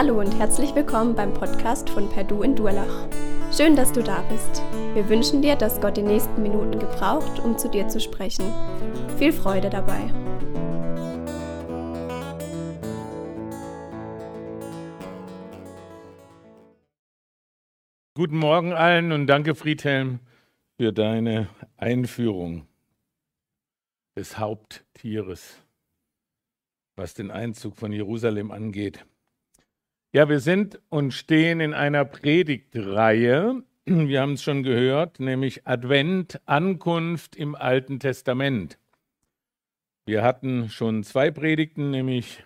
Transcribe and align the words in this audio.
Hallo 0.00 0.20
und 0.20 0.38
herzlich 0.38 0.76
willkommen 0.76 1.16
beim 1.16 1.34
Podcast 1.34 1.90
von 1.90 2.08
Perdu 2.08 2.44
in 2.44 2.54
Durlach. 2.54 3.08
Schön, 3.52 3.74
dass 3.74 3.90
du 3.90 4.00
da 4.00 4.22
bist. 4.30 4.62
Wir 4.94 5.08
wünschen 5.08 5.42
dir, 5.42 5.56
dass 5.56 5.80
Gott 5.80 5.96
die 5.96 6.02
nächsten 6.02 6.40
Minuten 6.40 6.78
gebraucht, 6.78 7.40
um 7.40 7.58
zu 7.58 7.68
dir 7.68 7.88
zu 7.88 7.98
sprechen. 7.98 8.44
Viel 9.18 9.32
Freude 9.32 9.70
dabei. 9.70 9.98
Guten 18.14 18.38
Morgen 18.38 18.74
allen 18.74 19.10
und 19.10 19.26
danke 19.26 19.56
Friedhelm 19.56 20.20
für 20.76 20.92
deine 20.92 21.48
Einführung 21.76 22.68
des 24.16 24.38
Haupttieres, 24.38 25.58
was 26.94 27.14
den 27.14 27.32
Einzug 27.32 27.74
von 27.74 27.92
Jerusalem 27.92 28.52
angeht. 28.52 29.04
Ja, 30.10 30.26
wir 30.30 30.40
sind 30.40 30.80
und 30.88 31.12
stehen 31.12 31.60
in 31.60 31.74
einer 31.74 32.06
Predigtreihe. 32.06 33.62
Wir 33.84 34.20
haben 34.22 34.32
es 34.32 34.42
schon 34.42 34.62
gehört, 34.62 35.20
nämlich 35.20 35.66
Advent, 35.66 36.40
Ankunft 36.46 37.36
im 37.36 37.54
Alten 37.54 38.00
Testament. 38.00 38.78
Wir 40.06 40.22
hatten 40.22 40.70
schon 40.70 41.02
zwei 41.04 41.30
Predigten, 41.30 41.90
nämlich 41.90 42.42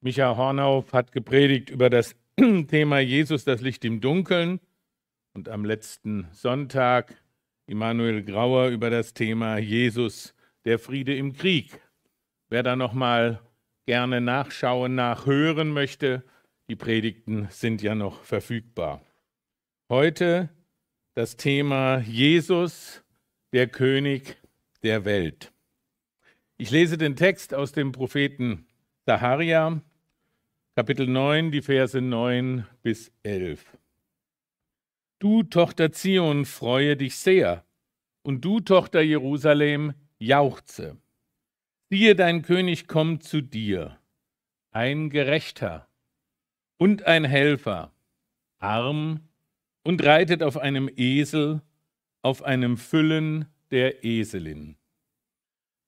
Micha 0.00 0.38
Hornauf 0.38 0.94
hat 0.94 1.12
gepredigt 1.12 1.68
über 1.68 1.90
das 1.90 2.16
Thema 2.36 3.00
Jesus, 3.00 3.44
das 3.44 3.60
Licht 3.60 3.84
im 3.84 4.00
Dunkeln. 4.00 4.58
Und 5.34 5.50
am 5.50 5.66
letzten 5.66 6.28
Sonntag 6.32 7.14
Immanuel 7.66 8.22
Grauer 8.22 8.68
über 8.68 8.88
das 8.88 9.12
Thema 9.12 9.58
Jesus, 9.58 10.34
der 10.64 10.78
Friede 10.78 11.14
im 11.14 11.34
Krieg. 11.34 11.78
Wer 12.48 12.62
da 12.62 12.74
noch 12.74 12.94
mal 12.94 13.42
gerne 13.84 14.22
nachschauen, 14.22 14.94
nachhören 14.94 15.68
möchte, 15.74 16.24
die 16.68 16.76
Predigten 16.76 17.48
sind 17.50 17.82
ja 17.82 17.94
noch 17.94 18.24
verfügbar. 18.24 19.00
Heute 19.88 20.48
das 21.14 21.36
Thema 21.36 21.98
Jesus, 22.00 23.04
der 23.52 23.68
König 23.68 24.36
der 24.82 25.04
Welt. 25.04 25.52
Ich 26.56 26.70
lese 26.70 26.98
den 26.98 27.16
Text 27.16 27.54
aus 27.54 27.72
dem 27.72 27.92
Propheten 27.92 28.66
Zacharia, 29.04 29.80
Kapitel 30.74 31.06
9, 31.06 31.52
die 31.52 31.62
Verse 31.62 32.00
9 32.00 32.66
bis 32.82 33.12
11. 33.22 33.64
Du, 35.18 35.42
Tochter 35.44 35.92
Zion, 35.92 36.44
freue 36.44 36.96
dich 36.96 37.16
sehr, 37.16 37.64
und 38.22 38.44
du, 38.44 38.60
Tochter 38.60 39.00
Jerusalem, 39.00 39.94
jauchze. 40.18 40.98
Siehe, 41.88 42.16
dein 42.16 42.42
König 42.42 42.88
kommt 42.88 43.22
zu 43.22 43.40
dir, 43.40 43.98
ein 44.72 45.08
Gerechter, 45.08 45.85
und 46.78 47.06
ein 47.06 47.24
Helfer, 47.24 47.92
arm 48.58 49.20
und 49.82 50.04
reitet 50.04 50.42
auf 50.42 50.56
einem 50.56 50.90
Esel, 50.96 51.62
auf 52.22 52.42
einem 52.42 52.76
Füllen 52.76 53.46
der 53.70 54.04
Eselin. 54.04 54.76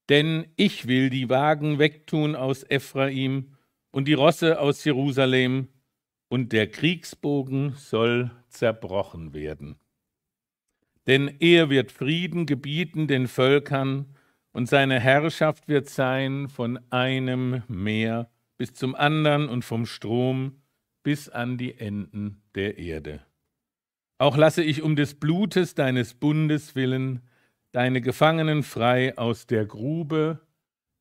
Denn 0.08 0.46
ich 0.56 0.86
will 0.86 1.10
die 1.10 1.28
Wagen 1.28 1.78
wegtun 1.78 2.34
aus 2.34 2.64
Ephraim 2.68 3.56
und 3.90 4.06
die 4.06 4.14
Rosse 4.14 4.60
aus 4.60 4.84
Jerusalem, 4.84 5.68
und 6.30 6.52
der 6.52 6.66
Kriegsbogen 6.70 7.72
soll 7.72 8.30
zerbrochen 8.50 9.32
werden. 9.32 9.78
Denn 11.06 11.36
er 11.40 11.70
wird 11.70 11.90
Frieden 11.90 12.44
gebieten 12.44 13.08
den 13.08 13.28
Völkern, 13.28 14.14
und 14.52 14.68
seine 14.68 15.00
Herrschaft 15.00 15.68
wird 15.68 15.88
sein 15.88 16.48
von 16.48 16.78
einem 16.90 17.62
Meer 17.68 18.30
bis 18.58 18.74
zum 18.74 18.94
anderen 18.94 19.48
und 19.48 19.64
vom 19.64 19.86
Strom 19.86 20.60
bis 21.08 21.30
an 21.30 21.56
die 21.56 21.78
Enden 21.78 22.42
der 22.54 22.76
Erde. 22.76 23.24
Auch 24.18 24.36
lasse 24.36 24.62
ich 24.62 24.82
um 24.82 24.94
des 24.94 25.14
Blutes 25.14 25.74
deines 25.74 26.12
Bundes 26.12 26.74
willen 26.74 27.22
deine 27.72 28.02
Gefangenen 28.02 28.62
frei 28.62 29.16
aus 29.16 29.46
der 29.46 29.64
Grube, 29.64 30.46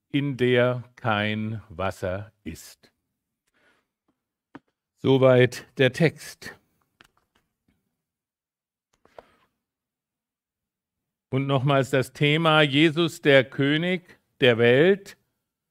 in 0.09 0.38
der 0.38 0.85
kein 0.95 1.62
Wasser 1.68 2.31
ist. 2.45 2.94
Soweit 4.95 5.66
der 5.78 5.91
Text. 5.91 6.57
Und 11.31 11.47
nochmals 11.47 11.89
das 11.89 12.13
Thema 12.13 12.62
Jesus 12.62 13.22
der 13.22 13.44
König 13.44 14.22
der 14.39 14.57
Welt. 14.57 15.18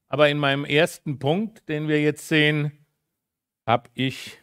Aber 0.09 0.29
in 0.29 0.37
meinem 0.37 0.67
ersten 0.67 1.19
Punkt, 1.19 1.71
den 1.71 1.89
wir 1.89 2.03
jetzt 2.03 2.29
sehen, 2.29 2.86
habe 3.67 3.91
ich 3.95 4.39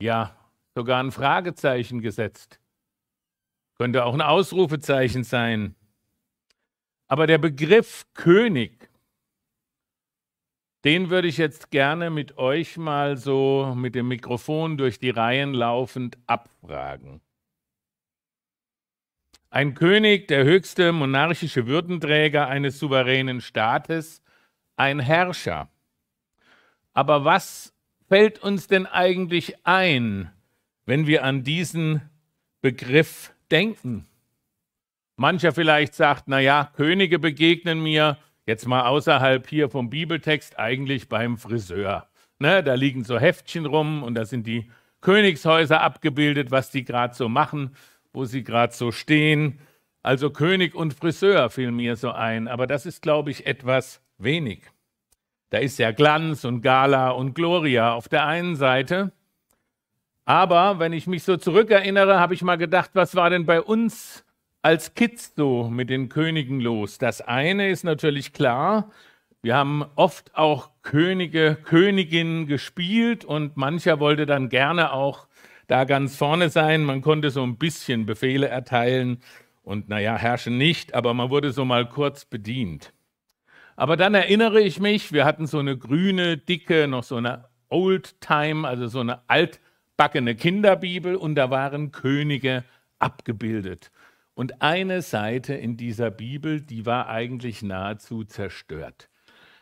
ja 0.00 0.36
sogar 0.74 1.02
ein 1.02 1.10
Fragezeichen 1.10 2.00
gesetzt. 2.00 2.60
Könnte 3.76 4.04
auch 4.04 4.14
ein 4.14 4.22
Ausrufezeichen 4.22 5.24
sein. 5.24 5.74
Aber 7.08 7.26
der 7.26 7.38
Begriff 7.38 8.06
König, 8.14 8.88
den 10.84 11.10
würde 11.10 11.28
ich 11.28 11.36
jetzt 11.36 11.70
gerne 11.70 12.10
mit 12.10 12.38
euch 12.38 12.76
mal 12.76 13.16
so 13.16 13.74
mit 13.76 13.94
dem 13.94 14.08
Mikrofon 14.08 14.78
durch 14.78 14.98
die 14.98 15.10
Reihen 15.10 15.52
laufend 15.52 16.16
abfragen. 16.26 17.20
Ein 19.50 19.74
König, 19.74 20.28
der 20.28 20.44
höchste 20.44 20.92
monarchische 20.92 21.66
Würdenträger 21.66 22.48
eines 22.48 22.78
souveränen 22.78 23.40
Staates, 23.40 24.22
ein 24.76 25.00
Herrscher. 25.00 25.70
Aber 26.92 27.24
was 27.24 27.75
fällt 28.08 28.38
uns 28.42 28.66
denn 28.66 28.86
eigentlich 28.86 29.66
ein, 29.66 30.30
wenn 30.84 31.06
wir 31.06 31.24
an 31.24 31.42
diesen 31.42 32.02
Begriff 32.60 33.32
denken? 33.50 34.06
Mancher 35.16 35.52
vielleicht 35.52 35.94
sagt, 35.94 36.24
na 36.26 36.40
ja, 36.40 36.70
Könige 36.76 37.18
begegnen 37.18 37.82
mir 37.82 38.18
jetzt 38.44 38.66
mal 38.66 38.86
außerhalb 38.86 39.48
hier 39.48 39.70
vom 39.70 39.90
Bibeltext 39.90 40.58
eigentlich 40.58 41.08
beim 41.08 41.38
Friseur. 41.38 42.08
Ne, 42.38 42.62
da 42.62 42.74
liegen 42.74 43.02
so 43.02 43.18
Heftchen 43.18 43.64
rum 43.64 44.02
und 44.02 44.14
da 44.14 44.26
sind 44.26 44.46
die 44.46 44.70
Königshäuser 45.00 45.80
abgebildet, 45.80 46.50
was 46.50 46.70
die 46.70 46.84
gerade 46.84 47.14
so 47.14 47.28
machen, 47.28 47.74
wo 48.12 48.24
sie 48.24 48.44
gerade 48.44 48.74
so 48.74 48.92
stehen. 48.92 49.58
Also 50.02 50.30
König 50.30 50.74
und 50.74 50.92
Friseur 50.92 51.48
fiel 51.48 51.70
mir 51.70 51.96
so 51.96 52.10
ein, 52.10 52.46
aber 52.46 52.66
das 52.66 52.84
ist, 52.84 53.02
glaube 53.02 53.30
ich, 53.30 53.46
etwas 53.46 54.02
wenig. 54.18 54.64
Da 55.50 55.58
ist 55.58 55.78
ja 55.78 55.92
Glanz 55.92 56.44
und 56.44 56.62
Gala 56.62 57.10
und 57.10 57.34
Gloria 57.34 57.94
auf 57.94 58.08
der 58.08 58.26
einen 58.26 58.56
Seite. 58.56 59.12
Aber 60.24 60.80
wenn 60.80 60.92
ich 60.92 61.06
mich 61.06 61.22
so 61.22 61.36
zurückerinnere, 61.36 62.18
habe 62.18 62.34
ich 62.34 62.42
mal 62.42 62.56
gedacht, 62.56 62.90
was 62.94 63.14
war 63.14 63.30
denn 63.30 63.46
bei 63.46 63.62
uns 63.62 64.24
als 64.60 64.94
Kids 64.94 65.34
so 65.36 65.68
mit 65.68 65.88
den 65.88 66.08
Königen 66.08 66.60
los? 66.60 66.98
Das 66.98 67.20
eine 67.20 67.70
ist 67.70 67.84
natürlich 67.84 68.32
klar, 68.32 68.90
wir 69.42 69.54
haben 69.54 69.84
oft 69.94 70.34
auch 70.34 70.70
Könige, 70.82 71.56
Königinnen 71.62 72.48
gespielt 72.48 73.24
und 73.24 73.56
mancher 73.56 74.00
wollte 74.00 74.26
dann 74.26 74.48
gerne 74.48 74.92
auch 74.92 75.28
da 75.68 75.84
ganz 75.84 76.16
vorne 76.16 76.48
sein. 76.48 76.82
Man 76.82 77.00
konnte 77.00 77.30
so 77.30 77.44
ein 77.44 77.56
bisschen 77.56 78.06
Befehle 78.06 78.48
erteilen 78.48 79.18
und 79.62 79.88
naja, 79.88 80.16
herrschen 80.16 80.58
nicht, 80.58 80.94
aber 80.94 81.14
man 81.14 81.30
wurde 81.30 81.52
so 81.52 81.64
mal 81.64 81.88
kurz 81.88 82.24
bedient. 82.24 82.92
Aber 83.76 83.96
dann 83.98 84.14
erinnere 84.14 84.60
ich 84.60 84.80
mich, 84.80 85.12
wir 85.12 85.26
hatten 85.26 85.46
so 85.46 85.58
eine 85.58 85.76
grüne, 85.76 86.38
dicke, 86.38 86.88
noch 86.88 87.04
so 87.04 87.16
eine 87.16 87.44
Old-Time, 87.68 88.66
also 88.66 88.86
so 88.88 89.00
eine 89.00 89.20
altbackene 89.28 90.34
Kinderbibel 90.34 91.14
und 91.14 91.34
da 91.34 91.50
waren 91.50 91.92
Könige 91.92 92.64
abgebildet. 92.98 93.90
Und 94.34 94.62
eine 94.62 95.02
Seite 95.02 95.54
in 95.54 95.76
dieser 95.76 96.10
Bibel, 96.10 96.60
die 96.60 96.86
war 96.86 97.08
eigentlich 97.08 97.62
nahezu 97.62 98.24
zerstört. 98.24 99.08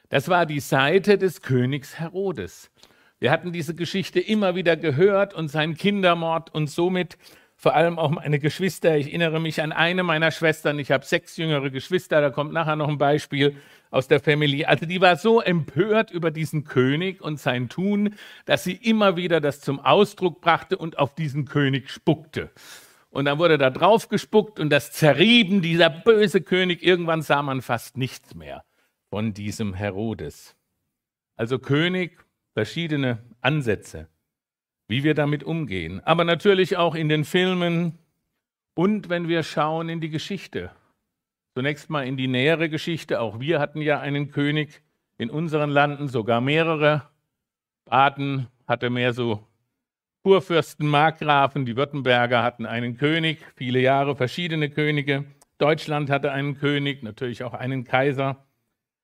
Das 0.09 0.29
war 0.29 0.47
die 0.47 0.61
Seite 0.61 1.19
des 1.19 1.43
Königs 1.43 1.99
Herodes. 1.99 2.71
Wir 3.19 3.31
hatten 3.31 3.53
diese 3.53 3.75
Geschichte 3.75 4.21
immer 4.21 4.55
wieder 4.55 4.77
gehört 4.77 5.35
und 5.35 5.49
sein 5.49 5.77
Kindermord 5.77 6.55
und 6.55 6.69
somit 6.69 7.17
vor 7.65 7.75
allem 7.75 7.99
auch 7.99 8.11
meine 8.11 8.39
Geschwister. 8.39 8.95
Ich 8.99 9.07
erinnere 9.07 9.41
mich 9.41 9.63
an 9.63 9.73
eine 9.73 10.03
meiner 10.03 10.31
Schwestern. 10.31 10.79
Ich 10.79 10.91
habe 10.91 11.03
sechs 11.03 11.39
jüngere 11.39 11.71
Geschwister. 11.71 12.21
Da 12.21 12.29
kommt 12.29 12.53
nachher 12.53 12.77
noch 12.77 12.89
ein 12.89 12.99
Beispiel 12.99 13.57
aus 13.91 14.07
der 14.07 14.21
Familie. 14.21 14.69
Also 14.69 14.85
die 14.85 15.01
war 15.01 15.17
so 15.17 15.41
empört 15.41 16.11
über 16.11 16.31
diesen 16.31 16.65
König 16.65 17.23
und 17.23 17.41
sein 17.41 17.71
Tun, 17.71 18.17
dass 18.45 18.65
sie 18.65 18.75
immer 18.75 19.17
wieder 19.17 19.41
das 19.41 19.63
zum 19.63 19.81
Ausdruck 19.81 20.43
brachte 20.43 20.77
und 20.77 20.99
auf 20.99 21.15
diesen 21.15 21.47
König 21.47 21.89
spuckte. 21.89 22.51
Und 23.09 23.25
dann 23.25 23.39
wurde 23.39 23.57
da 23.57 23.71
drauf 23.71 24.11
gespuckt 24.11 24.61
und 24.61 24.69
das 24.69 24.93
zerrieben, 24.93 25.63
dieser 25.63 25.89
böse 25.89 26.43
König. 26.43 26.83
Irgendwann 26.83 27.23
sah 27.23 27.41
man 27.41 27.63
fast 27.63 27.97
nichts 27.97 28.35
mehr 28.35 28.63
von 29.09 29.33
diesem 29.33 29.73
Herodes. 29.73 30.55
Also 31.35 31.59
König, 31.59 32.27
verschiedene 32.53 33.25
Ansätze 33.41 34.09
wie 34.89 35.05
wir 35.05 35.15
damit 35.15 35.45
umgehen. 35.45 36.01
Aber 36.05 36.25
natürlich 36.25 36.77
auch 36.77 36.95
in 36.95 37.09
den 37.09 37.25
Filmen 37.25 37.99
und 38.75 39.09
wenn 39.09 39.29
wir 39.29 39.43
schauen 39.43 39.89
in 39.89 40.01
die 40.01 40.11
Geschichte. 40.11 40.71
Zunächst 41.55 41.89
mal 41.89 42.07
in 42.07 42.17
die 42.17 42.27
nähere 42.27 42.69
Geschichte. 42.69 43.21
Auch 43.21 43.41
wir 43.41 43.61
hatten 43.61 43.81
ja 43.81 44.01
einen 44.01 44.31
König 44.31 44.83
in 45.19 45.31
unseren 45.31 45.71
Landen, 45.71 46.09
sogar 46.09 46.41
mehrere. 46.41 47.03
Baden 47.85 48.49
hatte 48.67 48.91
mehr 48.91 49.13
so 49.13 49.47
Kurfürsten, 50.25 50.89
Markgrafen, 50.89 51.67
die 51.67 51.77
Württemberger 51.77 52.43
hatten 52.43 52.65
einen 52.65 52.97
König, 52.97 53.39
viele 53.57 53.79
Jahre 53.79 54.17
verschiedene 54.17 54.71
Könige. 54.71 55.27
Deutschland 55.59 56.09
hatte 56.09 56.33
einen 56.33 56.59
König, 56.59 57.03
natürlich 57.03 57.45
auch 57.45 57.53
einen 57.53 57.85
Kaiser. 57.85 58.45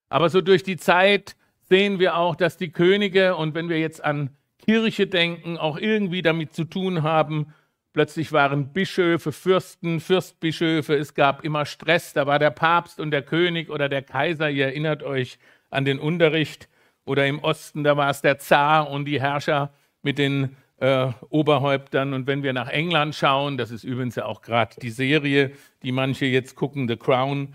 Aber 0.09 0.31
so 0.31 0.41
durch 0.41 0.63
die 0.63 0.79
Zeit 0.79 1.37
sehen 1.69 1.99
wir 1.99 2.17
auch, 2.17 2.37
dass 2.37 2.57
die 2.57 2.73
Könige, 2.73 3.37
und 3.37 3.55
wenn 3.55 3.69
wir 3.69 3.79
jetzt 3.79 4.03
an 4.03 4.31
Kirche 4.65 5.07
denken, 5.07 5.57
auch 5.59 5.79
irgendwie 5.79 6.23
damit 6.23 6.55
zu 6.55 6.65
tun 6.65 7.03
haben. 7.03 7.53
Plötzlich 7.93 8.33
waren 8.33 8.73
Bischöfe, 8.73 9.33
Fürsten, 9.33 10.01
Fürstbischöfe, 10.01 10.95
es 10.95 11.15
gab 11.15 11.45
immer 11.45 11.67
Stress, 11.67 12.13
da 12.13 12.27
war 12.27 12.39
der 12.39 12.51
Papst 12.51 13.01
und 13.01 13.11
der 13.11 13.23
König 13.23 13.69
oder 13.69 13.89
der 13.89 14.03
Kaiser, 14.03 14.49
ihr 14.49 14.67
erinnert 14.67 15.03
euch 15.03 15.39
an 15.71 15.85
den 15.85 15.99
Unterricht, 15.99 16.69
oder 17.05 17.27
im 17.27 17.41
Osten, 17.41 17.83
da 17.83 17.97
war 17.97 18.11
es 18.11 18.23
der 18.23 18.39
Zar 18.39 18.89
und 18.89 19.05
die 19.05 19.21
Herrscher 19.21 19.73
mit 20.03 20.19
den 20.19 20.57
äh, 20.79 21.09
Oberhäuptern. 21.29 22.15
Und 22.15 22.27
wenn 22.29 22.43
wir 22.43 22.53
nach 22.53 22.69
England 22.69 23.15
schauen, 23.15 23.59
das 23.59 23.71
ist 23.71 23.85
übrigens 23.85 24.15
ja 24.15 24.27
auch 24.27 24.43
gerade 24.43 24.77
die 24.81 24.91
Serie, 24.91 25.51
die 25.83 25.93
manche 25.93 26.27
jetzt 26.27 26.55
gucken, 26.55 26.87
The 26.89 26.97
Crown, 26.97 27.55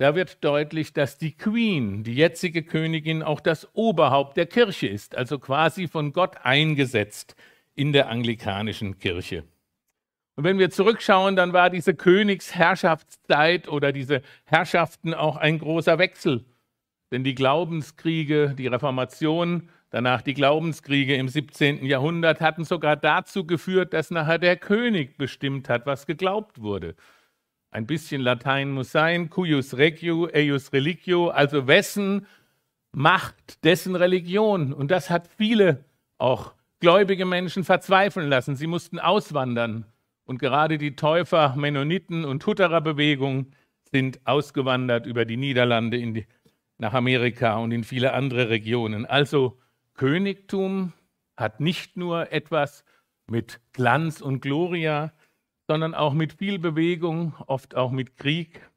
da 0.00 0.14
wird 0.14 0.42
deutlich, 0.42 0.94
dass 0.94 1.18
die 1.18 1.36
Queen, 1.36 2.04
die 2.04 2.14
jetzige 2.14 2.62
Königin, 2.62 3.22
auch 3.22 3.38
das 3.38 3.68
Oberhaupt 3.74 4.38
der 4.38 4.46
Kirche 4.46 4.88
ist, 4.88 5.14
also 5.14 5.38
quasi 5.38 5.88
von 5.88 6.14
Gott 6.14 6.38
eingesetzt 6.42 7.36
in 7.74 7.92
der 7.92 8.08
anglikanischen 8.08 8.98
Kirche. 8.98 9.44
Und 10.36 10.44
wenn 10.44 10.58
wir 10.58 10.70
zurückschauen, 10.70 11.36
dann 11.36 11.52
war 11.52 11.68
diese 11.68 11.94
Königsherrschaftszeit 11.94 13.68
oder 13.68 13.92
diese 13.92 14.22
Herrschaften 14.44 15.12
auch 15.12 15.36
ein 15.36 15.58
großer 15.58 15.98
Wechsel. 15.98 16.46
Denn 17.12 17.22
die 17.22 17.34
Glaubenskriege, 17.34 18.54
die 18.56 18.68
Reformation, 18.68 19.68
Danach 19.92 20.22
die 20.22 20.34
Glaubenskriege 20.34 21.16
im 21.16 21.26
17. 21.26 21.84
Jahrhundert 21.84 22.40
hatten 22.40 22.64
sogar 22.64 22.94
dazu 22.94 23.44
geführt, 23.44 23.92
dass 23.92 24.12
nachher 24.12 24.38
der 24.38 24.56
König 24.56 25.18
bestimmt 25.18 25.68
hat, 25.68 25.84
was 25.84 26.06
geglaubt 26.06 26.62
wurde. 26.62 26.94
Ein 27.70 27.86
bisschen 27.86 28.20
Latein 28.20 28.72
muss 28.72 28.90
sein, 28.90 29.30
cuius 29.30 29.76
regio, 29.76 30.28
eius 30.32 30.72
religio, 30.72 31.28
also 31.28 31.66
wessen 31.66 32.26
Macht, 32.92 33.64
dessen 33.64 33.94
Religion. 33.94 34.72
Und 34.72 34.90
das 34.90 35.10
hat 35.10 35.28
viele, 35.28 35.84
auch 36.18 36.54
gläubige 36.80 37.24
Menschen, 37.24 37.62
verzweifeln 37.62 38.28
lassen. 38.28 38.56
Sie 38.56 38.66
mussten 38.66 38.98
auswandern. 38.98 39.86
Und 40.24 40.38
gerade 40.38 40.78
die 40.78 40.96
Täufer, 40.96 41.54
Mennoniten 41.56 42.24
und 42.24 42.44
Hutterer-Bewegung 42.44 43.52
sind 43.92 44.20
ausgewandert 44.24 45.06
über 45.06 45.24
die 45.24 45.36
Niederlande 45.36 45.98
die, 45.98 46.26
nach 46.78 46.94
Amerika 46.94 47.56
und 47.58 47.70
in 47.72 47.84
viele 47.84 48.12
andere 48.12 48.48
Regionen. 48.48 49.06
Also 49.06 49.58
Königtum 49.94 50.92
hat 51.36 51.60
nicht 51.60 51.96
nur 51.96 52.32
etwas 52.32 52.84
mit 53.28 53.60
Glanz 53.72 54.20
und 54.20 54.40
Gloria, 54.40 55.12
sondern 55.70 55.94
auch 55.94 56.14
mit 56.14 56.32
viel 56.32 56.58
Bewegung, 56.58 57.32
oft 57.46 57.76
auch 57.76 57.92
mit 57.92 58.16
Krieg 58.16 58.68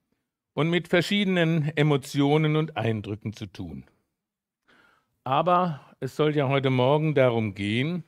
und 0.53 0.69
mit 0.69 0.89
verschiedenen 0.89 1.75
Emotionen 1.75 2.55
und 2.55 2.77
Eindrücken 2.77 3.33
zu 3.33 3.47
tun. 3.47 3.85
Aber 5.23 5.81
es 6.01 6.15
soll 6.15 6.35
ja 6.35 6.47
heute 6.49 6.69
Morgen 6.69 7.15
darum 7.15 7.55
gehen, 7.55 8.03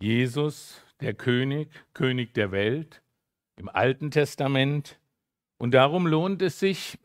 Jesus, 0.00 0.82
der 1.02 1.12
König, 1.12 1.68
König 1.92 2.32
der 2.32 2.50
Welt, 2.50 3.02
im 3.56 3.68
Alten 3.68 4.10
Testament. 4.10 4.98
Und 5.58 5.74
darum 5.74 6.06
lohnt 6.06 6.40
es 6.40 6.58
sich, 6.58 6.98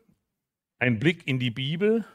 ein 0.78 0.98
Blick 0.98 1.28
in 1.28 1.38
die 1.38 1.50
Bibel, 1.50 2.06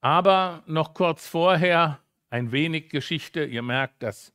aber 0.00 0.64
noch 0.66 0.94
kurz 0.94 1.28
vorher 1.28 2.00
ein 2.28 2.50
wenig 2.50 2.88
Geschichte. 2.88 3.44
Ihr 3.44 3.62
merkt, 3.62 4.02
das 4.02 4.33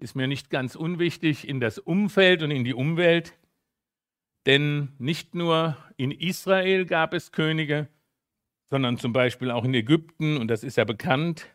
ist 0.00 0.16
mir 0.16 0.26
nicht 0.26 0.50
ganz 0.50 0.74
unwichtig 0.74 1.46
in 1.46 1.60
das 1.60 1.78
Umfeld 1.78 2.42
und 2.42 2.50
in 2.50 2.64
die 2.64 2.74
Umwelt. 2.74 3.34
Denn 4.46 4.92
nicht 4.98 5.34
nur 5.34 5.76
in 5.96 6.10
Israel 6.10 6.86
gab 6.86 7.12
es 7.12 7.32
Könige, 7.32 7.88
sondern 8.70 8.96
zum 8.96 9.12
Beispiel 9.12 9.50
auch 9.50 9.64
in 9.64 9.74
Ägypten, 9.74 10.38
und 10.38 10.48
das 10.48 10.64
ist 10.64 10.76
ja 10.76 10.84
bekannt, 10.84 11.46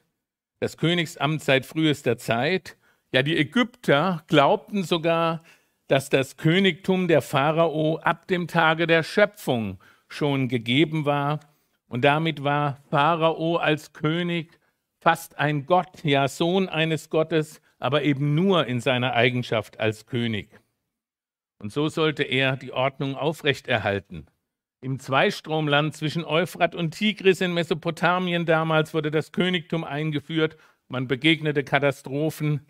das 0.59 0.77
Königsamt 0.77 1.41
seit 1.41 1.65
frühester 1.65 2.17
Zeit. 2.17 2.77
Ja, 3.11 3.23
die 3.23 3.37
Ägypter 3.37 4.23
glaubten 4.27 4.83
sogar, 4.83 5.43
dass 5.87 6.09
das 6.09 6.37
Königtum 6.37 7.07
der 7.07 7.21
Pharao 7.21 7.97
ab 7.97 8.27
dem 8.27 8.47
Tage 8.47 8.87
der 8.87 9.03
Schöpfung 9.03 9.79
schon 10.07 10.47
gegeben 10.47 11.05
war. 11.05 11.39
Und 11.87 12.03
damit 12.03 12.43
war 12.43 12.77
Pharao 12.89 13.57
als 13.57 13.93
König 13.93 14.59
fast 14.99 15.37
ein 15.39 15.65
Gott, 15.65 16.03
ja 16.03 16.27
Sohn 16.27 16.67
eines 16.67 17.09
Gottes, 17.09 17.61
aber 17.79 18.03
eben 18.03 18.35
nur 18.35 18.65
in 18.67 18.79
seiner 18.79 19.13
Eigenschaft 19.13 19.79
als 19.79 20.05
König. 20.05 20.49
Und 21.59 21.71
so 21.71 21.87
sollte 21.89 22.23
er 22.23 22.57
die 22.57 22.71
Ordnung 22.71 23.15
aufrechterhalten. 23.15 24.27
Im 24.81 24.99
Zweistromland 24.99 25.95
zwischen 25.95 26.23
Euphrat 26.23 26.75
und 26.75 26.91
Tigris 26.91 27.41
in 27.41 27.53
Mesopotamien 27.53 28.45
damals 28.45 28.93
wurde 28.93 29.09
das 29.09 29.31
Königtum 29.31 29.83
eingeführt. 29.83 30.57
Man 30.87 31.07
begegnete 31.07 31.63
Katastrophen 31.63 32.65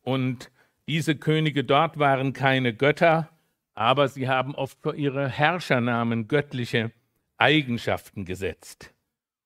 und 0.00 0.50
diese 0.88 1.14
Könige 1.14 1.62
dort 1.62 1.98
waren 1.98 2.32
keine 2.32 2.74
Götter, 2.74 3.28
aber 3.74 4.08
sie 4.08 4.28
haben 4.28 4.54
oft 4.54 4.80
für 4.82 4.96
ihre 4.96 5.28
Herrschernamen 5.28 6.26
göttliche 6.26 6.90
Eigenschaften 7.36 8.24
gesetzt. 8.24 8.92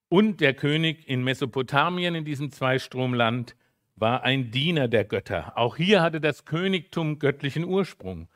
Und 0.08 0.40
der 0.40 0.54
König 0.54 1.08
in 1.08 1.24
Mesopotamien, 1.24 2.14
in 2.14 2.24
diesem 2.24 2.50
Zweistromland, 2.50 3.56
war 3.96 4.22
ein 4.22 4.50
Diener 4.50 4.88
der 4.88 5.04
Götter. 5.04 5.56
Auch 5.56 5.76
hier 5.76 6.02
hatte 6.02 6.20
das 6.20 6.44
Königtum 6.44 7.18
göttlichen 7.18 7.64
Ursprung. 7.64 8.28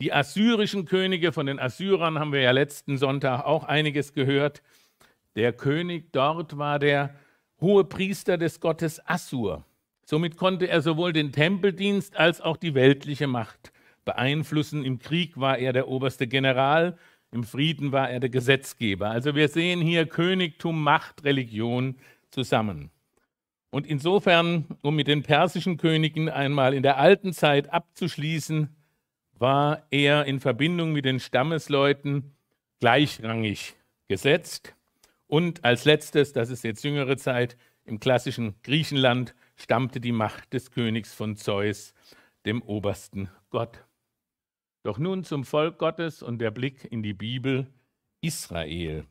Die 0.00 0.12
assyrischen 0.12 0.86
Könige, 0.86 1.30
von 1.30 1.46
den 1.46 1.60
Assyrern 1.60 2.18
haben 2.18 2.32
wir 2.32 2.40
ja 2.40 2.50
letzten 2.50 2.98
Sonntag 2.98 3.44
auch 3.44 3.64
einiges 3.64 4.12
gehört. 4.12 4.62
Der 5.36 5.52
König 5.52 6.12
dort 6.12 6.58
war 6.58 6.78
der 6.78 7.14
hohe 7.60 7.84
Priester 7.84 8.38
des 8.38 8.60
Gottes 8.60 9.00
Assur. 9.06 9.64
Somit 10.04 10.36
konnte 10.36 10.68
er 10.68 10.80
sowohl 10.82 11.12
den 11.12 11.32
Tempeldienst 11.32 12.16
als 12.16 12.40
auch 12.40 12.56
die 12.56 12.74
weltliche 12.74 13.26
Macht 13.26 13.72
beeinflussen. 14.04 14.84
Im 14.84 14.98
Krieg 14.98 15.38
war 15.38 15.58
er 15.58 15.72
der 15.72 15.88
oberste 15.88 16.26
General, 16.26 16.98
im 17.30 17.44
Frieden 17.44 17.90
war 17.90 18.10
er 18.10 18.20
der 18.20 18.30
Gesetzgeber. 18.30 19.10
Also 19.10 19.34
wir 19.34 19.48
sehen 19.48 19.80
hier 19.80 20.06
Königtum, 20.06 20.82
Macht, 20.82 21.24
Religion 21.24 21.96
zusammen. 22.30 22.90
Und 23.74 23.88
insofern, 23.88 24.66
um 24.82 24.94
mit 24.94 25.08
den 25.08 25.24
persischen 25.24 25.78
Königen 25.78 26.28
einmal 26.28 26.74
in 26.74 26.84
der 26.84 26.96
alten 26.96 27.32
Zeit 27.32 27.72
abzuschließen, 27.72 28.68
war 29.32 29.84
er 29.90 30.26
in 30.26 30.38
Verbindung 30.38 30.92
mit 30.92 31.04
den 31.04 31.18
Stammesleuten 31.18 32.36
gleichrangig 32.78 33.74
gesetzt. 34.06 34.76
Und 35.26 35.64
als 35.64 35.86
letztes, 35.86 36.32
das 36.32 36.50
ist 36.50 36.62
jetzt 36.62 36.84
jüngere 36.84 37.16
Zeit, 37.16 37.56
im 37.84 37.98
klassischen 37.98 38.54
Griechenland 38.62 39.34
stammte 39.56 40.00
die 40.00 40.12
Macht 40.12 40.52
des 40.52 40.70
Königs 40.70 41.12
von 41.12 41.34
Zeus, 41.34 41.94
dem 42.46 42.62
obersten 42.62 43.28
Gott. 43.50 43.84
Doch 44.84 44.98
nun 44.98 45.24
zum 45.24 45.42
Volk 45.42 45.78
Gottes 45.78 46.22
und 46.22 46.38
der 46.38 46.52
Blick 46.52 46.84
in 46.92 47.02
die 47.02 47.12
Bibel 47.12 47.66
Israel. 48.20 49.04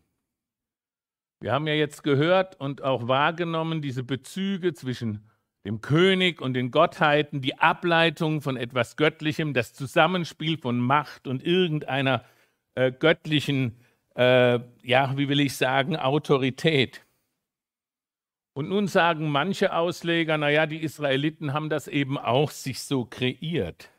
Wir 1.43 1.51
haben 1.51 1.67
ja 1.67 1.73
jetzt 1.73 2.03
gehört 2.03 2.59
und 2.59 2.81
auch 2.81 3.07
wahrgenommen 3.07 3.81
diese 3.81 4.03
Bezüge 4.03 4.73
zwischen 4.73 5.29
dem 5.65 5.81
König 5.81 6.41
und 6.41 6.53
den 6.53 6.71
Gottheiten, 6.71 7.41
die 7.41 7.59
Ableitung 7.59 8.41
von 8.41 8.57
etwas 8.57 8.95
Göttlichem, 8.95 9.53
das 9.53 9.73
Zusammenspiel 9.73 10.57
von 10.57 10.79
Macht 10.79 11.27
und 11.27 11.45
irgendeiner 11.45 12.23
äh, 12.75 12.91
göttlichen, 12.91 13.77
äh, 14.15 14.59
ja, 14.81 15.17
wie 15.17 15.29
will 15.29 15.39
ich 15.39 15.55
sagen, 15.55 15.95
Autorität. 15.97 17.05
Und 18.53 18.69
nun 18.69 18.87
sagen 18.87 19.29
manche 19.29 19.75
Ausleger, 19.75 20.37
naja, 20.37 20.65
die 20.65 20.81
Israeliten 20.81 21.53
haben 21.53 21.69
das 21.69 21.87
eben 21.87 22.17
auch 22.17 22.49
sich 22.51 22.81
so 22.81 23.05
kreiert 23.05 23.89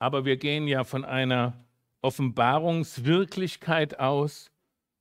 aber 0.00 0.24
wir 0.24 0.36
gehen 0.38 0.66
ja 0.66 0.82
von 0.82 1.04
einer 1.04 1.62
Offenbarungswirklichkeit 2.02 4.00
aus. 4.00 4.50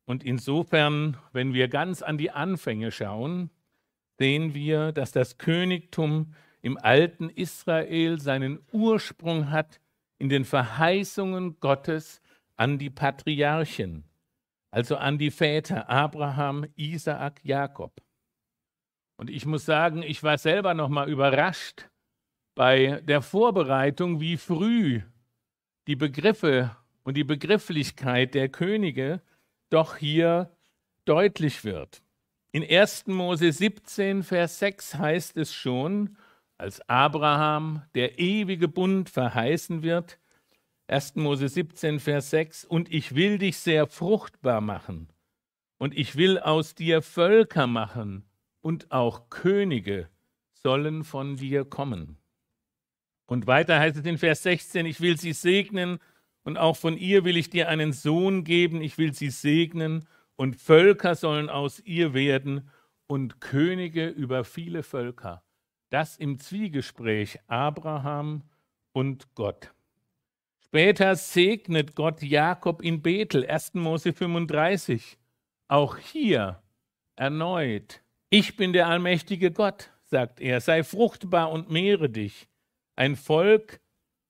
Und 0.10 0.24
insofern, 0.24 1.18
wenn 1.34 1.54
wir 1.54 1.68
ganz 1.68 2.02
an 2.02 2.18
die 2.18 2.32
Anfänge 2.32 2.92
schauen, 2.92 3.52
sehen 4.18 4.56
wir, 4.56 4.92
dass 4.92 5.12
das 5.12 5.38
Königtum 5.38 6.34
im 6.64 6.80
alten 6.80 7.30
Israel 7.30 8.20
seinen 8.20 8.58
Ursprung 8.72 9.52
hat 9.52 9.80
in 10.18 10.28
den 10.28 10.46
Verheißungen 10.46 11.60
Gottes 11.60 12.22
an 12.56 12.80
die 12.80 12.90
Patriarchen, 12.90 14.04
also 14.72 14.98
an 14.98 15.20
die 15.20 15.30
Väter 15.30 15.92
Abraham, 15.92 16.66
Isaak, 16.76 17.46
Jakob. 17.46 18.02
Und 19.16 19.30
ich 19.30 19.46
muss 19.46 19.64
sagen, 19.64 20.02
ich 20.02 20.24
war 20.24 20.40
selber 20.40 20.74
noch 20.74 20.90
mal 20.90 21.08
überrascht, 21.08 21.88
bei 22.56 23.00
der 23.04 23.22
Vorbereitung, 23.22 24.20
wie 24.20 24.38
früh 24.38 25.04
die 25.86 25.96
Begriffe 25.96 26.76
und 27.04 27.16
die 27.16 27.24
Begrifflichkeit 27.24 28.34
der 28.34 28.50
Könige 28.50 29.22
doch 29.70 29.98
hier 29.98 30.52
deutlich 31.06 31.64
wird. 31.64 32.02
In 32.52 32.64
1. 32.64 33.08
Mose 33.08 33.52
17, 33.52 34.24
Vers 34.24 34.60
6 34.60 34.96
heißt 34.96 35.38
es 35.38 35.54
schon, 35.54 36.18
als 36.58 36.82
Abraham 36.90 37.84
der 37.96 38.20
ewige 38.20 38.68
Bund 38.68 39.10
verheißen 39.10 39.84
wird. 39.84 40.20
1. 40.88 41.16
Mose 41.16 41.48
17, 41.48 42.00
Vers 42.00 42.32
6, 42.32 42.66
und 42.66 42.92
ich 42.92 43.16
will 43.16 43.38
dich 43.38 43.58
sehr 43.58 43.86
fruchtbar 43.88 44.60
machen, 44.60 45.10
und 45.78 45.96
ich 45.96 46.16
will 46.16 46.40
aus 46.40 46.74
dir 46.74 47.02
Völker 47.02 47.68
machen, 47.68 48.26
und 48.62 48.92
auch 48.92 49.30
Könige 49.30 50.10
sollen 50.54 51.04
von 51.04 51.38
dir 51.38 51.64
kommen. 51.64 52.18
Und 53.28 53.48
weiter 53.48 53.80
heißt 53.80 53.98
es 53.98 54.06
in 54.06 54.18
Vers 54.18 54.44
16, 54.44 54.86
ich 54.88 55.00
will 55.00 55.20
sie 55.20 55.34
segnen, 55.34 56.00
und 56.50 56.58
auch 56.58 56.78
von 56.78 56.98
ihr 56.98 57.26
will 57.26 57.38
ich 57.38 57.52
dir 57.52 57.70
einen 57.70 57.94
Sohn 57.94 58.44
geben, 58.44 58.82
ich 58.82 58.98
will 58.98 59.14
sie 59.14 59.30
segnen, 59.30 60.08
und 60.36 60.56
Völker 60.56 61.14
sollen 61.14 61.48
aus 61.48 61.80
ihr 61.80 62.16
werden, 62.16 62.72
und 63.06 63.40
Könige 63.40 64.08
über 64.08 64.44
viele 64.44 64.82
Völker. 64.82 65.44
Das 65.92 66.18
im 66.18 66.40
Zwiegespräch 66.40 67.38
Abraham 67.46 68.42
und 68.94 69.36
Gott. 69.36 69.72
Später 70.66 71.16
segnet 71.16 71.94
Gott 71.94 72.24
Jakob 72.24 72.82
in 72.82 73.04
Bethel, 73.04 73.46
1. 73.46 73.76
Mose 73.76 74.12
35. 74.12 75.20
Auch 75.68 75.98
hier 75.98 76.64
erneut. 77.16 78.02
Ich 78.32 78.56
bin 78.56 78.74
der 78.74 78.88
allmächtige 78.88 79.52
Gott, 79.52 79.92
sagt 80.02 80.42
er, 80.42 80.62
sei 80.62 80.84
fruchtbar 80.84 81.52
und 81.52 81.70
mehre 81.70 82.10
dich. 82.10 82.48
Ein 82.96 83.16
Volk 83.16 83.80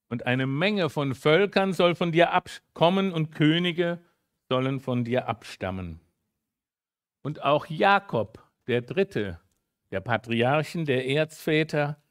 und 0.10 0.26
eine 0.26 0.48
Menge 0.48 0.90
von 0.90 1.16
Völkern 1.16 1.74
soll 1.74 1.96
von 1.96 2.12
dir 2.12 2.34
abkommen 2.34 3.14
und 3.14 3.32
Könige 3.32 4.00
sollen 4.50 4.80
von 4.80 5.04
dir 5.04 5.28
abstammen. 5.28 6.02
Und 7.22 7.44
auch 7.44 7.68
Jakob, 7.68 8.44
der 8.68 8.82
Dritte, 8.82 9.40
der 9.92 10.02
Patriarchen, 10.02 10.86
der 10.86 11.08
Erzväter, 11.08 12.02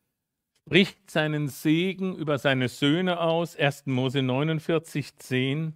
spricht 0.52 1.10
seinen 1.10 1.48
Segen 1.48 2.14
über 2.14 2.38
seine 2.38 2.68
Söhne 2.68 3.20
aus, 3.20 3.56
1. 3.56 3.86
Mose 3.86 4.22
49, 4.22 5.16
10. 5.16 5.74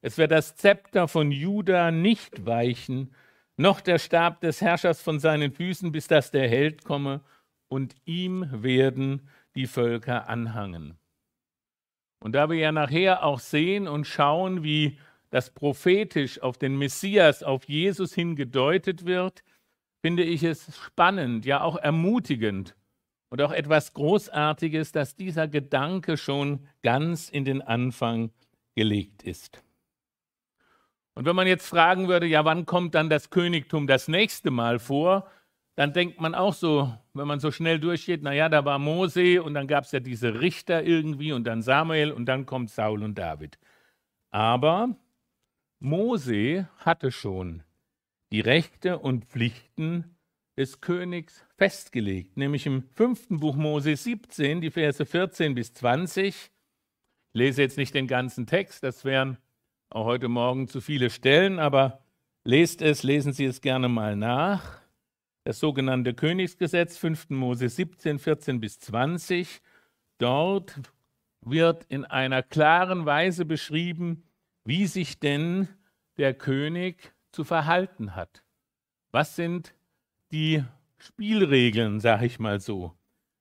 Es 0.00 0.18
wird 0.18 0.32
das 0.32 0.56
Zepter 0.56 1.08
von 1.08 1.30
Juda 1.30 1.90
nicht 1.90 2.44
weichen, 2.44 3.14
noch 3.56 3.80
der 3.80 3.98
Stab 3.98 4.40
des 4.40 4.60
Herrschers 4.60 5.00
von 5.00 5.20
seinen 5.20 5.52
Füßen, 5.52 5.92
bis 5.92 6.08
dass 6.08 6.30
der 6.30 6.48
Held 6.48 6.84
komme, 6.84 7.20
und 7.68 7.94
ihm 8.04 8.46
werden 8.50 9.28
die 9.54 9.66
Völker 9.66 10.28
anhangen. 10.28 10.98
Und 12.22 12.32
da 12.32 12.48
wir 12.48 12.56
ja 12.56 12.70
nachher 12.70 13.24
auch 13.24 13.40
sehen 13.40 13.88
und 13.88 14.06
schauen, 14.06 14.62
wie 14.62 14.96
das 15.30 15.50
prophetisch 15.50 16.40
auf 16.40 16.56
den 16.56 16.78
Messias, 16.78 17.42
auf 17.42 17.64
Jesus 17.64 18.14
hin 18.14 18.36
gedeutet 18.36 19.06
wird, 19.06 19.42
finde 20.02 20.22
ich 20.22 20.44
es 20.44 20.76
spannend, 20.76 21.44
ja 21.46 21.62
auch 21.62 21.76
ermutigend 21.76 22.76
und 23.28 23.42
auch 23.42 23.50
etwas 23.50 23.94
Großartiges, 23.94 24.92
dass 24.92 25.16
dieser 25.16 25.48
Gedanke 25.48 26.16
schon 26.16 26.68
ganz 26.82 27.28
in 27.28 27.44
den 27.44 27.60
Anfang 27.60 28.30
gelegt 28.76 29.22
ist. 29.22 29.62
Und 31.14 31.24
wenn 31.24 31.36
man 31.36 31.46
jetzt 31.46 31.66
fragen 31.66 32.08
würde, 32.08 32.26
ja, 32.26 32.44
wann 32.44 32.66
kommt 32.66 32.94
dann 32.94 33.10
das 33.10 33.30
Königtum 33.30 33.86
das 33.86 34.06
nächste 34.06 34.50
Mal 34.50 34.78
vor, 34.78 35.28
dann 35.74 35.92
denkt 35.92 36.20
man 36.20 36.34
auch 36.34 36.52
so, 36.52 36.92
wenn 37.14 37.26
man 37.26 37.40
so 37.40 37.50
schnell 37.50 37.80
durchgeht, 37.80 38.22
naja, 38.22 38.48
da 38.48 38.64
war 38.64 38.78
Mose 38.78 39.42
und 39.42 39.54
dann 39.54 39.66
gab 39.66 39.84
es 39.84 39.92
ja 39.92 40.00
diese 40.00 40.40
Richter 40.40 40.82
irgendwie 40.82 41.32
und 41.32 41.44
dann 41.44 41.62
Samuel 41.62 42.12
und 42.12 42.26
dann 42.26 42.44
kommt 42.44 42.70
Saul 42.70 43.02
und 43.02 43.16
David. 43.16 43.58
Aber 44.30 44.94
Mose 45.80 46.68
hatte 46.78 47.10
schon 47.10 47.62
die 48.30 48.40
Rechte 48.40 48.98
und 48.98 49.24
Pflichten 49.26 50.16
des 50.58 50.82
Königs 50.82 51.44
festgelegt, 51.56 52.36
nämlich 52.36 52.66
im 52.66 52.82
fünften 52.94 53.40
Buch 53.40 53.56
Mose 53.56 53.96
17, 53.96 54.60
die 54.60 54.70
Verse 54.70 55.04
14 55.04 55.54
bis 55.54 55.72
20. 55.72 56.26
Ich 56.26 56.50
lese 57.32 57.62
jetzt 57.62 57.78
nicht 57.78 57.94
den 57.94 58.06
ganzen 58.06 58.46
Text, 58.46 58.82
das 58.82 59.06
wären 59.06 59.38
auch 59.88 60.04
heute 60.04 60.28
Morgen 60.28 60.68
zu 60.68 60.82
viele 60.82 61.08
Stellen, 61.08 61.58
aber 61.58 62.04
lest 62.44 62.82
es, 62.82 63.02
lesen 63.02 63.32
Sie 63.32 63.46
es 63.46 63.62
gerne 63.62 63.88
mal 63.88 64.16
nach 64.16 64.81
das 65.44 65.58
sogenannte 65.58 66.14
Königsgesetz 66.14 66.96
5. 66.98 67.30
Mose 67.30 67.68
17, 67.68 68.18
14 68.18 68.60
bis 68.60 68.78
20. 68.78 69.60
Dort 70.18 70.80
wird 71.40 71.84
in 71.88 72.04
einer 72.04 72.42
klaren 72.42 73.06
Weise 73.06 73.44
beschrieben, 73.44 74.22
wie 74.64 74.86
sich 74.86 75.18
denn 75.18 75.68
der 76.16 76.34
König 76.34 77.12
zu 77.32 77.44
verhalten 77.44 78.14
hat. 78.14 78.44
Was 79.10 79.34
sind 79.34 79.74
die 80.30 80.62
Spielregeln, 80.98 81.98
sage 81.98 82.26
ich 82.26 82.38
mal 82.38 82.60
so? 82.60 82.92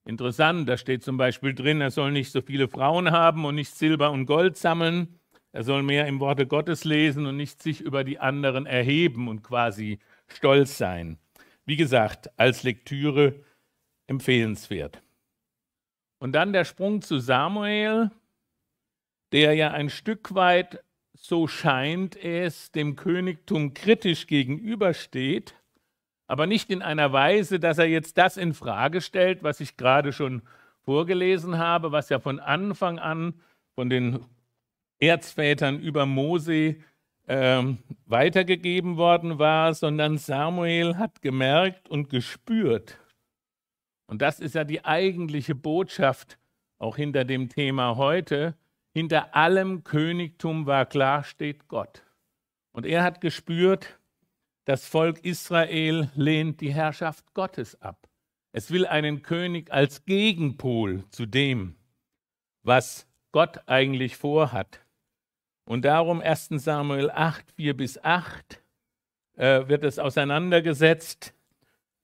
Interessant, 0.04 0.68
da 0.68 0.78
steht 0.78 1.04
zum 1.04 1.18
Beispiel 1.18 1.54
drin, 1.54 1.80
er 1.80 1.92
soll 1.92 2.12
nicht 2.12 2.32
so 2.32 2.42
viele 2.42 2.68
Frauen 2.68 3.12
haben 3.12 3.46
und 3.46 3.54
nicht 3.54 3.76
Silber 3.76 4.10
und 4.12 4.26
Gold 4.26 4.58
sammeln. 4.58 5.20
Er 5.52 5.64
soll 5.64 5.84
mehr 5.84 6.08
im 6.08 6.20
Worte 6.20 6.48
Gottes 6.48 6.86
lesen 6.86 7.28
und 7.28 7.38
nicht 7.38 7.62
sich 7.62 7.82
über 7.82 8.04
die 8.04 8.18
anderen 8.18 8.66
erheben 8.66 9.28
und 9.28 9.44
quasi 9.44 10.00
stolz 10.28 10.78
sein. 10.78 11.20
Wie 11.66 11.76
gesagt, 11.76 12.30
als 12.40 12.64
Lektüre 12.64 13.44
empfehlenswert. 14.08 15.02
Und 16.20 16.34
dann 16.34 16.54
der 16.54 16.66
Sprung 16.66 17.02
zu 17.02 17.20
Samuel, 17.20 18.12
der 19.32 19.54
ja 19.56 19.72
ein 19.72 19.90
Stück 19.90 20.34
weit, 20.36 20.84
so 21.14 21.48
scheint 21.48 22.16
es, 22.16 22.72
dem 22.72 22.96
Königtum 22.96 23.74
kritisch 23.74 24.28
gegenübersteht, 24.28 25.56
aber 26.28 26.48
nicht 26.48 26.70
in 26.70 26.82
einer 26.82 27.12
Weise, 27.12 27.60
dass 27.60 27.78
er 27.78 27.88
jetzt 27.88 28.18
das 28.18 28.38
in 28.38 28.54
Frage 28.54 29.02
stellt, 29.02 29.44
was 29.44 29.60
ich 29.60 29.78
gerade 29.78 30.14
schon 30.14 30.42
vorgelesen 30.84 31.58
habe, 31.58 31.92
was 31.92 32.10
ja 32.10 32.20
von 32.20 32.40
Anfang 32.40 33.00
an 33.00 33.34
von 33.76 33.90
den 33.90 34.26
Erzvätern 35.00 35.80
über 35.80 36.06
Mose 36.06 36.78
ähm, 37.32 37.78
weitergegeben 38.08 38.98
worden 38.98 39.40
war, 39.40 39.74
sondern 39.74 40.18
Samuel 40.18 40.98
hat 40.98 41.22
gemerkt 41.22 41.88
und 41.88 42.10
gespürt. 42.10 43.00
Und 44.06 44.22
das 44.22 44.42
ist 44.42 44.54
ja 44.54 44.66
die 44.66 44.84
eigentliche 44.84 45.56
Botschaft 45.56 46.38
auch 46.78 46.98
hinter 46.98 47.24
dem 47.24 47.48
Thema 47.48 47.96
heute. 47.96 48.58
Hinter 48.94 49.34
allem 49.34 49.86
Königtum 49.86 50.66
war 50.66 50.86
klar, 50.86 51.24
steht 51.24 51.70
Gott. 51.70 52.04
Und 52.74 52.86
er 52.86 53.02
hat 53.02 53.22
gespürt, 53.22 53.98
das 54.66 54.86
Volk 54.86 55.24
Israel 55.24 56.12
lehnt 56.16 56.60
die 56.60 56.74
Herrschaft 56.74 57.34
Gottes 57.34 57.82
ab. 57.82 58.10
Es 58.52 58.72
will 58.72 58.86
einen 58.86 59.22
König 59.22 59.72
als 59.72 60.04
Gegenpol 60.04 61.06
zu 61.12 61.26
dem, 61.26 61.78
was 62.62 63.08
Gott 63.32 63.70
eigentlich 63.70 64.18
vorhat. 64.18 64.81
Und 65.66 65.86
darum 65.86 66.22
1 66.22 66.50
Samuel 66.64 67.12
8, 67.12 67.52
4 67.52 67.78
bis 67.78 68.04
8 68.04 68.62
äh, 69.38 69.68
wird 69.68 69.84
es 69.84 70.00
auseinandergesetzt, 70.00 71.34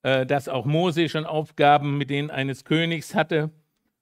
äh, 0.04 0.26
dass 0.26 0.48
auch 0.48 0.66
Mose 0.66 1.10
schon 1.10 1.26
Aufgaben 1.26 1.98
mit 1.98 2.10
denen 2.10 2.30
eines 2.30 2.64
Königs 2.64 3.16
hatte. 3.16 3.52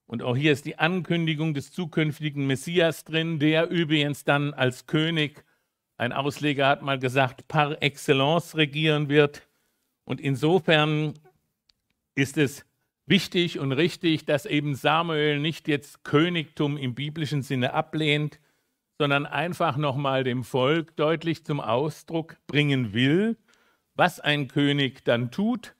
Und 0.07 0.21
auch 0.21 0.35
hier 0.35 0.51
ist 0.51 0.65
die 0.65 0.77
Ankündigung 0.77 1.53
des 1.53 1.71
zukünftigen 1.71 2.45
Messias 2.45 3.05
drin, 3.05 3.39
der 3.39 3.69
übrigens 3.69 4.23
dann 4.23 4.53
als 4.53 4.85
König, 4.85 5.43
ein 5.97 6.13
Ausleger 6.13 6.67
hat 6.67 6.81
mal 6.81 6.99
gesagt, 6.99 7.47
par 7.47 7.81
excellence 7.81 8.55
regieren 8.55 9.09
wird. 9.09 9.47
Und 10.03 10.21
insofern 10.21 11.13
ist 12.13 12.37
es 12.37 12.65
wichtig 13.05 13.59
und 13.59 13.71
richtig, 13.71 14.25
dass 14.25 14.45
eben 14.45 14.75
Samuel 14.75 15.39
nicht 15.39 15.67
jetzt 15.67 16.03
Königtum 16.03 16.77
im 16.77 16.95
biblischen 16.95 17.41
Sinne 17.41 17.73
ablehnt, 17.73 18.39
sondern 18.97 19.25
einfach 19.25 19.77
nochmal 19.77 20.23
dem 20.23 20.43
Volk 20.43 20.95
deutlich 20.95 21.45
zum 21.45 21.59
Ausdruck 21.59 22.37
bringen 22.47 22.93
will, 22.93 23.37
was 23.95 24.19
ein 24.19 24.47
König 24.47 25.03
dann 25.03 25.31
tut, 25.31 25.75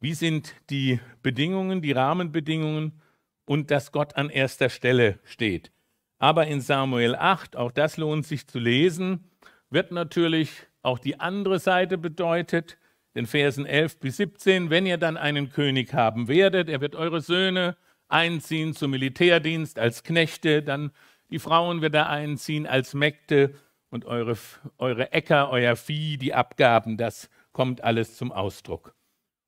wie 0.00 0.14
sind 0.14 0.54
die 0.70 1.00
Bedingungen, 1.22 1.82
die 1.82 1.92
Rahmenbedingungen 1.92 3.00
und 3.44 3.70
dass 3.70 3.92
Gott 3.92 4.16
an 4.16 4.30
erster 4.30 4.68
Stelle 4.68 5.18
steht. 5.24 5.72
Aber 6.18 6.46
in 6.46 6.60
Samuel 6.60 7.16
8, 7.16 7.56
auch 7.56 7.72
das 7.72 7.96
lohnt 7.96 8.26
sich 8.26 8.46
zu 8.46 8.58
lesen, 8.58 9.30
wird 9.70 9.90
natürlich 9.90 10.50
auch 10.82 10.98
die 10.98 11.18
andere 11.18 11.58
Seite 11.58 11.98
bedeutet, 11.98 12.78
den 13.14 13.26
Versen 13.26 13.66
11 13.66 13.98
bis 14.00 14.16
17, 14.16 14.70
wenn 14.70 14.86
ihr 14.86 14.98
dann 14.98 15.16
einen 15.16 15.50
König 15.50 15.92
haben 15.92 16.28
werdet, 16.28 16.68
er 16.68 16.80
wird 16.80 16.94
eure 16.94 17.20
Söhne 17.20 17.76
einziehen 18.08 18.74
zum 18.74 18.92
Militärdienst 18.92 19.78
als 19.78 20.02
Knechte, 20.02 20.62
dann 20.62 20.92
die 21.32 21.38
Frauen 21.38 21.82
wird 21.82 21.94
er 21.94 22.08
einziehen 22.08 22.66
als 22.66 22.94
Mägde 22.94 23.54
und 23.90 24.04
eure, 24.04 24.36
eure 24.78 25.12
Äcker, 25.12 25.50
euer 25.50 25.76
Vieh, 25.76 26.16
die 26.16 26.34
Abgaben, 26.34 26.96
das 26.96 27.28
kommt 27.52 27.82
alles 27.82 28.16
zum 28.16 28.32
Ausdruck. 28.32 28.94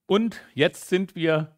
Und 0.06 0.40
jetzt 0.54 0.88
sind 0.88 1.14
wir 1.14 1.56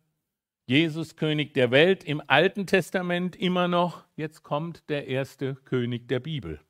Jesus 0.66 1.16
König 1.16 1.54
der 1.54 1.70
Welt 1.70 2.04
im 2.04 2.22
Alten 2.26 2.66
Testament 2.66 3.36
immer 3.36 3.68
noch. 3.68 4.04
Jetzt 4.16 4.42
kommt 4.42 4.88
der 4.88 5.06
erste 5.08 5.54
König 5.54 6.08
der 6.08 6.20
Bibel, 6.20 6.60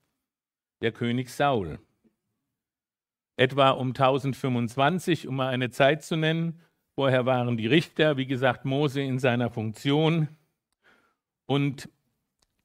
der 0.81 0.93
König 0.93 1.31
Saul. 1.31 1.79
Etwa 3.37 3.71
um 3.71 3.89
1025, 3.89 5.29
um 5.29 5.37
mal 5.37 5.49
eine 5.49 5.71
Zeit 5.71 6.03
zu 6.03 6.17
nennen, 6.17 6.61
Vorher 6.99 7.27
waren 7.27 7.59
die 7.59 7.67
Richter, 7.67 8.17
wie 8.17 8.25
gesagt, 8.25 8.65
Mose 8.65 9.03
in 9.03 9.19
seiner 9.19 9.51
Funktion. 9.51 10.29
Und 11.45 11.91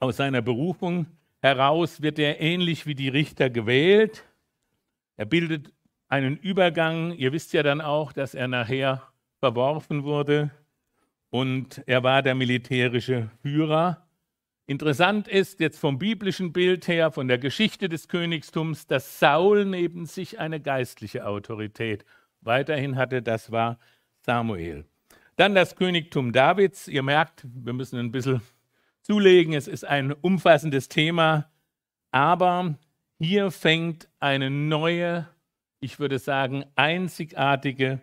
aus 0.02 0.18
seiner 0.18 0.42
Berufung 0.42 1.06
heraus 1.42 2.02
wird 2.02 2.20
er 2.20 2.42
ähnlich 2.42 2.86
wie 2.86 2.96
die 2.96 3.08
Richter 3.08 3.50
gewählt. 3.50 4.26
Er 5.16 5.26
bildet 5.26 5.72
einen 6.08 6.38
Übergang. 6.38 7.14
Ihr 7.14 7.32
wisst 7.32 7.54
ja 7.54 7.62
dann 7.64 7.82
auch, 7.82 8.12
dass 8.12 8.34
er 8.34 8.48
nachher 8.48 9.04
verworfen 9.40 10.04
wurde 10.04 10.50
und 11.30 11.84
er 11.86 12.04
war 12.04 12.24
der 12.24 12.36
militärische 12.36 13.30
Führer. 13.44 14.08
Interessant 14.66 15.28
ist 15.28 15.60
jetzt 15.60 15.78
vom 15.78 16.00
biblischen 16.00 16.52
Bild 16.52 16.88
her, 16.88 17.12
von 17.12 17.28
der 17.28 17.38
Geschichte 17.38 17.88
des 17.88 18.08
Königstums, 18.08 18.88
dass 18.88 19.20
Saul 19.20 19.66
neben 19.66 20.08
sich 20.08 20.40
eine 20.40 20.60
geistliche 20.60 21.28
Autorität 21.28 22.06
weiterhin 22.42 22.96
hatte. 22.96 23.22
Das 23.22 23.52
war 23.52 23.78
Samuel. 24.26 24.86
Dann 25.36 25.54
das 25.54 25.76
Königtum 25.76 26.32
Davids. 26.32 26.88
Ihr 26.88 27.04
merkt, 27.04 27.46
wir 27.54 27.74
müssen 27.74 28.00
ein 28.00 28.12
bisschen 28.12 28.42
zulegen. 29.02 29.54
Es 29.54 29.68
ist 29.68 29.86
ein 29.86 30.12
umfassendes 30.12 30.90
Thema. 30.90 31.50
Aber 32.12 32.76
hier 33.20 33.52
fängt 33.52 34.10
eine 34.20 34.50
neue, 34.50 35.28
ich 35.80 36.00
würde 36.00 36.20
sagen, 36.20 36.66
einzigartige 36.76 38.02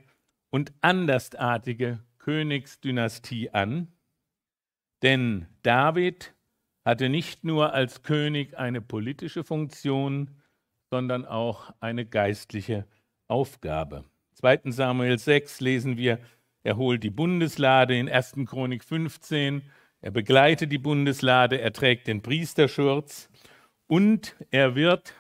und 0.50 0.72
andersartige 0.80 2.00
Königsdynastie 2.18 3.50
an. 3.50 3.88
Denn 5.02 5.46
David 5.62 6.34
hatte 6.84 7.08
nicht 7.08 7.44
nur 7.44 7.74
als 7.74 8.02
König 8.02 8.56
eine 8.58 8.80
politische 8.80 9.44
Funktion, 9.44 10.30
sondern 10.90 11.26
auch 11.26 11.72
eine 11.80 12.06
geistliche 12.06 12.86
Aufgabe. 13.28 14.04
2. 14.34 14.70
Samuel 14.70 15.18
6 15.18 15.60
lesen 15.60 15.96
wir, 15.96 16.18
er 16.62 16.76
holt 16.76 17.02
die 17.02 17.10
Bundeslade 17.10 17.98
in 17.98 18.08
1. 18.08 18.36
Chronik 18.46 18.84
15, 18.84 19.62
er 20.00 20.10
begleitet 20.10 20.70
die 20.70 20.78
Bundeslade, 20.78 21.60
er 21.60 21.72
trägt 21.72 22.06
den 22.06 22.22
Priesterschurz 22.22 23.28
und 23.86 24.36
er 24.50 24.74
wird, 24.74 25.14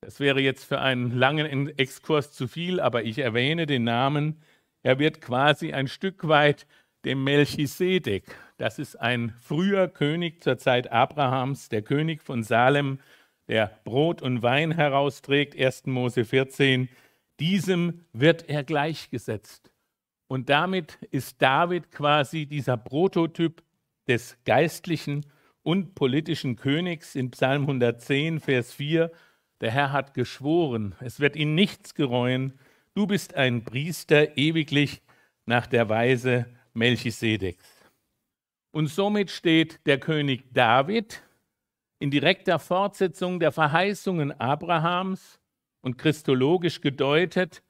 das 0.00 0.20
wäre 0.20 0.40
jetzt 0.40 0.64
für 0.64 0.80
einen 0.80 1.12
langen 1.12 1.78
Exkurs 1.78 2.32
zu 2.32 2.48
viel, 2.48 2.80
aber 2.80 3.04
ich 3.04 3.18
erwähne 3.18 3.66
den 3.66 3.84
Namen, 3.84 4.42
er 4.82 4.98
wird 4.98 5.20
quasi 5.20 5.72
ein 5.72 5.88
Stück 5.88 6.26
weit 6.26 6.66
dem 7.04 7.22
Melchisedek, 7.22 8.24
das 8.56 8.78
ist 8.78 8.96
ein 8.96 9.34
früher 9.40 9.88
König 9.88 10.42
zur 10.42 10.58
Zeit 10.58 10.90
Abrahams, 10.90 11.68
der 11.68 11.82
König 11.82 12.22
von 12.22 12.42
Salem, 12.42 12.98
der 13.48 13.78
Brot 13.84 14.22
und 14.22 14.42
Wein 14.42 14.72
herausträgt, 14.72 15.58
1. 15.58 15.86
Mose 15.86 16.24
14, 16.24 16.88
diesem 17.40 18.06
wird 18.12 18.48
er 18.48 18.64
gleichgesetzt. 18.64 19.70
Und 20.28 20.48
damit 20.48 20.98
ist 21.10 21.42
David 21.42 21.90
quasi 21.90 22.46
dieser 22.46 22.76
Prototyp 22.76 23.62
des 24.08 24.36
geistlichen 24.44 25.26
und 25.62 25.94
politischen 25.94 26.56
Königs 26.56 27.14
in 27.14 27.30
Psalm 27.30 27.62
110, 27.62 28.40
Vers 28.40 28.72
4. 28.72 29.10
Der 29.60 29.70
Herr 29.70 29.92
hat 29.92 30.14
geschworen, 30.14 30.94
es 31.00 31.20
wird 31.20 31.36
ihn 31.36 31.54
nichts 31.54 31.94
gereuen. 31.94 32.58
Du 32.94 33.06
bist 33.06 33.34
ein 33.34 33.64
Priester 33.64 34.36
ewiglich 34.36 35.02
nach 35.46 35.66
der 35.66 35.88
Weise 35.88 36.46
Melchisedeks. 36.74 37.64
Und 38.72 38.88
somit 38.88 39.30
steht 39.30 39.86
der 39.86 39.98
König 39.98 40.52
David 40.52 41.22
in 41.98 42.10
direkter 42.10 42.58
Fortsetzung 42.58 43.40
der 43.40 43.52
Verheißungen 43.52 44.32
Abrahams 44.40 45.40
und 45.80 45.96
christologisch 45.96 46.80
gedeutet 46.80 47.62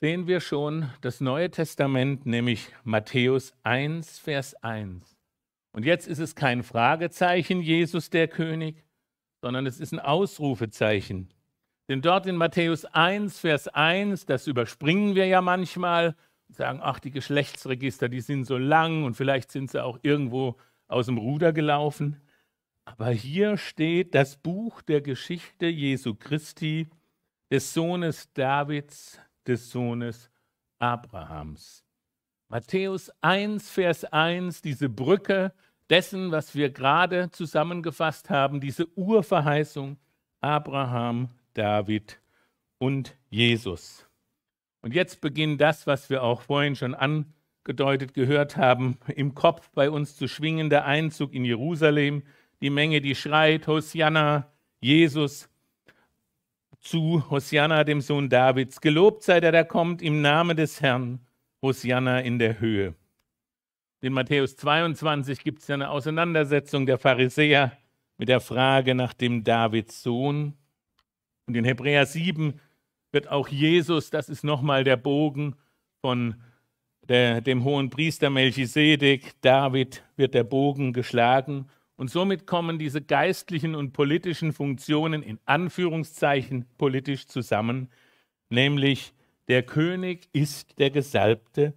sehen 0.00 0.26
wir 0.26 0.40
schon 0.40 0.90
das 1.02 1.20
Neue 1.20 1.50
Testament, 1.50 2.24
nämlich 2.24 2.68
Matthäus 2.84 3.52
1, 3.64 4.18
Vers 4.18 4.54
1. 4.62 5.18
Und 5.72 5.84
jetzt 5.84 6.08
ist 6.08 6.18
es 6.18 6.34
kein 6.34 6.62
Fragezeichen, 6.62 7.60
Jesus 7.60 8.08
der 8.08 8.26
König, 8.26 8.82
sondern 9.42 9.66
es 9.66 9.78
ist 9.78 9.92
ein 9.92 10.00
Ausrufezeichen. 10.00 11.28
Denn 11.90 12.00
dort 12.00 12.26
in 12.26 12.36
Matthäus 12.36 12.86
1, 12.86 13.40
Vers 13.40 13.68
1, 13.68 14.24
das 14.24 14.46
überspringen 14.46 15.14
wir 15.14 15.26
ja 15.26 15.42
manchmal 15.42 16.16
und 16.48 16.56
sagen, 16.56 16.80
ach, 16.82 16.98
die 16.98 17.10
Geschlechtsregister, 17.10 18.08
die 18.08 18.22
sind 18.22 18.46
so 18.46 18.56
lang 18.56 19.04
und 19.04 19.14
vielleicht 19.14 19.52
sind 19.52 19.70
sie 19.70 19.84
auch 19.84 19.98
irgendwo 20.02 20.56
aus 20.88 21.06
dem 21.06 21.18
Ruder 21.18 21.52
gelaufen. 21.52 22.22
Aber 22.86 23.10
hier 23.10 23.58
steht 23.58 24.14
das 24.14 24.38
Buch 24.38 24.80
der 24.80 25.02
Geschichte 25.02 25.66
Jesu 25.66 26.14
Christi, 26.14 26.88
des 27.50 27.74
Sohnes 27.74 28.32
Davids, 28.32 29.20
des 29.50 29.70
Sohnes 29.70 30.30
Abrahams. 30.78 31.84
Matthäus 32.48 33.10
1, 33.20 33.68
Vers 33.68 34.04
1, 34.04 34.62
diese 34.62 34.88
Brücke 34.88 35.52
dessen, 35.90 36.30
was 36.30 36.54
wir 36.54 36.70
gerade 36.70 37.30
zusammengefasst 37.30 38.30
haben, 38.30 38.60
diese 38.60 38.86
Urverheißung 38.96 39.98
Abraham, 40.40 41.28
David 41.54 42.20
und 42.78 43.16
Jesus. 43.28 44.06
Und 44.82 44.94
jetzt 44.94 45.20
beginnt 45.20 45.60
das, 45.60 45.86
was 45.86 46.08
wir 46.08 46.22
auch 46.22 46.42
vorhin 46.42 46.76
schon 46.76 46.94
angedeutet 46.94 48.14
gehört 48.14 48.56
haben, 48.56 48.98
im 49.08 49.34
Kopf 49.34 49.68
bei 49.74 49.90
uns 49.90 50.16
zu 50.16 50.28
schwingen, 50.28 50.70
der 50.70 50.86
Einzug 50.86 51.34
in 51.34 51.44
Jerusalem, 51.44 52.22
die 52.62 52.70
Menge, 52.70 53.00
die 53.00 53.16
schreit, 53.16 53.66
Hosianna, 53.66 54.50
Jesus, 54.80 55.49
zu 56.80 57.28
Hosianna, 57.30 57.84
dem 57.84 58.00
Sohn 58.00 58.28
Davids. 58.28 58.80
Gelobt 58.80 59.22
sei 59.22 59.40
der, 59.40 59.52
der 59.52 59.64
kommt 59.64 60.02
im 60.02 60.22
Namen 60.22 60.56
des 60.56 60.80
Herrn. 60.80 61.20
Hosianna 61.62 62.20
in 62.20 62.38
der 62.38 62.58
Höhe. 62.58 62.94
In 64.00 64.14
Matthäus 64.14 64.56
22 64.56 65.44
gibt 65.44 65.60
es 65.60 65.68
ja 65.68 65.74
eine 65.74 65.90
Auseinandersetzung 65.90 66.86
der 66.86 66.96
Pharisäer 66.96 67.76
mit 68.16 68.30
der 68.30 68.40
Frage 68.40 68.94
nach 68.94 69.12
dem 69.12 69.44
Davids 69.44 70.02
Sohn. 70.02 70.54
Und 71.46 71.56
in 71.56 71.66
Hebräer 71.66 72.06
7 72.06 72.58
wird 73.12 73.28
auch 73.28 73.48
Jesus, 73.48 74.08
das 74.08 74.30
ist 74.30 74.42
nochmal 74.42 74.84
der 74.84 74.96
Bogen 74.96 75.54
von 76.00 76.36
der, 77.08 77.42
dem 77.42 77.64
hohen 77.64 77.90
Priester 77.90 78.30
Melchisedek, 78.30 79.34
David 79.42 80.02
wird 80.16 80.32
der 80.32 80.44
Bogen 80.44 80.92
geschlagen 80.94 81.68
und 82.00 82.08
somit 82.08 82.46
kommen 82.46 82.78
diese 82.78 83.02
geistlichen 83.02 83.74
und 83.74 83.92
politischen 83.92 84.54
Funktionen 84.54 85.22
in 85.22 85.38
Anführungszeichen 85.44 86.64
politisch 86.78 87.26
zusammen, 87.26 87.90
nämlich 88.48 89.12
der 89.48 89.64
König 89.64 90.26
ist 90.32 90.78
der 90.78 90.88
Gesalbte 90.88 91.74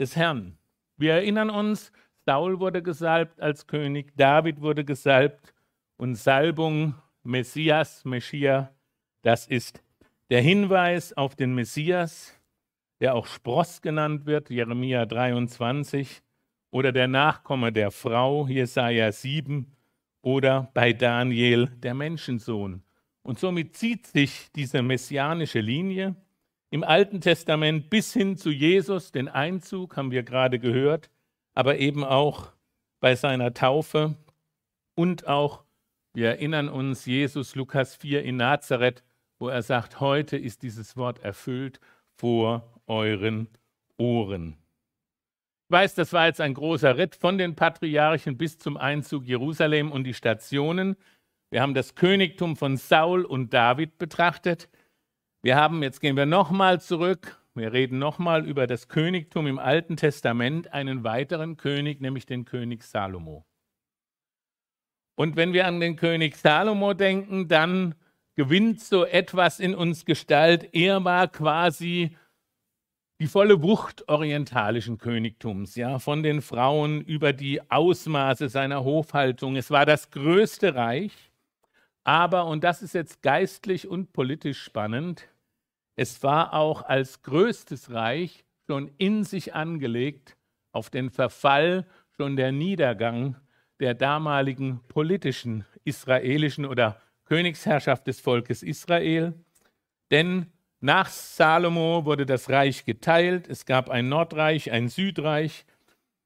des 0.00 0.16
Herrn. 0.16 0.56
Wir 0.96 1.12
erinnern 1.12 1.50
uns, 1.50 1.92
Saul 2.24 2.58
wurde 2.58 2.82
gesalbt 2.82 3.38
als 3.42 3.66
König, 3.66 4.16
David 4.16 4.62
wurde 4.62 4.82
gesalbt 4.82 5.52
und 5.98 6.14
Salbung, 6.14 6.94
Messias, 7.22 8.02
Meschia, 8.06 8.74
das 9.20 9.46
ist 9.46 9.82
der 10.30 10.40
Hinweis 10.40 11.12
auf 11.12 11.36
den 11.36 11.54
Messias, 11.54 12.32
der 13.02 13.14
auch 13.14 13.26
Spross 13.26 13.82
genannt 13.82 14.24
wird, 14.24 14.48
Jeremia 14.48 15.04
23, 15.04 16.22
oder 16.70 16.92
der 16.92 17.08
Nachkomme 17.08 17.72
der 17.72 17.90
Frau, 17.90 18.46
Jesaja 18.46 19.12
7, 19.12 19.72
oder 20.22 20.70
bei 20.74 20.92
Daniel 20.92 21.66
der 21.66 21.94
Menschensohn. 21.94 22.82
Und 23.22 23.38
somit 23.38 23.76
zieht 23.76 24.06
sich 24.06 24.50
diese 24.54 24.82
messianische 24.82 25.60
Linie 25.60 26.16
im 26.70 26.82
Alten 26.82 27.20
Testament 27.20 27.90
bis 27.90 28.12
hin 28.12 28.36
zu 28.36 28.50
Jesus, 28.50 29.12
den 29.12 29.28
Einzug 29.28 29.96
haben 29.96 30.10
wir 30.10 30.24
gerade 30.24 30.58
gehört, 30.58 31.10
aber 31.54 31.78
eben 31.78 32.04
auch 32.04 32.52
bei 33.00 33.14
seiner 33.14 33.54
Taufe 33.54 34.16
und 34.94 35.26
auch, 35.26 35.64
wir 36.12 36.28
erinnern 36.28 36.68
uns, 36.68 37.06
Jesus 37.06 37.54
Lukas 37.54 37.94
4 37.96 38.24
in 38.24 38.36
Nazareth, 38.36 39.04
wo 39.38 39.48
er 39.48 39.62
sagt, 39.62 40.00
heute 40.00 40.36
ist 40.36 40.62
dieses 40.62 40.96
Wort 40.96 41.20
erfüllt 41.20 41.78
vor 42.14 42.80
euren 42.86 43.48
Ohren. 43.96 44.56
Ich 45.68 45.72
weiß, 45.72 45.96
das 45.96 46.12
war 46.12 46.26
jetzt 46.26 46.40
ein 46.40 46.54
großer 46.54 46.96
Ritt 46.96 47.16
von 47.16 47.38
den 47.38 47.56
Patriarchen 47.56 48.38
bis 48.38 48.56
zum 48.56 48.76
Einzug 48.76 49.24
Jerusalem 49.24 49.90
und 49.90 50.04
die 50.04 50.14
Stationen. 50.14 50.94
Wir 51.50 51.60
haben 51.60 51.74
das 51.74 51.96
Königtum 51.96 52.54
von 52.54 52.76
Saul 52.76 53.24
und 53.24 53.52
David 53.52 53.98
betrachtet. 53.98 54.68
Wir 55.42 55.56
haben, 55.56 55.82
jetzt 55.82 56.00
gehen 56.00 56.16
wir 56.16 56.24
nochmal 56.24 56.80
zurück, 56.80 57.42
wir 57.56 57.72
reden 57.72 57.98
nochmal 57.98 58.46
über 58.46 58.68
das 58.68 58.86
Königtum 58.86 59.48
im 59.48 59.58
Alten 59.58 59.96
Testament, 59.96 60.72
einen 60.72 61.02
weiteren 61.02 61.56
König, 61.56 62.00
nämlich 62.00 62.26
den 62.26 62.44
König 62.44 62.84
Salomo. 62.84 63.44
Und 65.16 65.34
wenn 65.34 65.52
wir 65.52 65.66
an 65.66 65.80
den 65.80 65.96
König 65.96 66.36
Salomo 66.36 66.94
denken, 66.94 67.48
dann 67.48 67.96
gewinnt 68.36 68.82
so 68.82 69.04
etwas 69.04 69.58
in 69.58 69.74
uns 69.74 70.04
Gestalt. 70.04 70.68
Er 70.74 71.02
war 71.04 71.26
quasi 71.26 72.16
die 73.20 73.26
volle 73.26 73.62
Wucht 73.62 74.08
orientalischen 74.08 74.98
Königtums, 74.98 75.74
ja, 75.74 75.98
von 75.98 76.22
den 76.22 76.42
Frauen 76.42 77.00
über 77.00 77.32
die 77.32 77.70
Ausmaße 77.70 78.48
seiner 78.48 78.84
Hofhaltung. 78.84 79.56
Es 79.56 79.70
war 79.70 79.86
das 79.86 80.10
größte 80.10 80.74
Reich, 80.74 81.12
aber, 82.04 82.46
und 82.46 82.62
das 82.62 82.82
ist 82.82 82.94
jetzt 82.94 83.22
geistlich 83.22 83.88
und 83.88 84.12
politisch 84.12 84.62
spannend, 84.62 85.28
es 85.96 86.22
war 86.22 86.52
auch 86.52 86.82
als 86.82 87.22
größtes 87.22 87.90
Reich 87.90 88.44
schon 88.66 88.90
in 88.98 89.24
sich 89.24 89.54
angelegt 89.54 90.36
auf 90.72 90.90
den 90.90 91.10
Verfall, 91.10 91.86
schon 92.16 92.36
der 92.36 92.52
Niedergang 92.52 93.36
der 93.80 93.94
damaligen 93.94 94.80
politischen 94.88 95.64
israelischen 95.84 96.66
oder 96.66 97.00
Königsherrschaft 97.24 98.06
des 98.06 98.20
Volkes 98.20 98.62
Israel. 98.62 99.34
Denn 100.10 100.46
nach 100.80 101.08
Salomo 101.08 102.04
wurde 102.04 102.26
das 102.26 102.50
Reich 102.50 102.84
geteilt. 102.84 103.48
Es 103.48 103.64
gab 103.64 103.88
ein 103.88 104.08
Nordreich, 104.08 104.70
ein 104.72 104.88
Südreich. 104.88 105.64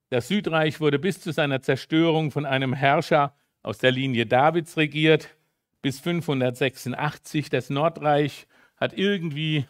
Das 0.08 0.28
Südreich 0.28 0.80
wurde 0.80 0.98
bis 0.98 1.20
zu 1.20 1.32
seiner 1.32 1.62
Zerstörung 1.62 2.32
von 2.32 2.44
einem 2.46 2.72
Herrscher 2.72 3.34
aus 3.62 3.78
der 3.78 3.92
Linie 3.92 4.26
Davids 4.26 4.76
regiert, 4.76 5.36
bis 5.82 6.00
586. 6.00 7.48
Das 7.48 7.70
Nordreich 7.70 8.48
hat 8.76 8.92
irgendwie 8.92 9.66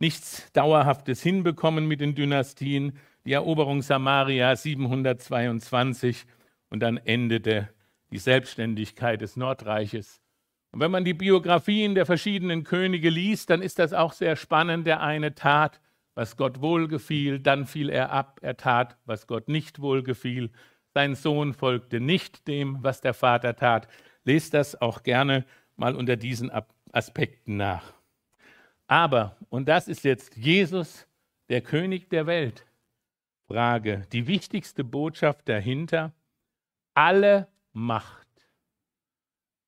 nichts 0.00 0.50
Dauerhaftes 0.52 1.22
hinbekommen 1.22 1.86
mit 1.86 2.00
den 2.00 2.14
Dynastien. 2.14 2.98
Die 3.24 3.32
Eroberung 3.32 3.82
Samaria 3.82 4.56
722 4.56 6.26
und 6.70 6.80
dann 6.80 6.96
endete 6.96 7.68
die 8.10 8.18
Selbstständigkeit 8.18 9.20
des 9.20 9.36
Nordreiches. 9.36 10.20
Und 10.74 10.80
wenn 10.80 10.90
man 10.90 11.04
die 11.04 11.14
Biografien 11.14 11.94
der 11.94 12.04
verschiedenen 12.04 12.64
Könige 12.64 13.08
liest, 13.08 13.48
dann 13.48 13.62
ist 13.62 13.78
das 13.78 13.92
auch 13.92 14.12
sehr 14.12 14.34
spannend. 14.34 14.88
Der 14.88 15.02
eine 15.02 15.36
tat, 15.36 15.80
was 16.16 16.36
Gott 16.36 16.60
wohlgefiel, 16.60 17.38
dann 17.38 17.64
fiel 17.64 17.88
er 17.88 18.10
ab, 18.10 18.40
er 18.42 18.56
tat, 18.56 18.96
was 19.04 19.28
Gott 19.28 19.46
nicht 19.46 19.80
wohlgefiel. 19.80 20.50
Sein 20.92 21.14
Sohn 21.14 21.52
folgte 21.54 22.00
nicht 22.00 22.48
dem, 22.48 22.82
was 22.82 23.00
der 23.00 23.14
Vater 23.14 23.54
tat. 23.54 23.86
Lest 24.24 24.52
das 24.52 24.82
auch 24.82 25.04
gerne 25.04 25.44
mal 25.76 25.94
unter 25.94 26.16
diesen 26.16 26.50
Aspekten 26.90 27.56
nach. 27.56 27.92
Aber, 28.88 29.36
und 29.50 29.68
das 29.68 29.86
ist 29.86 30.02
jetzt 30.02 30.36
Jesus, 30.36 31.06
der 31.50 31.60
König 31.60 32.10
der 32.10 32.26
Welt. 32.26 32.66
Frage, 33.46 34.08
die 34.10 34.26
wichtigste 34.26 34.82
Botschaft 34.82 35.48
dahinter, 35.48 36.10
alle 36.94 37.46
Macht, 37.72 38.23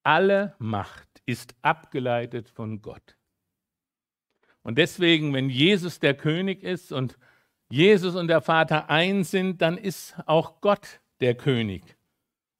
alle 0.06 0.54
Macht 0.60 1.08
ist 1.26 1.56
abgeleitet 1.62 2.48
von 2.48 2.80
Gott. 2.80 3.16
Und 4.62 4.78
deswegen, 4.78 5.34
wenn 5.34 5.50
Jesus 5.50 5.98
der 5.98 6.14
König 6.14 6.62
ist 6.62 6.92
und 6.92 7.18
Jesus 7.68 8.14
und 8.14 8.28
der 8.28 8.40
Vater 8.40 8.88
eins 8.88 9.32
sind, 9.32 9.60
dann 9.60 9.76
ist 9.76 10.14
auch 10.26 10.60
Gott 10.60 11.00
der 11.20 11.34
König. 11.34 11.82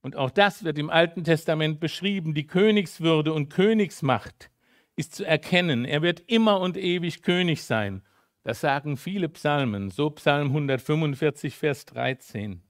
Und 0.02 0.16
auch 0.16 0.30
das 0.30 0.64
wird 0.64 0.76
im 0.78 0.90
Alten 0.90 1.22
Testament 1.22 1.78
beschrieben. 1.78 2.35
Die 2.35 2.48
Königswürde 2.48 3.32
und 3.32 3.48
Königsmacht 3.48 4.50
ist 4.96 5.14
zu 5.14 5.24
erkennen. 5.24 5.85
Er 5.85 6.02
wird 6.02 6.20
immer 6.26 6.59
und 6.61 6.76
ewig 6.76 7.22
König 7.22 7.62
sein. 7.62 8.02
Das 8.42 8.61
sagen 8.61 8.96
viele 8.96 9.28
Psalmen, 9.28 9.90
so 9.90 10.11
Psalm 10.11 10.48
145, 10.48 11.56
Vers 11.56 11.85
13. 11.87 12.61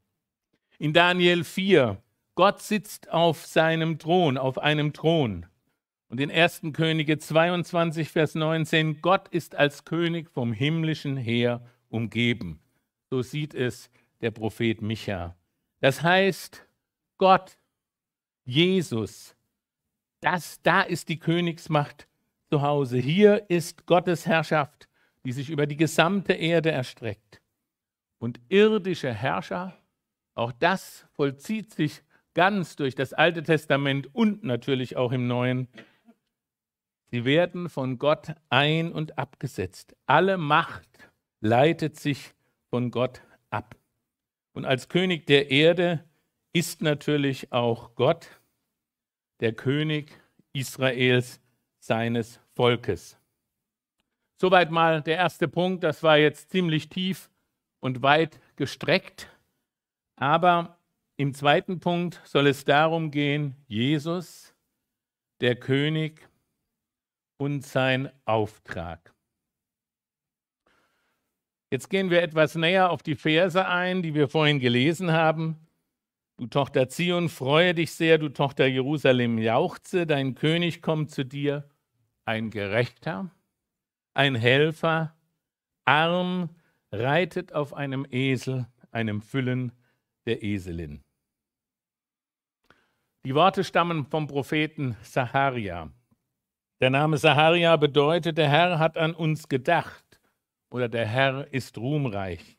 In 0.79 0.93
Daniel 0.93 1.45
4, 1.45 2.03
Gott 2.37 2.61
sitzt 2.61 3.11
auf 3.11 3.46
seinem 3.46 3.99
Thron, 3.99 4.38
auf 4.38 4.59
einem 4.59 4.92
Thron. 4.92 5.46
Und 6.09 6.20
in 6.20 6.31
1. 6.31 6.62
Könige 6.72 7.18
22, 7.18 8.11
Vers 8.11 8.35
19, 8.35 9.01
Gott 9.01 9.27
ist 9.29 9.57
als 9.57 9.85
König 9.85 10.31
vom 10.31 10.53
himmlischen 10.53 11.16
Heer 11.16 11.66
umgeben. 11.88 12.61
So 13.11 13.22
sieht 13.22 13.55
es 13.55 13.90
der 14.20 14.31
Prophet 14.31 14.83
Micha. 14.83 15.35
Das 15.81 16.03
heißt, 16.03 16.64
Gott, 17.18 17.59
Jesus, 18.44 19.35
das, 20.20 20.61
da 20.62 20.83
ist 20.83 21.09
die 21.09 21.18
Königsmacht 21.18 22.07
zu 22.51 22.62
Hause. 22.62 22.99
Hier 22.99 23.51
ist 23.51 23.87
Gottes 23.87 24.27
Herrschaft, 24.27 24.88
die 25.25 25.33
sich 25.33 25.51
über 25.51 25.66
die 25.66 25.77
gesamte 25.77 26.35
Erde 26.35 26.70
erstreckt. 26.70 27.40
Und 28.18 28.40
irdische 28.49 29.12
Herrscher 29.12 29.75
auch 30.37 30.53
das 30.53 31.07
vollzieht 31.14 31.72
sich 31.72 32.03
ganz 32.37 32.77
durch 32.77 32.94
das 32.94 33.14
Alte 33.14 33.42
Testament 33.42 34.14
und 34.14 34.44
natürlich 34.44 34.94
auch 34.99 35.11
im 35.11 35.27
Neuen. 35.27 35.68
Sie 37.11 37.25
werden 37.25 37.70
von 37.70 37.99
Gott 37.99 38.35
ein- 38.51 38.92
und 38.92 39.16
abgesetzt. 39.16 39.96
Alle 40.05 40.37
Macht 40.37 40.87
leitet 41.40 41.99
sich 41.99 42.35
von 42.68 42.90
Gott 42.90 43.22
ab. 43.49 43.75
Und 44.53 44.66
als 44.66 44.90
König 44.90 45.27
der 45.27 45.51
Erde 45.51 46.05
ist 46.53 46.83
natürlich 46.83 47.53
auch 47.53 47.94
Gott 47.94 48.29
der 49.40 49.55
König 49.55 50.12
Israels, 50.53 51.40
seines 51.79 52.38
Volkes. 52.55 53.16
Soweit 54.38 54.70
mal 54.70 55.01
der 55.01 55.16
erste 55.16 55.49
Punkt. 55.49 55.85
Das 55.85 56.03
war 56.03 56.18
jetzt 56.18 56.51
ziemlich 56.51 56.90
tief 56.90 57.31
und 57.81 58.03
weit 58.03 58.40
gestreckt. 58.57 59.31
Aber 60.16 60.76
im 61.17 61.33
zweiten 61.33 61.81
Punkt 61.81 62.21
soll 62.25 62.47
es 62.47 62.65
darum 62.65 63.11
gehen, 63.11 63.57
Jesus, 63.69 64.55
der 65.41 65.57
König 65.57 66.29
und 67.39 67.65
sein 67.65 68.11
Auftrag. 68.25 69.15
Jetzt 71.71 71.91
gehen 71.91 72.11
wir 72.11 72.23
etwas 72.23 72.55
näher 72.55 72.91
auf 72.91 73.03
die 73.03 73.17
Verse 73.17 73.67
ein, 73.67 74.03
die 74.03 74.15
wir 74.15 74.29
vorhin 74.29 74.61
gelesen 74.61 75.13
haben. 75.13 75.57
Du 76.37 76.47
Tochter 76.47 76.89
Zion, 76.89 77.29
freue 77.29 77.75
dich 77.75 77.93
sehr, 77.93 78.19
du 78.19 78.29
Tochter 78.29 78.67
Jerusalem, 78.67 79.39
jauchze, 79.39 80.07
dein 80.07 80.35
König 80.35 80.83
kommt 80.83 81.11
zu 81.11 81.25
dir, 81.25 81.69
ein 82.27 82.51
Gerechter, 82.51 83.31
ein 84.13 84.35
Helfer, 84.35 85.17
arm, 85.87 86.51
reitet 86.93 87.53
auf 87.55 87.73
einem 87.73 88.07
Esel, 88.11 88.67
einem 88.91 89.23
Füllen 89.23 89.73
der 90.27 90.43
Eselin. 90.43 91.06
Die 93.27 93.35
Worte 93.35 93.65
stammen 93.65 94.07
vom 94.07 94.29
Propheten 94.29 94.97
Saharia. 95.03 95.91
Der 96.81 96.91
Name 96.91 97.19
Saharia 97.19 97.77
bedeutet, 97.77 98.39
der 98.39 98.49
Herr 98.49 98.79
hat 98.79 98.97
an 98.97 99.17
uns 99.17 99.49
gedacht 99.49 100.21
oder 100.71 100.89
der 100.89 101.07
Herr 101.07 101.53
ist 101.53 101.77
ruhmreich. 101.77 102.57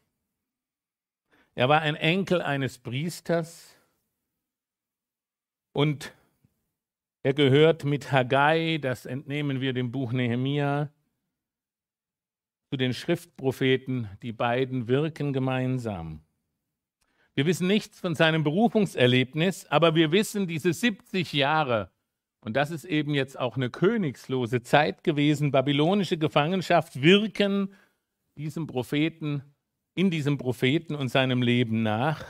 Er 1.55 1.69
war 1.69 1.79
ein 1.83 1.95
Enkel 1.95 2.41
eines 2.41 2.79
Priesters 2.79 3.77
und 5.71 6.13
er 7.23 7.33
gehört 7.33 7.85
mit 7.85 8.11
Haggai, 8.11 8.77
das 8.77 9.05
entnehmen 9.05 9.61
wir 9.61 9.71
dem 9.71 9.89
Buch 9.93 10.11
Nehemia, 10.11 10.91
zu 12.71 12.75
den 12.75 12.93
Schriftpropheten. 12.93 14.09
Die 14.21 14.33
beiden 14.33 14.89
wirken 14.89 15.31
gemeinsam. 15.31 16.26
Wir 17.37 17.45
wissen 17.45 17.67
nichts 17.67 17.99
von 17.99 18.15
seinem 18.15 18.43
Berufungserlebnis, 18.43 19.67
aber 19.67 19.93
wir 19.93 20.11
wissen, 20.11 20.47
diese 20.47 20.73
70 20.73 21.33
Jahre, 21.33 21.91
und 22.43 22.57
das 22.57 22.71
ist 22.71 22.83
eben 22.83 23.13
jetzt 23.13 23.39
auch 23.39 23.57
eine 23.57 23.69
königslose 23.69 24.63
Zeit 24.63 25.03
gewesen, 25.03 25.51
babylonische 25.51 26.17
Gefangenschaft, 26.17 27.03
wirken 27.03 27.75
diesem 28.39 28.65
Propheten, 28.65 29.43
in 29.93 30.09
diesem 30.09 30.39
Propheten 30.39 30.95
und 30.95 31.09
seinem 31.09 31.43
Leben 31.43 31.83
nach. 31.83 32.25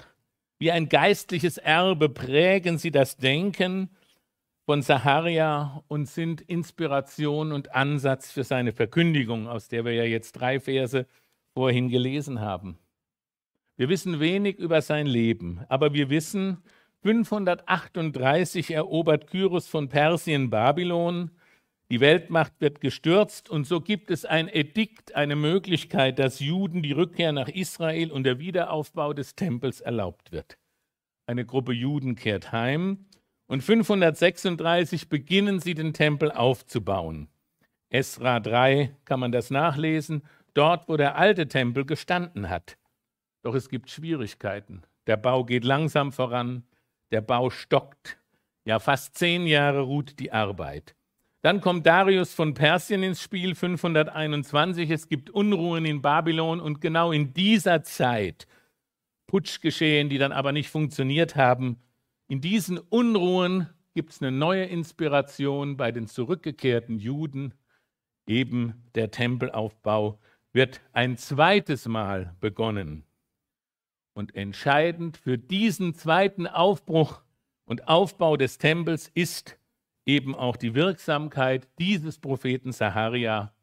Wie 0.60 0.74
ein 0.74 0.90
geistliches 0.90 1.58
Erbe 1.58 2.10
prägen 2.10 2.78
sie 2.78 2.92
das 2.92 3.16
Denken 3.16 3.90
von 4.66 4.82
Saharia 4.82 5.86
und 5.88 6.10
sind 6.10 6.42
Inspiration 6.42 7.54
und 7.54 7.74
Ansatz 7.74 8.30
für 8.30 8.44
seine 8.44 8.74
Verkündigung, 8.74 9.48
aus 9.48 9.70
der 9.70 9.86
wir 9.86 9.94
ja 9.94 10.04
jetzt 10.04 10.34
drei 10.34 10.60
Verse 10.60 11.08
vorhin 11.54 11.88
gelesen 11.88 12.42
haben. 12.42 12.78
Wir 13.78 13.90
wissen 13.90 14.20
wenig 14.20 14.58
über 14.58 14.82
sein 14.82 15.06
Leben, 15.06 15.64
aber 15.70 15.94
wir 15.94 16.10
wissen, 16.10 16.58
538 17.04 18.72
erobert 18.72 19.28
Kyros 19.28 19.68
von 19.68 19.88
Persien 19.88 20.50
Babylon, 20.50 21.30
die 21.92 22.00
Weltmacht 22.00 22.54
wird 22.60 22.82
gestürzt 22.82 23.52
und 23.52 23.66
so 23.66 23.80
gibt 23.80 24.10
es 24.10 24.26
ein 24.26 24.50
Edikt, 24.50 25.16
eine 25.16 25.36
Möglichkeit, 25.36 26.18
dass 26.18 26.40
Juden 26.40 26.82
die 26.82 26.92
Rückkehr 26.92 27.32
nach 27.32 27.50
Israel 27.50 28.12
und 28.12 28.24
der 28.24 28.40
Wiederaufbau 28.40 29.14
des 29.14 29.36
Tempels 29.36 29.80
erlaubt 29.80 30.32
wird. 30.32 30.58
Eine 31.28 31.46
Gruppe 31.46 31.72
Juden 31.72 32.16
kehrt 32.16 32.52
heim 32.52 33.06
und 33.46 33.62
536 33.62 35.08
beginnen 35.08 35.60
sie 35.60 35.76
den 35.76 35.94
Tempel 35.94 36.32
aufzubauen. 36.32 37.30
Esra 37.90 38.40
3 38.40 38.96
kann 39.06 39.20
man 39.20 39.32
das 39.32 39.52
nachlesen, 39.52 40.24
dort 40.56 40.90
wo 40.90 40.98
der 40.98 41.16
alte 41.16 41.48
Tempel 41.48 41.86
gestanden 41.86 42.50
hat. 42.50 42.78
Doch 43.44 43.56
es 43.56 43.70
gibt 43.70 43.90
Schwierigkeiten. 43.90 44.84
Der 45.08 45.18
Bau 45.18 45.46
geht 45.46 45.64
langsam 45.64 46.12
voran, 46.12 46.64
der 47.12 47.22
Bau 47.22 47.50
stockt. 47.50 48.18
Ja, 48.66 48.80
fast 48.80 49.18
zehn 49.18 49.48
Jahre 49.48 49.82
ruht 49.82 50.20
die 50.20 50.32
Arbeit. 50.32 50.96
Dann 51.42 51.62
kommt 51.62 51.86
Darius 51.86 52.34
von 52.34 52.54
Persien 52.54 53.04
ins 53.04 53.22
Spiel, 53.22 53.56
521. 53.56 54.90
Es 54.90 55.08
gibt 55.08 55.30
Unruhen 55.30 55.86
in 55.86 56.02
Babylon 56.02 56.60
und 56.60 56.82
genau 56.82 57.12
in 57.12 57.34
dieser 57.34 57.84
Zeit, 57.84 58.48
Putsch 59.28 59.62
geschehen, 59.62 60.10
die 60.10 60.18
dann 60.18 60.32
aber 60.32 60.52
nicht 60.52 60.70
funktioniert 60.70 61.36
haben, 61.36 61.78
in 62.30 62.42
diesen 62.42 62.78
Unruhen 62.78 63.70
gibt 63.94 64.12
es 64.12 64.22
eine 64.22 64.32
neue 64.32 64.66
Inspiration 64.66 65.78
bei 65.78 65.92
den 65.92 66.08
zurückgekehrten 66.08 67.00
Juden. 67.00 67.54
Eben 68.28 68.84
der 68.96 69.12
Tempelaufbau 69.12 70.20
wird 70.52 70.82
ein 70.92 71.18
zweites 71.18 71.88
Mal 71.88 72.36
begonnen. 72.42 73.07
Und 74.18 74.34
entscheidend 74.34 75.16
für 75.16 75.38
diesen 75.38 75.94
zweiten 75.94 76.48
Aufbruch 76.48 77.22
und 77.66 77.88
Aufbau 77.88 78.36
des 78.36 78.58
Tempels 78.58 79.12
ist 79.14 79.60
eben 80.08 80.34
auch 80.34 80.58
die 80.58 80.74
Wirksamkeit 80.74 81.68
dieses 81.78 82.18
Propheten 82.18 82.72
Saharia, 82.72 83.54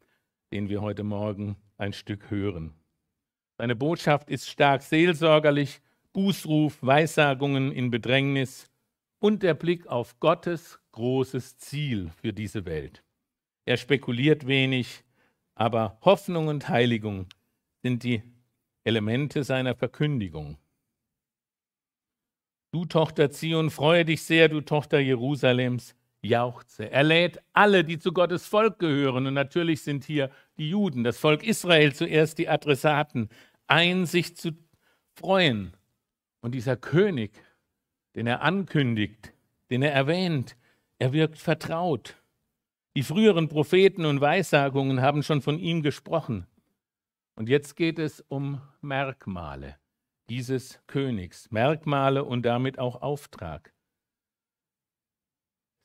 den 0.53 0.69
wir 0.69 0.81
heute 0.81 1.03
Morgen 1.03 1.57
ein 1.77 1.93
Stück 1.93 2.31
hören. 2.31 2.73
Seine 3.59 3.75
Botschaft 3.75 4.31
ist 4.31 4.49
stark 4.49 4.83
seelsorgerlich, 4.83 5.81
Bußruf, 6.13 6.79
Weissagungen 6.83 7.73
in 7.73 7.91
Bedrängnis 7.91 8.71
und 9.19 9.43
der 9.43 9.55
Blick 9.55 9.89
auf 9.89 10.21
Gottes 10.21 10.79
großes 10.93 11.59
Ziel 11.59 12.13
für 12.23 12.33
diese 12.33 12.65
Welt. 12.65 13.03
Er 13.65 13.77
spekuliert 13.77 14.47
wenig, 14.47 15.03
aber 15.57 15.99
Hoffnung 16.03 16.47
und 16.47 16.69
Heiligung 16.69 17.27
sind 17.83 18.05
die 18.05 18.23
Elemente 18.85 19.45
seiner 19.45 19.75
Verkündigung. 19.75 20.59
Du 22.71 22.85
Tochter 22.85 23.31
Zion, 23.31 23.71
freue 23.71 24.05
dich 24.05 24.23
sehr, 24.23 24.49
du 24.49 24.61
Tochter 24.61 24.99
Jerusalems, 24.99 25.95
jauchze. 26.23 26.91
Er 26.91 27.03
lädt 27.03 27.41
alle, 27.53 27.85
die 27.85 27.99
zu 27.99 28.13
Gottes 28.13 28.47
Volk 28.47 28.79
gehören, 28.79 29.27
und 29.27 29.35
natürlich 29.35 29.83
sind 29.83 30.05
hier 30.05 30.31
die 30.59 30.71
Juden, 30.71 31.05
das 31.05 31.19
Volk 31.19 31.45
Israel 31.45 31.95
zuerst 31.95 32.39
die 32.39 32.49
Adressaten, 32.49 33.29
ein, 33.67 34.07
sich 34.07 34.37
zu 34.37 34.53
freuen. 35.15 35.77
Und 36.41 36.55
dieser 36.55 36.77
König, 36.77 37.33
den 38.15 38.27
er 38.27 38.43
ankündigt, 38.43 39.33
den 39.71 39.83
er 39.83 39.93
erwähnt, 39.93 40.57
er 40.99 41.13
wirkt 41.13 41.39
vertraut. 41.39 42.17
Die 42.97 43.03
früheren 43.03 43.49
Propheten 43.49 44.05
und 44.05 44.21
Weissagungen 44.21 45.01
haben 45.01 45.23
schon 45.23 45.43
von 45.43 45.59
ihm 45.59 45.83
gesprochen. 45.83 46.47
Und 47.37 47.49
jetzt 47.49 47.77
geht 47.77 47.99
es 47.99 48.21
um 48.21 48.61
Merkmale 48.81 49.77
dieses 50.29 50.81
Königs, 50.87 51.51
Merkmale 51.51 52.25
und 52.25 52.43
damit 52.43 52.79
auch 52.79 53.03
Auftrag. 53.03 53.75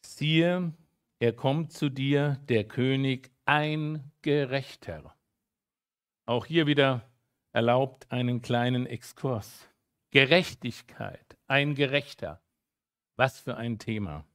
Siehe, 0.05 0.73
er 1.19 1.33
kommt 1.33 1.73
zu 1.73 1.89
dir, 1.89 2.39
der 2.47 2.63
König, 2.65 3.31
ein 3.45 4.11
Gerechter. 4.21 5.15
Auch 6.25 6.45
hier 6.45 6.67
wieder 6.67 7.09
erlaubt 7.51 8.11
einen 8.11 8.41
kleinen 8.41 8.85
Exkurs. 8.85 9.67
Gerechtigkeit, 10.11 11.37
ein 11.47 11.75
Gerechter. 11.75 12.41
Was 13.17 13.39
für 13.39 13.57
ein 13.57 13.79
Thema. 13.79 14.25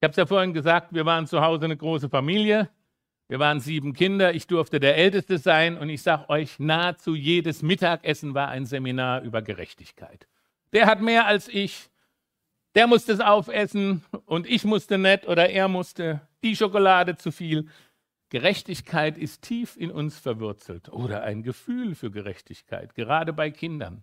Ich 0.00 0.04
habe 0.04 0.10
es 0.10 0.16
ja 0.16 0.26
vorhin 0.26 0.52
gesagt, 0.52 0.92
wir 0.92 1.06
waren 1.06 1.26
zu 1.26 1.40
Hause 1.40 1.64
eine 1.64 1.76
große 1.76 2.10
Familie. 2.10 2.70
Wir 3.30 3.38
waren 3.38 3.60
sieben 3.60 3.92
Kinder, 3.92 4.34
ich 4.34 4.48
durfte 4.48 4.80
der 4.80 4.96
Älteste 4.96 5.38
sein 5.38 5.78
und 5.78 5.88
ich 5.88 6.02
sage 6.02 6.28
euch, 6.30 6.58
nahezu 6.58 7.14
jedes 7.14 7.62
Mittagessen 7.62 8.34
war 8.34 8.48
ein 8.48 8.66
Seminar 8.66 9.22
über 9.22 9.40
Gerechtigkeit. 9.40 10.26
Der 10.72 10.86
hat 10.86 11.00
mehr 11.00 11.28
als 11.28 11.46
ich, 11.46 11.90
der 12.74 12.88
musste 12.88 13.12
es 13.12 13.20
aufessen 13.20 14.02
und 14.24 14.48
ich 14.48 14.64
musste 14.64 14.98
nicht 14.98 15.28
oder 15.28 15.48
er 15.48 15.68
musste 15.68 16.22
die 16.42 16.56
Schokolade 16.56 17.14
zu 17.14 17.30
viel. 17.30 17.68
Gerechtigkeit 18.30 19.16
ist 19.16 19.42
tief 19.42 19.76
in 19.76 19.92
uns 19.92 20.18
verwurzelt 20.18 20.88
oder 20.88 21.22
ein 21.22 21.44
Gefühl 21.44 21.94
für 21.94 22.10
Gerechtigkeit, 22.10 22.96
gerade 22.96 23.32
bei 23.32 23.52
Kindern. 23.52 24.02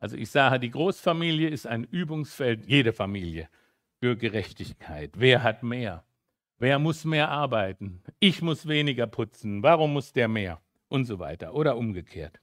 Also 0.00 0.18
ich 0.18 0.30
sage, 0.30 0.60
die 0.60 0.70
Großfamilie 0.70 1.48
ist 1.48 1.66
ein 1.66 1.84
Übungsfeld, 1.84 2.66
jede 2.66 2.92
Familie, 2.92 3.48
für 4.00 4.18
Gerechtigkeit. 4.18 5.12
Wer 5.16 5.42
hat 5.42 5.62
mehr? 5.62 6.05
Wer 6.58 6.78
muss 6.78 7.04
mehr 7.04 7.28
arbeiten? 7.28 8.02
Ich 8.18 8.40
muss 8.40 8.66
weniger 8.66 9.06
putzen. 9.06 9.62
Warum 9.62 9.92
muss 9.92 10.12
der 10.12 10.28
mehr? 10.28 10.60
Und 10.88 11.04
so 11.04 11.18
weiter. 11.18 11.54
Oder 11.54 11.76
umgekehrt. 11.76 12.40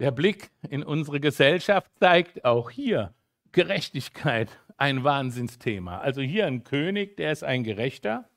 Der 0.00 0.10
Blick 0.10 0.50
in 0.68 0.82
unsere 0.82 1.20
Gesellschaft 1.20 1.90
zeigt 2.00 2.44
auch 2.44 2.70
hier 2.70 3.14
Gerechtigkeit 3.52 4.48
ein 4.76 5.04
Wahnsinnsthema. 5.04 5.98
Also 5.98 6.20
hier 6.20 6.46
ein 6.46 6.64
König, 6.64 7.16
der 7.16 7.30
ist 7.30 7.44
ein 7.44 7.62
Gerechter. 7.62 8.28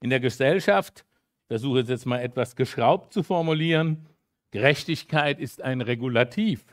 In 0.00 0.08
der 0.08 0.20
Gesellschaft, 0.20 1.04
ich 1.42 1.48
versuche 1.48 1.80
es 1.80 1.88
jetzt 1.90 2.06
mal 2.06 2.20
etwas 2.20 2.56
geschraubt 2.56 3.12
zu 3.12 3.22
formulieren, 3.22 4.06
Gerechtigkeit 4.52 5.38
ist 5.38 5.60
ein 5.60 5.82
Regulativ. 5.82 6.64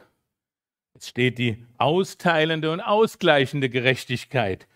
Es 0.93 1.09
steht 1.09 1.37
die 1.37 1.65
austeilende 1.77 2.71
und 2.71 2.79
ausgleichende 2.79 3.69
Gerechtigkeit 3.69 4.67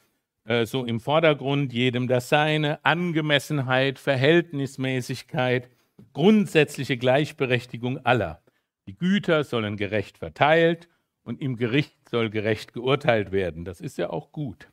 äh, 0.48 0.66
so 0.66 0.86
im 0.86 1.02
Vordergrund, 1.02 1.74
jedem 1.74 2.08
das 2.08 2.30
Seine, 2.30 2.84
Angemessenheit, 2.86 4.00
Verhältnismäßigkeit, 4.00 5.70
grundsätzliche 6.14 6.98
Gleichberechtigung 6.98 8.06
aller. 8.06 8.42
Die 8.88 8.96
Güter 8.96 9.44
sollen 9.44 9.76
gerecht 9.76 10.18
verteilt 10.18 10.88
und 11.24 11.42
im 11.42 11.58
Gericht 11.58 12.10
soll 12.10 12.30
gerecht 12.30 12.72
geurteilt 12.72 13.34
werden. 13.34 13.66
Das 13.66 13.82
ist 13.82 13.98
ja 13.98 14.10
auch 14.10 14.32
gut. 14.32 14.70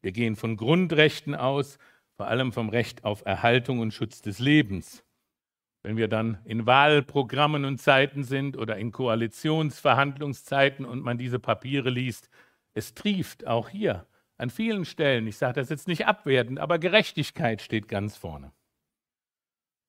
Wir 0.00 0.12
gehen 0.12 0.34
von 0.34 0.56
Grundrechten 0.56 1.34
aus, 1.34 1.78
vor 2.16 2.28
allem 2.28 2.52
vom 2.52 2.70
Recht 2.70 3.04
auf 3.04 3.26
Erhaltung 3.26 3.80
und 3.80 3.92
Schutz 3.92 4.22
des 4.22 4.38
Lebens. 4.38 5.04
Wenn 5.82 5.98
wir 5.98 6.08
dann 6.08 6.38
in 6.44 6.64
Wahlprogrammen 6.64 7.66
und 7.66 7.78
Zeiten 7.78 8.24
sind 8.24 8.56
oder 8.56 8.78
in 8.78 8.92
Koalitionsverhandlungszeiten 8.92 10.86
und 10.86 11.02
man 11.02 11.18
diese 11.18 11.38
Papiere 11.38 11.90
liest, 11.90 12.30
es 12.72 12.94
trieft 12.94 13.46
auch 13.46 13.68
hier 13.68 14.06
an 14.38 14.50
vielen 14.50 14.84
Stellen, 14.84 15.26
ich 15.26 15.36
sage 15.36 15.54
das 15.54 15.68
jetzt 15.68 15.88
nicht 15.88 16.06
abwertend, 16.06 16.58
aber 16.58 16.78
Gerechtigkeit 16.78 17.60
steht 17.60 17.88
ganz 17.88 18.16
vorne. 18.16 18.52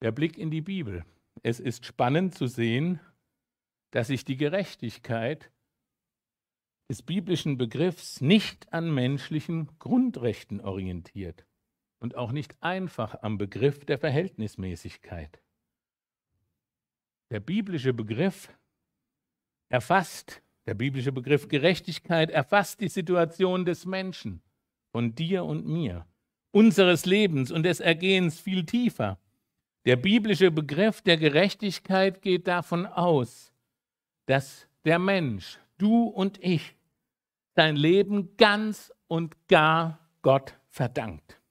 Der 0.02 0.12
Blick 0.12 0.38
in 0.38 0.50
die 0.50 0.62
Bibel. 0.62 1.06
Es 1.44 1.60
ist 1.60 1.86
spannend 1.86 2.36
zu 2.36 2.48
sehen, 2.48 3.00
dass 3.92 4.08
sich 4.08 4.26
die 4.26 4.38
Gerechtigkeit 4.38 5.52
des 6.90 7.04
biblischen 7.04 7.58
Begriffs 7.58 8.20
nicht 8.20 8.74
an 8.74 8.94
menschlichen 8.94 9.70
Grundrechten 9.78 10.60
orientiert 10.62 11.46
und 12.00 12.16
auch 12.16 12.32
nicht 12.32 12.62
einfach 12.62 13.22
am 13.22 13.38
Begriff 13.38 13.86
der 13.86 14.00
Verhältnismäßigkeit. 14.00 15.42
Der 17.32 17.40
biblische 17.40 17.94
Begriff 17.94 18.52
erfasst 19.70 20.42
der 20.70 20.76
biblische 20.76 21.12
Begriff 21.12 21.48
Gerechtigkeit 21.48 22.30
erfasst 22.30 22.80
die 22.80 22.90
Situation 22.90 23.66
des 23.66 23.88
Menschen, 23.88 24.44
von 24.92 25.16
dir 25.16 25.44
und 25.44 25.66
mir, 25.66 26.06
unseres 26.52 27.08
Lebens 27.08 27.50
und 27.50 27.64
des 27.64 27.80
Ergehens 27.80 28.40
viel 28.40 28.64
tiefer. 28.68 29.18
Der 29.86 29.96
biblische 29.96 30.52
Begriff 30.52 31.02
der 31.02 31.18
Gerechtigkeit 31.18 32.22
geht 32.22 32.48
davon 32.48 32.86
aus, 32.86 33.52
dass 34.28 34.68
der 34.86 35.00
Mensch, 35.00 35.58
du 35.80 36.04
und 36.04 36.38
ich, 36.44 36.76
sein 37.56 37.76
Leben 37.76 38.38
ganz 38.38 38.94
und 39.08 39.48
gar 39.48 39.98
Gott 40.22 40.54
verdankt. 40.68 41.42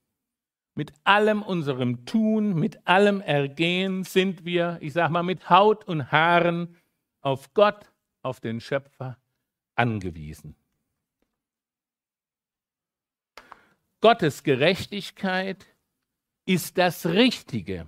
Mit 0.75 0.93
allem 1.03 1.41
unserem 1.41 2.05
Tun, 2.05 2.57
mit 2.57 2.87
allem 2.87 3.19
Ergehen 3.19 4.05
sind 4.05 4.45
wir, 4.45 4.77
ich 4.79 4.93
sage 4.93 5.11
mal, 5.11 5.23
mit 5.23 5.49
Haut 5.49 5.85
und 5.89 6.09
Haaren 6.09 6.77
auf 7.19 7.53
Gott 7.53 7.88
auf 8.21 8.39
den 8.39 8.59
Schöpfer 8.61 9.17
angewiesen. 9.75 10.55
Gottes 14.01 14.43
Gerechtigkeit 14.43 15.65
ist 16.45 16.77
das 16.77 17.05
Richtige, 17.05 17.87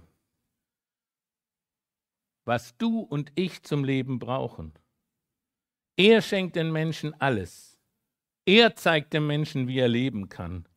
was 2.46 2.78
du 2.78 3.00
und 3.00 3.32
ich 3.36 3.63
zum 3.63 3.84
Leben 3.84 4.20
brauchen. 4.20 4.74
Er 5.96 6.22
schenkt 6.22 6.56
den 6.56 6.72
Menschen 6.72 7.13
alles. 7.22 7.80
Er 8.46 8.76
zeigt 8.76 9.13
dem 9.13 9.28
Menschen, 9.28 9.67
wie 9.67 9.80
er 9.80 9.88
leben 9.88 10.30
kann. 10.30 10.67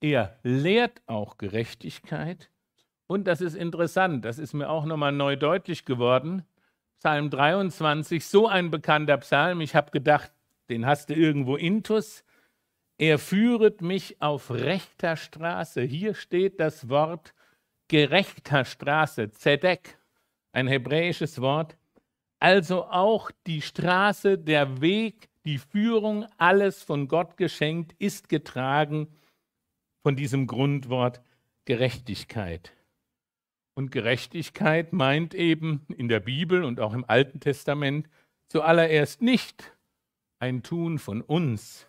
Er 0.00 0.38
lehrt 0.42 1.02
auch 1.06 1.38
Gerechtigkeit. 1.38 2.50
Und 3.06 3.24
das 3.24 3.40
ist 3.40 3.54
interessant, 3.54 4.24
das 4.24 4.38
ist 4.38 4.52
mir 4.52 4.68
auch 4.68 4.84
nochmal 4.84 5.12
neu 5.12 5.36
deutlich 5.36 5.84
geworden. 5.84 6.44
Psalm 6.98 7.30
23, 7.30 8.24
so 8.24 8.48
ein 8.48 8.70
bekannter 8.70 9.18
Psalm. 9.18 9.60
Ich 9.60 9.74
habe 9.74 9.90
gedacht, 9.90 10.32
den 10.68 10.86
hast 10.86 11.10
du 11.10 11.14
irgendwo 11.14 11.56
intus. 11.56 12.24
Er 12.96 13.18
führet 13.18 13.82
mich 13.82 14.20
auf 14.22 14.50
rechter 14.50 15.16
Straße. 15.16 15.82
Hier 15.82 16.14
steht 16.14 16.60
das 16.60 16.88
Wort 16.88 17.34
gerechter 17.88 18.64
Straße, 18.64 19.30
Zedek, 19.32 19.98
ein 20.52 20.68
hebräisches 20.68 21.40
Wort. 21.40 21.76
Also 22.38 22.84
auch 22.84 23.30
die 23.46 23.62
Straße, 23.62 24.38
der 24.38 24.80
Weg, 24.80 25.28
die 25.44 25.58
Führung, 25.58 26.26
alles 26.38 26.82
von 26.82 27.08
Gott 27.08 27.36
geschenkt, 27.36 27.94
ist 27.98 28.28
getragen 28.28 29.08
von 30.02 30.16
diesem 30.16 30.46
Grundwort 30.46 31.20
Gerechtigkeit. 31.64 32.72
Und 33.74 33.90
Gerechtigkeit 33.90 34.92
meint 34.92 35.34
eben 35.34 35.84
in 35.96 36.08
der 36.08 36.20
Bibel 36.20 36.62
und 36.64 36.80
auch 36.80 36.94
im 36.94 37.04
Alten 37.08 37.40
Testament 37.40 38.08
zuallererst 38.48 39.20
nicht 39.20 39.72
ein 40.38 40.62
Tun 40.62 40.98
von 40.98 41.20
uns, 41.20 41.88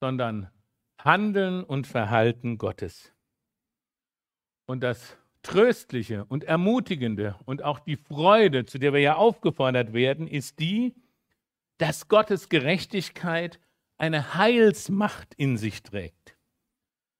sondern 0.00 0.50
Handeln 0.98 1.62
und 1.62 1.86
Verhalten 1.86 2.58
Gottes. 2.58 3.12
Und 4.66 4.80
das 4.80 5.16
Tröstliche 5.42 6.24
und 6.26 6.44
Ermutigende 6.44 7.36
und 7.44 7.62
auch 7.62 7.78
die 7.80 7.96
Freude, 7.96 8.66
zu 8.66 8.78
der 8.78 8.92
wir 8.92 9.00
ja 9.00 9.16
aufgefordert 9.16 9.92
werden, 9.92 10.26
ist 10.26 10.58
die, 10.58 10.94
dass 11.78 12.08
Gottes 12.08 12.48
Gerechtigkeit 12.48 13.58
eine 13.96 14.34
Heilsmacht 14.34 15.34
in 15.34 15.56
sich 15.56 15.82
trägt. 15.82 16.36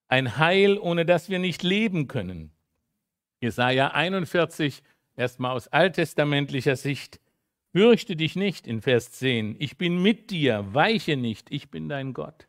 Ein 0.09 0.39
Heil, 0.39 0.79
ohne 0.79 1.07
das 1.07 1.31
wir 1.31 1.39
nicht 1.39 1.63
leben 1.63 2.09
können. 2.09 2.53
Jesaja 3.41 3.89
41, 3.89 4.83
erstmal 5.17 5.53
aus 5.53 5.69
alttestamentlicher 5.69 6.77
Sicht. 6.77 7.21
Fürchte 7.73 8.17
dich 8.17 8.37
nicht 8.37 8.67
in 8.67 8.83
Vers 8.83 9.13
10. 9.13 9.57
Ich 9.59 9.79
bin 9.79 10.03
mit 10.03 10.31
dir, 10.31 10.75
weiche 10.75 11.17
nicht, 11.17 11.51
ich 11.51 11.71
bin 11.71 11.89
dein 11.89 12.13
Gott. 12.13 12.49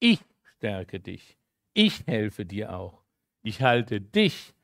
Ich 0.00 0.20
stärke 0.56 1.00
dich. 1.00 1.36
Ich 1.74 2.06
helfe 2.06 2.44
dir 2.44 2.74
auch. 2.74 3.04
Ich 3.42 3.62
halte 3.62 4.00
dich 4.00 4.54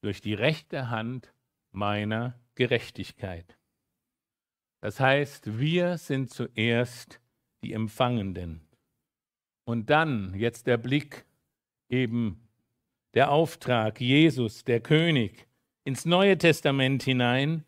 durch 0.00 0.20
die 0.20 0.34
rechte 0.34 0.90
Hand 0.90 1.32
meiner 1.70 2.38
Gerechtigkeit. 2.54 3.56
Das 4.80 5.00
heißt, 5.00 5.58
wir 5.58 5.98
sind 5.98 6.30
zuerst 6.30 7.20
die 7.62 7.72
Empfangenden. 7.72 8.66
Und 9.64 9.90
dann 9.90 10.34
jetzt 10.34 10.66
der 10.66 10.76
Blick, 10.76 11.24
eben 11.88 12.43
der 13.14 13.30
Auftrag, 13.30 14.00
Jesus, 14.00 14.64
der 14.64 14.80
König, 14.80 15.46
ins 15.84 16.04
Neue 16.04 16.36
Testament 16.36 17.02
hinein. 17.04 17.64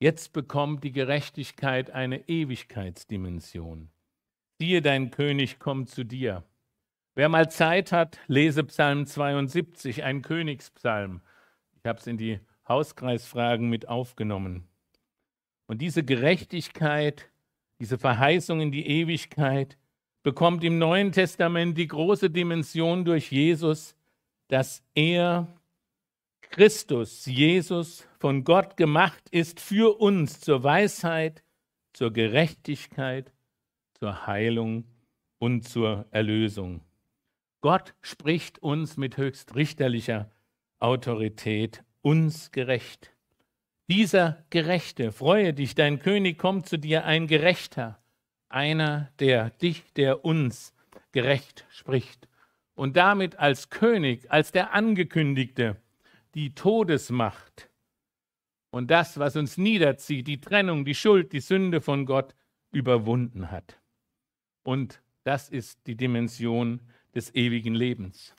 Jetzt 0.00 0.32
bekommt 0.32 0.84
die 0.84 0.92
Gerechtigkeit 0.92 1.90
eine 1.90 2.28
Ewigkeitsdimension. 2.28 3.90
Siehe, 4.58 4.82
dein 4.82 5.10
König 5.10 5.60
kommt 5.60 5.88
zu 5.88 6.04
dir. 6.04 6.42
Wer 7.14 7.28
mal 7.28 7.50
Zeit 7.50 7.92
hat, 7.92 8.18
lese 8.26 8.64
Psalm 8.64 9.06
72, 9.06 10.04
ein 10.04 10.22
Königspsalm. 10.22 11.20
Ich 11.76 11.84
habe 11.84 11.98
es 11.98 12.06
in 12.06 12.16
die 12.16 12.40
Hauskreisfragen 12.68 13.68
mit 13.68 13.88
aufgenommen. 13.88 14.68
Und 15.66 15.80
diese 15.80 16.04
Gerechtigkeit, 16.04 17.30
diese 17.80 17.98
Verheißung 17.98 18.60
in 18.60 18.72
die 18.72 18.86
Ewigkeit 18.86 19.78
bekommt 20.22 20.64
im 20.64 20.78
Neuen 20.78 21.12
Testament 21.12 21.78
die 21.78 21.86
große 21.86 22.30
Dimension 22.30 23.04
durch 23.04 23.30
Jesus, 23.30 23.97
dass 24.48 24.82
er, 24.94 25.46
Christus, 26.40 27.26
Jesus, 27.26 28.06
von 28.18 28.42
Gott 28.44 28.76
gemacht 28.76 29.22
ist 29.30 29.60
für 29.60 30.00
uns 30.00 30.40
zur 30.40 30.64
Weisheit, 30.64 31.44
zur 31.92 32.12
Gerechtigkeit, 32.12 33.32
zur 33.94 34.26
Heilung 34.26 34.84
und 35.38 35.68
zur 35.68 36.06
Erlösung. 36.10 36.80
Gott 37.60 37.94
spricht 38.00 38.60
uns 38.60 38.96
mit 38.96 39.16
höchst 39.16 39.54
richterlicher 39.54 40.30
Autorität 40.78 41.84
uns 42.00 42.50
gerecht. 42.50 43.12
Dieser 43.88 44.44
Gerechte, 44.50 45.12
freue 45.12 45.52
dich, 45.52 45.74
dein 45.74 45.98
König 45.98 46.38
kommt 46.38 46.66
zu 46.68 46.78
dir, 46.78 47.04
ein 47.04 47.26
Gerechter, 47.26 47.98
einer, 48.48 49.10
der 49.18 49.50
dich, 49.50 49.92
der 49.94 50.24
uns 50.24 50.74
gerecht 51.12 51.66
spricht 51.70 52.27
und 52.78 52.96
damit 52.96 53.40
als 53.40 53.70
König, 53.70 54.30
als 54.30 54.52
der 54.52 54.72
Angekündigte, 54.72 55.82
die 56.36 56.54
Todesmacht 56.54 57.68
und 58.70 58.88
das, 58.88 59.18
was 59.18 59.34
uns 59.34 59.58
niederzieht, 59.58 60.28
die 60.28 60.40
Trennung, 60.40 60.84
die 60.84 60.94
Schuld, 60.94 61.32
die 61.32 61.40
Sünde 61.40 61.80
von 61.80 62.06
Gott 62.06 62.36
überwunden 62.70 63.50
hat. 63.50 63.80
Und 64.62 65.02
das 65.24 65.48
ist 65.48 65.88
die 65.88 65.96
Dimension 65.96 66.80
des 67.16 67.34
ewigen 67.34 67.74
Lebens. 67.74 68.36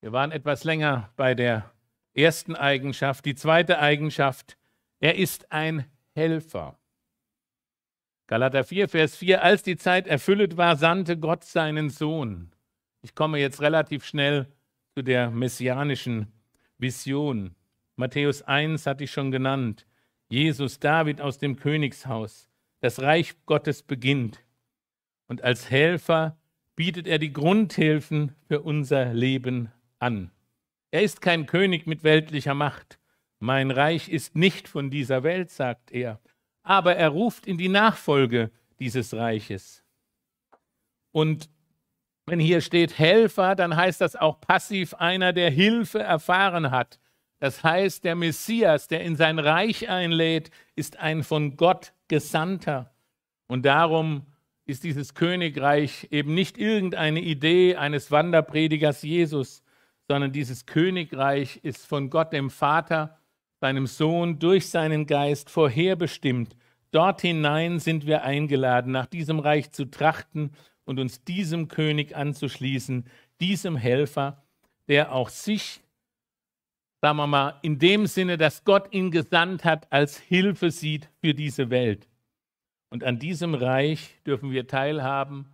Wir 0.00 0.10
waren 0.10 0.32
etwas 0.32 0.64
länger 0.64 1.12
bei 1.14 1.36
der 1.36 1.72
ersten 2.14 2.56
Eigenschaft. 2.56 3.24
Die 3.26 3.36
zweite 3.36 3.78
Eigenschaft, 3.78 4.58
er 4.98 5.14
ist 5.14 5.52
ein 5.52 5.86
Helfer. 6.16 6.80
Galater 8.26 8.64
4, 8.64 8.88
Vers 8.88 9.14
4, 9.14 9.44
als 9.44 9.62
die 9.62 9.76
Zeit 9.76 10.08
erfüllet 10.08 10.56
war, 10.56 10.74
sandte 10.74 11.16
Gott 11.16 11.44
seinen 11.44 11.90
Sohn. 11.90 12.50
Ich 13.06 13.14
komme 13.14 13.38
jetzt 13.38 13.60
relativ 13.60 14.04
schnell 14.04 14.48
zu 14.96 15.02
der 15.04 15.30
messianischen 15.30 16.26
Vision. 16.76 17.54
Matthäus 17.94 18.42
1 18.42 18.84
hatte 18.84 19.04
ich 19.04 19.12
schon 19.12 19.30
genannt. 19.30 19.86
Jesus, 20.28 20.80
David 20.80 21.20
aus 21.20 21.38
dem 21.38 21.54
Königshaus. 21.54 22.48
Das 22.80 23.00
Reich 23.00 23.36
Gottes 23.46 23.84
beginnt. 23.84 24.40
Und 25.28 25.44
als 25.44 25.70
Helfer 25.70 26.36
bietet 26.74 27.06
er 27.06 27.20
die 27.20 27.32
Grundhilfen 27.32 28.34
für 28.48 28.62
unser 28.62 29.14
Leben 29.14 29.70
an. 30.00 30.32
Er 30.90 31.02
ist 31.02 31.20
kein 31.20 31.46
König 31.46 31.86
mit 31.86 32.02
weltlicher 32.02 32.54
Macht. 32.54 32.98
Mein 33.38 33.70
Reich 33.70 34.08
ist 34.08 34.34
nicht 34.34 34.66
von 34.66 34.90
dieser 34.90 35.22
Welt, 35.22 35.52
sagt 35.52 35.92
er. 35.92 36.20
Aber 36.64 36.96
er 36.96 37.10
ruft 37.10 37.46
in 37.46 37.56
die 37.56 37.68
Nachfolge 37.68 38.50
dieses 38.80 39.14
Reiches. 39.14 39.84
Und 41.12 41.48
wenn 42.26 42.40
hier 42.40 42.60
steht 42.60 42.98
Helfer, 42.98 43.54
dann 43.54 43.76
heißt 43.76 44.00
das 44.00 44.16
auch 44.16 44.40
passiv 44.40 44.94
einer, 44.94 45.32
der 45.32 45.50
Hilfe 45.50 46.00
erfahren 46.00 46.72
hat. 46.72 46.98
Das 47.38 47.62
heißt, 47.62 48.04
der 48.04 48.16
Messias, 48.16 48.88
der 48.88 49.02
in 49.02 49.14
sein 49.14 49.38
Reich 49.38 49.88
einlädt, 49.88 50.50
ist 50.74 50.98
ein 50.98 51.22
von 51.22 51.56
Gott 51.56 51.92
Gesandter. 52.08 52.92
Und 53.46 53.64
darum 53.64 54.26
ist 54.64 54.82
dieses 54.82 55.14
Königreich 55.14 56.08
eben 56.10 56.34
nicht 56.34 56.58
irgendeine 56.58 57.20
Idee 57.20 57.76
eines 57.76 58.10
Wanderpredigers 58.10 59.02
Jesus, 59.02 59.62
sondern 60.08 60.32
dieses 60.32 60.66
Königreich 60.66 61.60
ist 61.62 61.86
von 61.86 62.10
Gott 62.10 62.32
dem 62.32 62.50
Vater, 62.50 63.18
seinem 63.60 63.86
Sohn, 63.86 64.40
durch 64.40 64.68
seinen 64.68 65.06
Geist 65.06 65.48
vorherbestimmt. 65.50 66.56
Dort 66.90 67.20
hinein 67.20 67.78
sind 67.78 68.06
wir 68.06 68.24
eingeladen, 68.24 68.90
nach 68.90 69.06
diesem 69.06 69.38
Reich 69.38 69.70
zu 69.70 69.84
trachten 69.84 70.52
und 70.86 70.98
uns 70.98 71.22
diesem 71.24 71.68
König 71.68 72.16
anzuschließen, 72.16 73.04
diesem 73.40 73.76
Helfer, 73.76 74.42
der 74.88 75.12
auch 75.12 75.28
sich, 75.28 75.82
sagen 77.02 77.18
wir 77.18 77.26
mal, 77.26 77.58
in 77.62 77.78
dem 77.78 78.06
Sinne, 78.06 78.38
dass 78.38 78.64
Gott 78.64 78.94
ihn 78.94 79.10
gesandt 79.10 79.64
hat, 79.64 79.92
als 79.92 80.18
Hilfe 80.18 80.70
sieht 80.70 81.10
für 81.20 81.34
diese 81.34 81.68
Welt. 81.68 82.08
Und 82.88 83.04
an 83.04 83.18
diesem 83.18 83.54
Reich 83.54 84.16
dürfen 84.24 84.52
wir 84.52 84.66
teilhaben. 84.66 85.52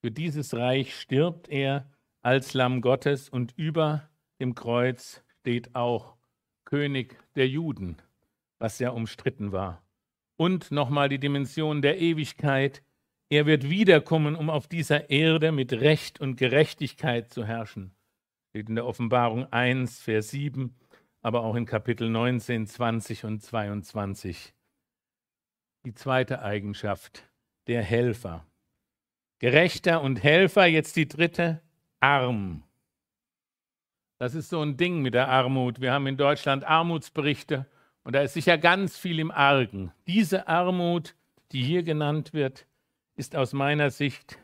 Für 0.00 0.10
dieses 0.10 0.54
Reich 0.54 0.98
stirbt 0.98 1.48
er 1.48 1.90
als 2.22 2.54
Lamm 2.54 2.80
Gottes 2.80 3.28
und 3.28 3.52
über 3.56 4.08
dem 4.40 4.54
Kreuz 4.54 5.22
steht 5.40 5.74
auch 5.74 6.16
König 6.64 7.16
der 7.34 7.48
Juden, 7.48 7.96
was 8.58 8.78
ja 8.78 8.90
umstritten 8.90 9.52
war. 9.52 9.82
Und 10.36 10.70
nochmal 10.70 11.08
die 11.08 11.18
Dimension 11.18 11.82
der 11.82 11.98
Ewigkeit. 11.98 12.82
Er 13.30 13.46
wird 13.46 13.68
wiederkommen, 13.68 14.34
um 14.36 14.48
auf 14.48 14.68
dieser 14.68 15.10
Erde 15.10 15.52
mit 15.52 15.72
Recht 15.72 16.20
und 16.20 16.36
Gerechtigkeit 16.36 17.30
zu 17.30 17.44
herrschen. 17.44 17.92
Steht 18.50 18.68
in 18.68 18.74
der 18.74 18.86
Offenbarung 18.86 19.52
1, 19.52 20.00
Vers 20.00 20.30
7, 20.30 20.74
aber 21.20 21.42
auch 21.42 21.54
in 21.54 21.66
Kapitel 21.66 22.08
19, 22.08 22.66
20 22.66 23.24
und 23.24 23.42
22 23.42 24.54
die 25.84 25.94
zweite 25.94 26.42
Eigenschaft, 26.42 27.24
der 27.66 27.82
Helfer. 27.82 28.44
Gerechter 29.38 30.02
und 30.02 30.22
Helfer, 30.22 30.66
jetzt 30.66 30.96
die 30.96 31.08
dritte, 31.08 31.62
arm. 32.00 32.64
Das 34.18 34.34
ist 34.34 34.50
so 34.50 34.60
ein 34.60 34.76
Ding 34.76 35.00
mit 35.00 35.14
der 35.14 35.28
Armut. 35.28 35.80
Wir 35.80 35.92
haben 35.92 36.06
in 36.06 36.16
Deutschland 36.16 36.64
Armutsberichte 36.64 37.66
und 38.02 38.14
da 38.14 38.22
ist 38.22 38.34
sicher 38.34 38.58
ganz 38.58 38.98
viel 38.98 39.18
im 39.20 39.30
Argen. 39.30 39.92
Diese 40.06 40.48
Armut, 40.48 41.14
die 41.52 41.62
hier 41.62 41.84
genannt 41.84 42.32
wird, 42.32 42.66
ist 43.18 43.36
aus 43.36 43.52
meiner 43.52 43.90
Sicht 43.90 44.38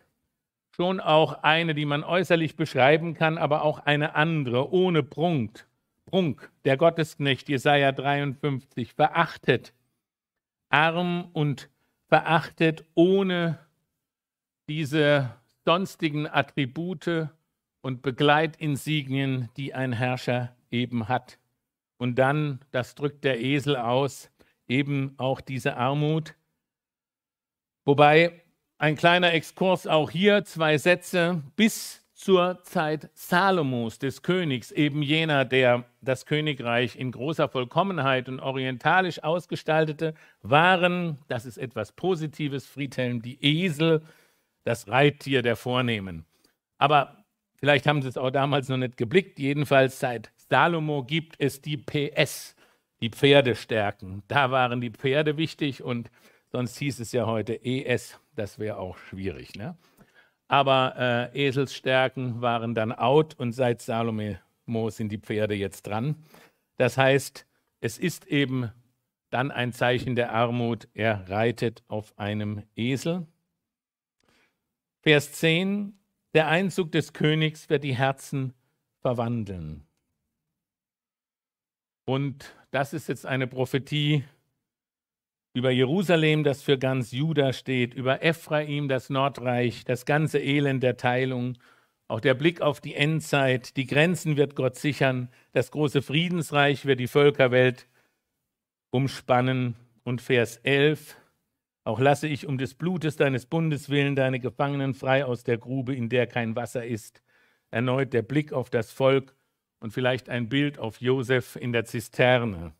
schon 0.74 1.00
auch 1.00 1.44
eine, 1.44 1.74
die 1.74 1.84
man 1.86 2.02
äußerlich 2.02 2.56
beschreiben 2.56 3.14
kann, 3.14 3.38
aber 3.38 3.62
auch 3.62 3.78
eine 3.78 4.16
andere, 4.16 4.72
ohne 4.72 5.02
Prunk. 5.02 5.66
Prunk, 6.06 6.50
der 6.64 6.76
Gottesknecht 6.76 7.48
Jesaja 7.48 7.92
53, 7.92 8.92
verachtet 8.92 9.72
arm 10.68 11.30
und 11.32 11.70
verachtet 12.08 12.84
ohne 12.94 13.58
diese 14.68 15.30
sonstigen 15.64 16.26
Attribute 16.26 17.28
und 17.80 18.02
Begleitinsignien, 18.02 19.50
die 19.56 19.72
ein 19.72 19.92
Herrscher 19.92 20.56
eben 20.70 21.08
hat. 21.08 21.38
Und 21.96 22.16
dann, 22.16 22.60
das 22.72 22.96
drückt 22.96 23.24
der 23.24 23.40
Esel 23.40 23.76
aus, 23.76 24.30
eben 24.66 25.14
auch 25.16 25.40
diese 25.40 25.76
Armut. 25.76 26.34
Wobei 27.84 28.43
ein 28.84 28.96
kleiner 28.96 29.32
Exkurs 29.32 29.86
auch 29.86 30.10
hier, 30.10 30.44
zwei 30.44 30.76
Sätze, 30.76 31.42
bis 31.56 32.02
zur 32.12 32.62
Zeit 32.64 33.08
Salomos, 33.14 33.98
des 33.98 34.20
Königs, 34.20 34.72
eben 34.72 35.00
jener, 35.00 35.46
der 35.46 35.86
das 36.02 36.26
Königreich 36.26 36.94
in 36.94 37.10
großer 37.10 37.48
Vollkommenheit 37.48 38.28
und 38.28 38.40
orientalisch 38.40 39.24
ausgestaltete, 39.24 40.12
waren, 40.42 41.16
das 41.28 41.46
ist 41.46 41.56
etwas 41.56 41.92
Positives, 41.92 42.66
Friedhelm, 42.66 43.22
die 43.22 43.42
Esel, 43.42 44.02
das 44.64 44.86
Reittier 44.86 45.40
der 45.40 45.56
Vornehmen. 45.56 46.26
Aber 46.76 47.24
vielleicht 47.56 47.86
haben 47.86 48.02
sie 48.02 48.08
es 48.08 48.18
auch 48.18 48.30
damals 48.30 48.68
noch 48.68 48.76
nicht 48.76 48.98
geblickt, 48.98 49.38
jedenfalls 49.38 49.98
seit 49.98 50.30
Salomo 50.50 51.04
gibt 51.04 51.36
es 51.38 51.62
die 51.62 51.78
PS, 51.78 52.54
die 53.00 53.08
Pferdestärken. 53.08 54.22
Da 54.28 54.50
waren 54.50 54.82
die 54.82 54.90
Pferde 54.90 55.38
wichtig 55.38 55.82
und 55.82 56.10
sonst 56.52 56.76
hieß 56.76 57.00
es 57.00 57.12
ja 57.12 57.24
heute 57.24 57.64
ES, 57.64 58.20
das 58.36 58.58
wäre 58.58 58.78
auch 58.78 58.96
schwierig. 58.96 59.54
Ne? 59.54 59.76
Aber 60.48 61.30
äh, 61.34 61.46
Eselsstärken 61.46 62.40
waren 62.40 62.74
dann 62.74 62.92
out 62.92 63.34
und 63.34 63.52
seit 63.52 63.80
Salomo 63.80 64.90
sind 64.90 65.10
die 65.10 65.18
Pferde 65.18 65.54
jetzt 65.54 65.86
dran. 65.86 66.16
Das 66.76 66.98
heißt, 66.98 67.46
es 67.80 67.98
ist 67.98 68.26
eben 68.26 68.70
dann 69.30 69.50
ein 69.50 69.72
Zeichen 69.72 70.14
der 70.14 70.32
Armut, 70.32 70.88
er 70.94 71.28
reitet 71.28 71.82
auf 71.88 72.16
einem 72.18 72.62
Esel. 72.76 73.26
Vers 75.02 75.32
10, 75.32 75.98
der 76.34 76.48
Einzug 76.48 76.92
des 76.92 77.12
Königs 77.12 77.68
wird 77.68 77.84
die 77.84 77.96
Herzen 77.96 78.54
verwandeln. 79.00 79.86
Und 82.06 82.54
das 82.70 82.92
ist 82.92 83.08
jetzt 83.08 83.26
eine 83.26 83.46
Prophetie 83.46 84.24
über 85.54 85.70
Jerusalem, 85.70 86.44
das 86.44 86.62
für 86.62 86.78
ganz 86.78 87.12
Juda 87.12 87.52
steht, 87.52 87.94
über 87.94 88.22
Ephraim, 88.22 88.88
das 88.88 89.08
Nordreich, 89.08 89.84
das 89.84 90.04
ganze 90.04 90.40
Elend 90.40 90.82
der 90.82 90.96
Teilung, 90.96 91.56
auch 92.08 92.20
der 92.20 92.34
Blick 92.34 92.60
auf 92.60 92.80
die 92.80 92.94
Endzeit, 92.94 93.76
die 93.76 93.86
Grenzen 93.86 94.36
wird 94.36 94.56
Gott 94.56 94.76
sichern, 94.76 95.30
das 95.52 95.70
große 95.70 96.02
Friedensreich 96.02 96.84
wird 96.84 97.00
die 97.00 97.06
Völkerwelt 97.06 97.86
umspannen. 98.90 99.76
Und 100.02 100.20
Vers 100.20 100.58
11, 100.58 101.16
auch 101.84 101.98
lasse 101.98 102.28
ich 102.28 102.46
um 102.46 102.58
des 102.58 102.74
Blutes 102.74 103.16
deines 103.16 103.46
Bundes 103.46 103.88
willen 103.88 104.16
deine 104.16 104.38
Gefangenen 104.38 104.92
frei 104.92 105.24
aus 105.24 105.44
der 105.44 105.56
Grube, 105.56 105.94
in 105.94 106.10
der 106.10 106.26
kein 106.26 106.56
Wasser 106.56 106.84
ist. 106.84 107.22
Erneut 107.70 108.12
der 108.12 108.20
Blick 108.20 108.52
auf 108.52 108.68
das 108.68 108.92
Volk 108.92 109.34
und 109.80 109.92
vielleicht 109.92 110.28
ein 110.28 110.50
Bild 110.50 110.78
auf 110.78 111.00
Josef 111.00 111.56
in 111.56 111.72
der 111.72 111.86
Zisterne, 111.86 112.74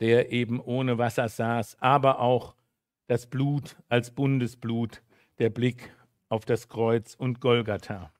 der 0.00 0.32
eben 0.32 0.60
ohne 0.60 0.98
Wasser 0.98 1.28
saß, 1.28 1.76
aber 1.80 2.20
auch 2.20 2.54
das 3.06 3.26
Blut 3.26 3.76
als 3.88 4.10
Bundesblut, 4.10 5.02
der 5.38 5.50
Blick 5.50 5.94
auf 6.28 6.44
das 6.44 6.68
Kreuz 6.68 7.14
und 7.14 7.40
Golgatha. 7.40 8.12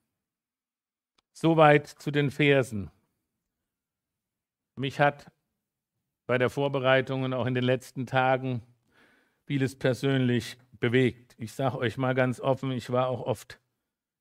Soweit 1.32 1.86
zu 1.86 2.10
den 2.10 2.30
Versen. 2.30 2.90
Mich 4.76 5.00
hat 5.00 5.30
bei 6.26 6.38
der 6.38 6.50
Vorbereitung 6.50 7.22
und 7.22 7.32
auch 7.34 7.46
in 7.46 7.54
den 7.54 7.64
letzten 7.64 8.06
Tagen 8.06 8.62
vieles 9.46 9.76
persönlich 9.76 10.58
bewegt. 10.80 11.34
Ich 11.38 11.52
sage 11.52 11.78
euch 11.78 11.96
mal 11.96 12.14
ganz 12.14 12.40
offen, 12.40 12.72
ich 12.72 12.90
war 12.90 13.08
auch 13.08 13.22
oft 13.22 13.60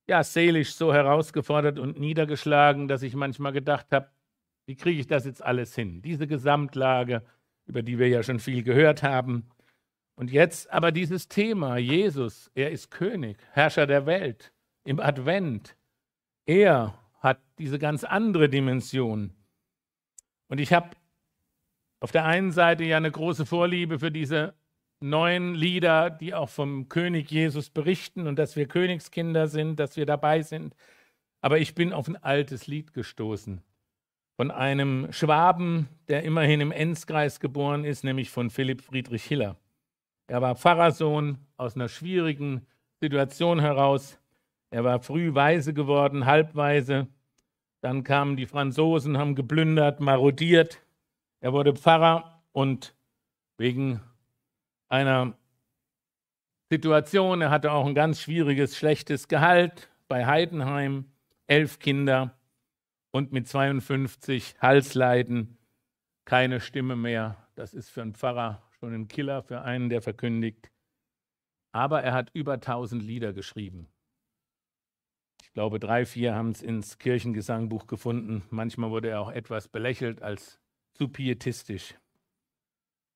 ja, 0.07 0.23
seelisch 0.23 0.73
so 0.73 0.93
herausgefordert 0.93 1.77
und 1.77 1.99
niedergeschlagen, 1.99 2.87
dass 2.87 3.03
ich 3.03 3.15
manchmal 3.15 3.51
gedacht 3.51 3.87
habe, 3.91 4.09
wie 4.65 4.75
kriege 4.75 4.99
ich 4.99 5.07
das 5.07 5.25
jetzt 5.25 5.43
alles 5.43 5.75
hin? 5.75 6.01
Diese 6.01 6.25
Gesamtlage, 6.25 7.23
über 7.69 7.83
die 7.83 7.99
wir 7.99 8.09
ja 8.09 8.23
schon 8.23 8.39
viel 8.39 8.63
gehört 8.63 9.03
haben. 9.03 9.45
Und 10.15 10.31
jetzt 10.31 10.71
aber 10.71 10.91
dieses 10.91 11.29
Thema, 11.29 11.77
Jesus, 11.77 12.49
er 12.55 12.71
ist 12.71 12.89
König, 12.89 13.37
Herrscher 13.51 13.85
der 13.85 14.07
Welt, 14.07 14.51
im 14.83 14.99
Advent. 14.99 15.77
Er 16.47 16.97
hat 17.19 17.39
diese 17.59 17.77
ganz 17.77 18.03
andere 18.03 18.49
Dimension. 18.49 19.33
Und 20.47 20.59
ich 20.59 20.73
habe 20.73 20.89
auf 21.99 22.11
der 22.11 22.25
einen 22.25 22.51
Seite 22.51 22.83
ja 22.85 22.97
eine 22.97 23.11
große 23.11 23.45
Vorliebe 23.45 23.99
für 23.99 24.11
diese 24.11 24.55
neuen 24.99 25.53
Lieder, 25.53 26.09
die 26.09 26.33
auch 26.33 26.49
vom 26.49 26.89
König 26.89 27.29
Jesus 27.29 27.69
berichten 27.69 28.25
und 28.25 28.37
dass 28.39 28.55
wir 28.55 28.67
Königskinder 28.67 29.47
sind, 29.47 29.79
dass 29.79 29.95
wir 29.95 30.07
dabei 30.07 30.41
sind. 30.41 30.75
Aber 31.39 31.59
ich 31.59 31.75
bin 31.75 31.93
auf 31.93 32.07
ein 32.07 32.17
altes 32.17 32.65
Lied 32.65 32.93
gestoßen 32.93 33.61
von 34.39 34.51
einem 34.51 35.11
Schwaben, 35.11 35.89
der 36.07 36.23
immerhin 36.23 36.61
im 36.61 36.71
Enzkreis 36.71 37.41
geboren 37.41 37.83
ist, 37.83 38.05
nämlich 38.05 38.29
von 38.29 38.49
Philipp 38.49 38.81
Friedrich 38.81 39.25
Hiller. 39.25 39.57
Er 40.27 40.41
war 40.41 40.55
Pfarrersohn 40.55 41.39
aus 41.57 41.75
einer 41.75 41.89
schwierigen 41.89 42.65
Situation 43.01 43.59
heraus. 43.59 44.17
Er 44.69 44.85
war 44.85 45.01
früh 45.01 45.35
weise 45.35 45.73
geworden, 45.73 46.25
halbweise. 46.25 47.07
Dann 47.81 48.05
kamen 48.05 48.37
die 48.37 48.45
Franzosen, 48.45 49.17
haben 49.17 49.35
geplündert, 49.35 49.99
marodiert. 49.99 50.79
Er 51.41 51.51
wurde 51.51 51.75
Pfarrer 51.75 52.41
und 52.53 52.95
wegen 53.57 53.99
einer 54.87 55.33
Situation. 56.69 57.41
Er 57.41 57.49
hatte 57.49 57.73
auch 57.73 57.85
ein 57.85 57.93
ganz 57.93 58.21
schwieriges, 58.21 58.77
schlechtes 58.77 59.27
Gehalt 59.27 59.89
bei 60.07 60.25
Heidenheim, 60.25 61.11
elf 61.45 61.79
Kinder 61.79 62.38
und 63.11 63.31
mit 63.31 63.47
52 63.47 64.55
Halsleiden 64.61 65.57
keine 66.25 66.59
Stimme 66.59 66.95
mehr. 66.95 67.47
Das 67.55 67.73
ist 67.73 67.89
für 67.89 68.01
einen 68.01 68.13
Pfarrer 68.13 68.61
schon 68.79 68.93
ein 68.93 69.07
Killer, 69.07 69.41
für 69.41 69.61
einen, 69.61 69.89
der 69.89 70.01
verkündigt. 70.01 70.71
Aber 71.71 72.01
er 72.03 72.13
hat 72.13 72.29
über 72.33 72.53
1000 72.53 73.01
Lieder 73.01 73.33
geschrieben. 73.33 73.87
Ich 75.41 75.51
glaube, 75.53 75.79
drei, 75.79 76.05
vier 76.05 76.35
haben 76.35 76.51
es 76.51 76.61
ins 76.61 76.99
Kirchengesangbuch 76.99 77.87
gefunden. 77.87 78.43
Manchmal 78.49 78.91
wurde 78.91 79.09
er 79.09 79.21
auch 79.21 79.31
etwas 79.31 79.67
belächelt 79.67 80.21
als 80.21 80.59
zu 80.93 81.09
pietistisch. 81.09 81.95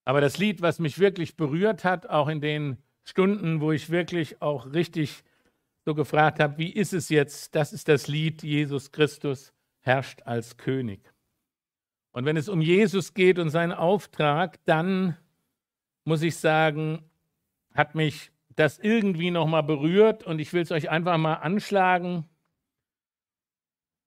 Aber 0.05 0.19
das 0.19 0.37
Lied, 0.37 0.61
was 0.61 0.79
mich 0.79 0.99
wirklich 0.99 1.37
berührt 1.37 1.83
hat, 1.83 2.09
auch 2.09 2.27
in 2.27 2.41
den 2.41 2.77
Stunden, 3.03 3.61
wo 3.61 3.71
ich 3.71 3.89
wirklich 3.89 4.41
auch 4.41 4.73
richtig 4.73 5.23
so 5.85 5.93
gefragt 5.93 6.39
habe, 6.39 6.57
wie 6.57 6.71
ist 6.71 6.93
es 6.93 7.09
jetzt? 7.09 7.55
Das 7.55 7.73
ist 7.73 7.87
das 7.87 8.07
Lied, 8.07 8.43
Jesus 8.43 8.91
Christus 8.91 9.53
herrscht 9.83 10.23
als 10.23 10.57
König. 10.57 11.13
Und 12.11 12.25
wenn 12.25 12.37
es 12.37 12.49
um 12.49 12.61
Jesus 12.61 13.13
geht 13.13 13.39
und 13.39 13.49
seinen 13.49 13.71
Auftrag, 13.71 14.63
dann 14.65 15.17
muss 16.05 16.21
ich 16.21 16.35
sagen, 16.35 17.09
hat 17.73 17.95
mich 17.95 18.31
das 18.55 18.79
irgendwie 18.79 19.31
nochmal 19.31 19.63
berührt 19.63 20.23
und 20.23 20.39
ich 20.39 20.53
will 20.53 20.61
es 20.61 20.71
euch 20.71 20.89
einfach 20.89 21.17
mal 21.17 21.35
anschlagen. 21.35 22.29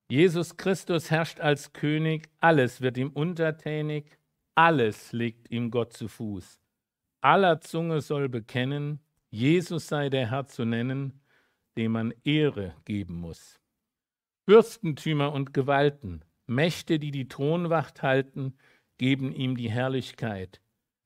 Jesus 0.09 0.57
Christus 0.57 1.11
herrscht 1.11 1.41
als 1.41 1.73
König, 1.73 2.29
alles 2.39 2.81
wird 2.81 2.97
ihm 2.97 3.11
untertänig, 3.11 4.19
alles 4.55 5.13
legt 5.13 5.51
ihm 5.51 5.71
Gott 5.71 5.93
zu 5.93 6.07
Fuß. 6.07 6.61
Aller 7.21 7.61
Zunge 7.61 8.01
soll 8.01 8.29
bekennen, 8.29 9.01
Jesus 9.31 9.89
sei 9.89 10.09
der 10.09 10.31
Herr 10.31 10.47
zu 10.47 10.65
nennen, 10.65 11.21
dem 11.77 11.93
man 11.93 12.15
Ehre 12.23 12.75
geben 12.85 13.17
muss. 13.17 13.59
Fürstentümer 14.47 15.33
und 15.33 15.53
Gewalten, 15.55 16.25
Mächte, 16.47 17.01
die 17.01 17.11
die 17.11 17.27
Thronwacht 17.27 18.03
halten, 18.03 18.55
geben 18.97 19.33
ihm 19.33 19.57
die 19.57 19.71
Herrlichkeit. 19.71 20.61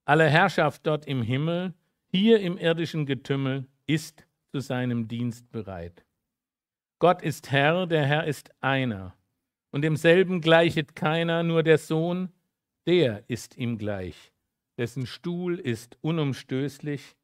Alle 0.05 0.29
Herrschaft 0.29 0.87
dort 0.87 1.07
im 1.07 1.23
Himmel, 1.23 1.73
hier 2.13 2.41
im 2.41 2.59
irdischen 2.59 3.07
Getümmel, 3.07 3.67
ist 3.87 4.27
zu 4.53 4.61
seinem 4.61 5.09
Dienst 5.09 5.51
bereit. 5.51 6.05
Gott 6.99 7.23
ist 7.23 7.51
Herr, 7.51 7.87
der 7.87 8.05
Herr 8.05 8.27
ist 8.27 8.51
einer, 8.61 9.17
und 9.71 9.83
demselben 9.83 10.43
gleichet 10.43 10.95
keiner, 10.95 11.43
nur 11.43 11.63
der 11.63 11.79
Sohn, 11.79 12.31
der 12.87 13.25
ist 13.29 13.57
ihm 13.57 13.79
gleich, 13.79 14.33
dessen 14.77 15.07
Stuhl 15.07 15.59
ist 15.59 15.97
unumstößlich, 16.03 17.17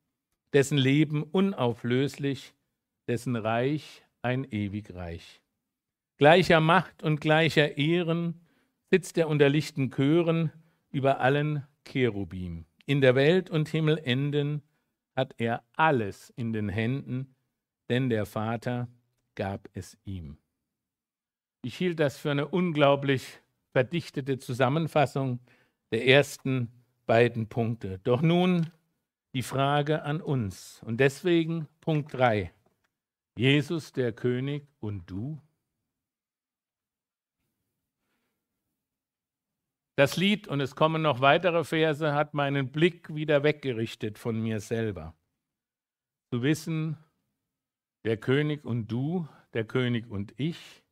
dessen 0.54 0.78
Leben 0.78 1.24
unauflöslich, 1.24 2.54
dessen 3.06 3.36
Reich 3.36 4.02
ein 4.22 4.44
ewig 4.44 4.94
Reich. 4.94 5.42
Gleicher 6.18 6.60
Macht 6.60 7.02
und 7.02 7.20
gleicher 7.20 7.76
Ehren 7.76 8.40
sitzt 8.90 9.18
er 9.18 9.28
unter 9.28 9.48
lichten 9.48 9.90
Chören 9.90 10.50
über 10.90 11.20
allen 11.20 11.66
Cherubim. 11.84 12.64
In 12.86 13.00
der 13.00 13.14
Welt 13.14 13.50
und 13.50 13.68
Himmelenden 13.68 14.62
hat 15.14 15.34
er 15.38 15.62
alles 15.74 16.32
in 16.36 16.52
den 16.52 16.68
Händen, 16.68 17.34
denn 17.90 18.08
der 18.08 18.24
Vater 18.24 18.88
gab 19.34 19.68
es 19.74 19.98
ihm. 20.04 20.38
Ich 21.62 21.76
hielt 21.76 22.00
das 22.00 22.16
für 22.16 22.30
eine 22.30 22.48
unglaublich 22.48 23.40
verdichtete 23.72 24.38
Zusammenfassung 24.38 25.40
der 25.90 26.06
ersten 26.06 26.70
beiden 27.06 27.48
Punkte. 27.48 27.98
Doch 28.04 28.22
nun 28.22 28.70
die 29.34 29.42
Frage 29.42 30.02
an 30.02 30.22
uns. 30.22 30.80
Und 30.86 30.98
deswegen 30.98 31.68
Punkt 31.80 32.14
3. 32.14 32.52
Jesus 33.36 33.92
der 33.92 34.12
König 34.12 34.66
und 34.80 35.10
du? 35.10 35.40
Das 39.96 40.18
Lied, 40.18 40.46
und 40.46 40.60
es 40.60 40.76
kommen 40.76 41.00
noch 41.00 41.20
weitere 41.22 41.64
Verse, 41.64 42.12
hat 42.12 42.34
meinen 42.34 42.70
Blick 42.70 43.14
wieder 43.14 43.42
weggerichtet 43.42 44.18
von 44.18 44.38
mir 44.38 44.60
selber. 44.60 45.16
Zu 46.30 46.42
wissen, 46.42 46.98
der 48.04 48.18
König 48.18 48.64
und 48.64 48.88
du, 48.88 49.26
der 49.54 49.64
König 49.64 50.06
und 50.10 50.34
ich, 50.36 50.84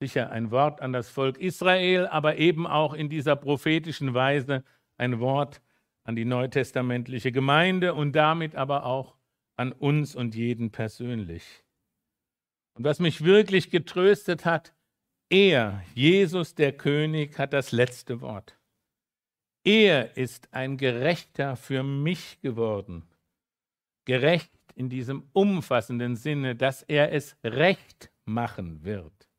sicher 0.00 0.30
ein 0.30 0.50
Wort 0.50 0.80
an 0.80 0.94
das 0.94 1.10
Volk 1.10 1.38
Israel, 1.38 2.06
aber 2.06 2.38
eben 2.38 2.66
auch 2.66 2.94
in 2.94 3.10
dieser 3.10 3.36
prophetischen 3.36 4.14
Weise 4.14 4.64
ein 4.96 5.20
Wort 5.20 5.60
an 6.04 6.16
die 6.16 6.24
neutestamentliche 6.24 7.32
Gemeinde 7.32 7.92
und 7.92 8.12
damit 8.12 8.56
aber 8.56 8.86
auch 8.86 9.14
an 9.56 9.72
uns 9.72 10.16
und 10.16 10.34
jeden 10.34 10.72
persönlich. 10.72 11.64
Und 12.74 12.84
was 12.84 12.98
mich 12.98 13.24
wirklich 13.24 13.70
getröstet 13.70 14.46
hat, 14.46 14.74
Er, 15.32 15.82
Jesus 15.94 16.54
der 16.54 16.72
König, 16.72 17.38
hat 17.38 17.54
das 17.54 17.72
letzte 17.72 18.20
Wort. 18.20 18.58
Er 19.64 20.14
ist 20.18 20.52
ein 20.52 20.76
Gerechter 20.76 21.56
für 21.56 21.82
mich 21.82 22.42
geworden. 22.42 23.08
Gerecht 24.04 24.52
in 24.74 24.90
diesem 24.90 25.26
umfassenden 25.32 26.16
Sinne, 26.16 26.54
dass 26.54 26.82
er 26.82 27.12
es 27.12 27.34
recht 27.42 28.12
machen 28.26 28.84
wird. 28.84 29.30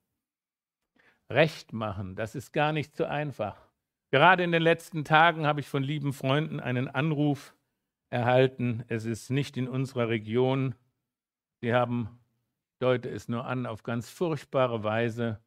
Recht 1.29 1.73
machen, 1.73 2.15
das 2.15 2.33
ist 2.33 2.53
gar 2.53 2.73
nicht 2.73 2.95
so 2.95 3.05
einfach. 3.05 3.69
Gerade 4.09 4.41
in 4.41 4.51
den 4.51 4.63
letzten 4.63 5.05
Tagen 5.05 5.45
habe 5.45 5.59
ich 5.59 5.69
von 5.69 5.83
lieben 5.83 6.11
Freunden 6.11 6.59
einen 6.59 6.87
Anruf 6.87 7.55
erhalten. 8.09 8.83
Es 8.87 9.05
ist 9.05 9.29
nicht 9.29 9.57
in 9.57 9.67
unserer 9.67 10.09
Region. 10.09 10.73
Sie 11.61 11.71
haben, 11.71 12.19
deute 12.79 13.09
es 13.09 13.27
nur 13.27 13.45
an, 13.45 13.67
auf 13.67 13.83
ganz 13.83 14.09
furchtbare 14.09 14.83
Weise, 14.83 15.42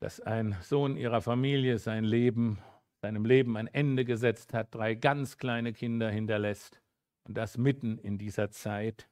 dass 0.00 0.20
ein 0.20 0.56
Sohn 0.62 0.96
ihrer 0.96 1.20
Familie 1.20 1.78
sein 1.78 2.04
Leben, 2.04 2.58
seinem 3.02 3.24
Leben 3.24 3.56
ein 3.56 3.66
Ende 3.66 4.04
gesetzt 4.04 4.54
hat, 4.54 4.74
drei 4.74 4.94
ganz 4.94 5.38
kleine 5.38 5.72
Kinder 5.72 6.10
hinterlässt 6.10 6.80
und 7.24 7.36
das 7.36 7.58
mitten 7.58 7.98
in 7.98 8.18
dieser 8.18 8.50
Zeit. 8.50 9.08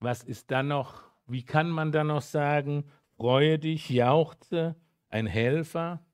Was 0.00 0.22
ist 0.22 0.50
dann 0.50 0.68
noch? 0.68 1.04
Wie 1.26 1.44
kann 1.44 1.70
man 1.70 1.92
dann 1.92 2.08
noch 2.08 2.22
sagen, 2.22 2.84
freue 3.16 3.58
dich, 3.58 3.90
jauchze, 3.90 4.76
ein 5.08 5.26
Helfer? 5.26 6.04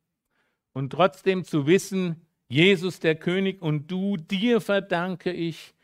Und 0.73 0.91
trotzdem 0.91 1.45
zu 1.45 1.67
wissen, 1.67 2.27
Jesus 2.49 3.01
der 3.01 3.15
König 3.15 3.63
und 3.63 3.91
du, 3.91 4.17
dir 4.17 4.61
verdanke 4.61 5.33
ich 5.33 5.75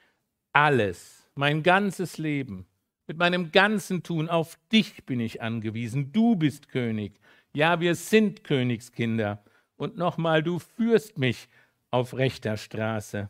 alles, 0.53 1.31
mein 1.35 1.63
ganzes 1.63 2.19
Leben. 2.19 2.67
Mit 3.13 3.19
meinem 3.19 3.53
ganzen 3.53 4.03
Tun 4.03 4.31
auf 4.31 4.59
dich 4.73 5.05
bin 5.05 5.21
ich 5.21 5.43
angewiesen. 5.43 6.13
Du 6.13 6.35
bist 6.35 6.71
König. 6.71 7.21
Ja, 7.53 7.79
wir 7.79 7.95
sind 7.95 8.43
Königskinder. 8.43 9.45
Und 9.77 9.99
nochmal, 9.99 10.43
du 10.43 10.59
führst 10.59 11.19
mich 11.19 11.51
auf 11.91 12.15
rechter 12.15 12.57
Straße. 12.57 13.29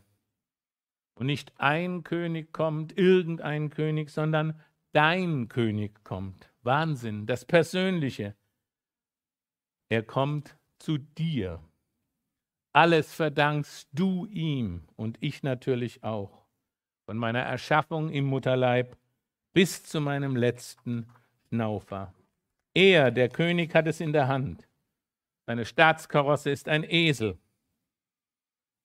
Und 1.15 1.25
nicht 1.25 1.51
ein 1.57 2.05
König 2.05 2.53
kommt, 2.53 2.97
irgendein 2.97 3.71
König, 3.71 4.09
sondern 4.09 4.57
dein 4.93 5.49
König 5.49 6.01
kommt. 6.05 6.49
Wahnsinn, 6.61 7.25
das 7.25 7.43
Persönliche. 7.43 8.37
Er 9.89 10.03
kommt 10.03 10.55
zu 10.79 10.97
dir. 10.97 11.59
Alles 12.71 13.13
verdankst 13.13 13.89
du 13.91 14.27
ihm 14.27 14.87
und 14.95 15.17
ich 15.19 15.43
natürlich 15.43 16.05
auch. 16.05 16.45
Von 17.05 17.17
meiner 17.17 17.41
Erschaffung 17.41 18.09
im 18.09 18.23
Mutterleib 18.23 18.95
bis 19.53 19.83
zu 19.83 20.01
meinem 20.01 20.35
letzten 20.35 21.07
Schnaufer. 21.47 22.13
Er, 22.73 23.11
der 23.11 23.29
König, 23.29 23.73
hat 23.75 23.87
es 23.87 23.99
in 23.99 24.13
der 24.13 24.27
Hand. 24.27 24.67
Seine 25.45 25.65
Staatskarosse 25.65 26.49
ist 26.49 26.67
ein 26.67 26.83
Esel. 26.83 27.37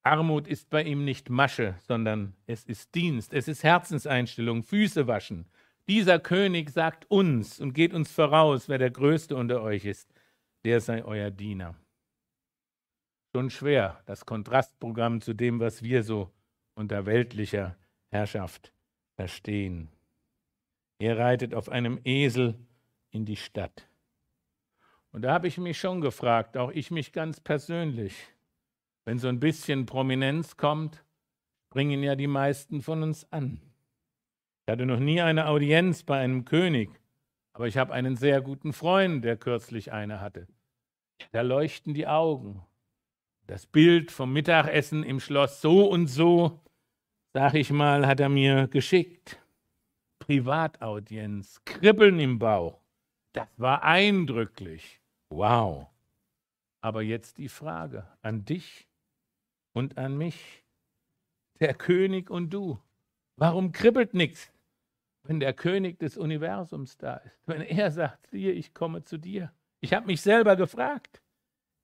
Armut 0.03 0.47
ist 0.47 0.71
bei 0.71 0.83
ihm 0.83 1.05
nicht 1.05 1.31
Masche, 1.31 1.75
sondern 1.87 2.35
es 2.47 2.65
ist 2.65 2.95
Dienst, 2.95 3.33
es 3.35 3.49
ist 3.49 3.63
Herzenseinstellung, 3.65 4.63
Füße 4.63 5.07
waschen. 5.07 5.47
Dieser 5.89 6.19
König 6.19 6.71
sagt 6.71 7.11
uns 7.11 7.61
und 7.61 7.73
geht 7.73 7.95
uns 7.95 8.11
voraus, 8.11 8.69
wer 8.69 8.79
der 8.79 8.91
Größte 8.91 9.37
unter 9.37 9.63
euch 9.63 9.85
ist, 9.85 10.13
der 10.65 10.81
sei 10.81 11.05
euer 11.05 11.31
Diener 11.31 11.75
schon 13.35 13.51
schwer, 13.51 14.03
das 14.07 14.27
Kontrastprogramm 14.27 15.21
zu 15.21 15.35
dem, 15.35 15.61
was 15.61 15.83
wir 15.83 16.03
so 16.03 16.33
unter 16.75 17.07
weltlicher 17.07 17.77
Herrschaft 18.11 18.73
verstehen. 19.17 19.91
Er 20.99 21.19
reitet 21.19 21.55
auf 21.55 21.69
einem 21.69 22.01
Esel 22.05 22.59
in 23.11 23.25
die 23.25 23.37
Stadt. 23.37 23.89
Und 25.13 25.23
da 25.23 25.33
habe 25.33 25.49
ich 25.49 25.59
mich 25.59 25.79
schon 25.79 26.01
gefragt, 26.01 26.57
auch 26.57 26.71
ich 26.71 26.91
mich 26.91 27.13
ganz 27.13 27.41
persönlich, 27.41 28.15
wenn 29.05 29.19
so 29.19 29.29
ein 29.29 29.41
bisschen 29.41 29.87
Prominenz 29.87 30.57
kommt, 30.57 31.05
bringen 31.71 32.03
ja 32.03 32.15
die 32.15 32.27
meisten 32.27 32.83
von 32.83 33.03
uns 33.03 33.31
an. 33.33 33.61
Ich 34.67 34.73
hatte 34.73 34.87
noch 34.87 34.99
nie 34.99 35.21
eine 35.21 35.47
Audienz 35.47 36.03
bei 36.03 36.19
einem 36.19 36.45
König, 36.45 36.91
aber 37.53 37.69
ich 37.69 37.79
habe 37.79 37.93
einen 37.95 38.17
sehr 38.17 38.43
guten 38.43 38.73
Freund, 38.73 39.25
der 39.25 39.37
kürzlich 39.37 39.93
eine 39.93 40.21
hatte. 40.21 40.47
Da 41.33 41.41
leuchten 41.41 41.95
die 41.95 42.07
Augen 42.07 42.65
das 43.47 43.67
Bild 43.67 44.11
vom 44.11 44.33
Mittagessen 44.33 45.03
im 45.03 45.21
Schloss 45.21 45.63
so 45.63 45.89
und 45.89 46.07
so, 46.07 46.61
sag 47.33 47.55
ich 47.55 47.71
mal, 47.71 48.07
hat 48.07 48.21
er 48.21 48.29
mir 48.29 48.69
geschickt. 48.69 49.41
Privataudienz, 50.19 51.63
Kribbeln 51.65 52.19
im 52.21 52.39
Bauch. 52.39 52.81
Das 53.33 53.49
war 53.57 53.83
eindrücklich. 53.83 55.01
Wow. 55.31 55.87
Aber 56.81 57.03
jetzt 57.03 57.39
die 57.39 57.49
Frage 57.49 58.07
an 58.23 58.45
dich 58.45 58.89
und 59.73 59.99
an 59.99 60.17
mich. 60.17 60.65
Der 61.61 61.75
König 61.75 62.31
und 62.31 62.51
du. 62.51 62.79
Warum 63.37 63.73
kribbelt 63.73 64.15
nichts, 64.15 64.53
wenn 65.25 65.41
der 65.41 65.53
König 65.53 65.99
des 65.99 66.17
Universums 66.17 66.99
da 66.99 67.17
ist? 67.17 67.41
Wenn 67.47 67.63
er 67.63 67.91
sagt, 67.91 68.29
siehe, 68.29 68.53
ich 68.53 68.75
komme 68.75 69.03
zu 69.03 69.19
dir. 69.19 69.53
Ich 69.81 69.93
habe 69.93 70.07
mich 70.07 70.21
selber 70.21 70.57
gefragt. 70.57 71.23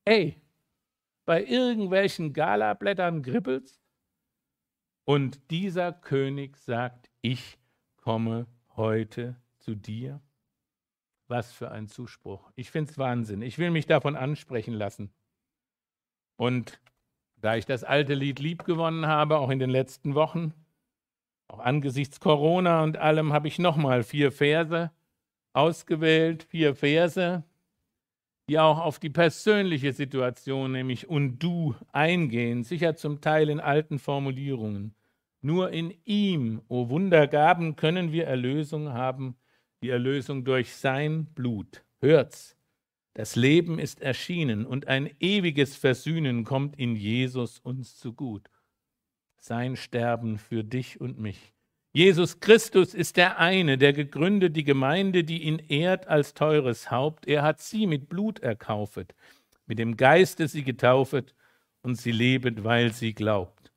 Ey, 0.05 0.41
bei 1.25 1.45
irgendwelchen 1.45 2.33
Galablättern 2.33 3.23
kribbelst. 3.23 3.81
Und 5.05 5.51
dieser 5.51 5.93
König 5.93 6.57
sagt, 6.57 7.11
ich 7.21 7.59
komme 8.05 8.47
heute 8.77 9.35
zu 9.61 9.75
dir. 9.75 10.21
Was 11.27 11.53
für 11.53 11.71
ein 11.71 11.89
Zuspruch. 11.89 12.53
Ich 12.55 12.71
finde 12.71 12.93
es 12.93 12.99
Wahnsinn. 12.99 13.41
Ich 13.41 13.57
will 13.57 13.71
mich 13.71 13.87
davon 13.87 14.15
ansprechen 14.15 14.75
lassen. 14.75 15.11
Und 16.37 16.83
da 17.37 17.57
ich 17.57 17.65
das 17.65 17.83
alte 17.83 18.13
Lied 18.13 18.41
lieb 18.41 18.65
gewonnen 18.65 19.07
habe, 19.07 19.39
auch 19.39 19.49
in 19.49 19.59
den 19.59 19.71
letzten 19.71 20.15
Wochen, 20.15 20.53
auch 21.49 21.61
angesichts 21.61 22.21
Corona 22.21 22.83
und 22.83 22.99
allem, 22.99 23.33
habe 23.33 23.49
ich 23.49 23.59
nochmal 23.59 24.03
vier 24.03 24.33
Verse 24.33 24.91
ausgewählt, 25.55 26.43
vier 26.43 26.75
Verse, 26.75 27.43
die 28.51 28.59
auch 28.59 28.81
auf 28.81 28.99
die 28.99 29.09
persönliche 29.09 29.95
Situation, 29.95 30.73
nämlich 30.73 31.09
und 31.09 31.39
du 31.39 31.75
eingehen, 31.91 32.65
sicher 32.65 32.97
zum 32.97 33.23
Teil 33.23 33.49
in 33.49 33.61
alten 33.61 33.99
Formulierungen. 33.99 34.95
Nur 35.45 35.73
in 35.73 35.93
ihm, 36.07 36.63
o 36.69 36.89
Wundergaben, 36.89 37.77
können 37.77 38.13
wir 38.13 38.27
Erlösung 38.27 38.95
haben, 38.95 39.37
die 39.83 39.91
Erlösung 39.91 40.43
durch 40.43 40.75
sein 40.75 41.27
Blut. 41.35 41.85
Hört's, 42.01 42.57
das 43.13 43.37
Leben 43.37 43.79
ist 43.79 44.01
erschienen 44.01 44.65
und 44.65 44.89
ein 44.89 45.11
ewiges 45.21 45.77
Versöhnen 45.77 46.45
kommt 46.45 46.79
in 46.79 46.97
Jesus 46.97 47.59
uns 47.59 47.99
zu 47.99 48.15
gut. 48.15 48.49
Sein 49.37 49.77
Sterben 49.77 50.39
für 50.39 50.65
dich 50.65 50.99
und 50.99 51.19
mich. 51.19 51.53
Jesus 51.93 52.41
Christus 52.41 52.95
ist 52.95 53.19
der 53.19 53.39
eine, 53.39 53.77
der 53.77 53.93
gegründet 53.93 54.57
die 54.57 54.65
Gemeinde, 54.65 55.25
die 55.25 55.43
ihn 55.43 55.59
ehrt 55.59 56.07
als 56.07 56.33
teures 56.33 56.91
Haupt. 56.91 57.27
Er 57.27 57.43
hat 57.43 57.61
sie 57.61 57.87
mit 57.87 58.09
Blut 58.09 58.39
erkaufet, 58.39 59.15
mit 59.67 59.79
dem 59.79 59.99
Geiste 59.99 60.49
sie 60.49 60.65
getaufet 60.65 61.35
und 61.83 61.97
sie 61.97 62.13
lebet, 62.13 62.65
weil 62.65 62.95
sie 62.95 63.13
glaubt. 63.13 63.74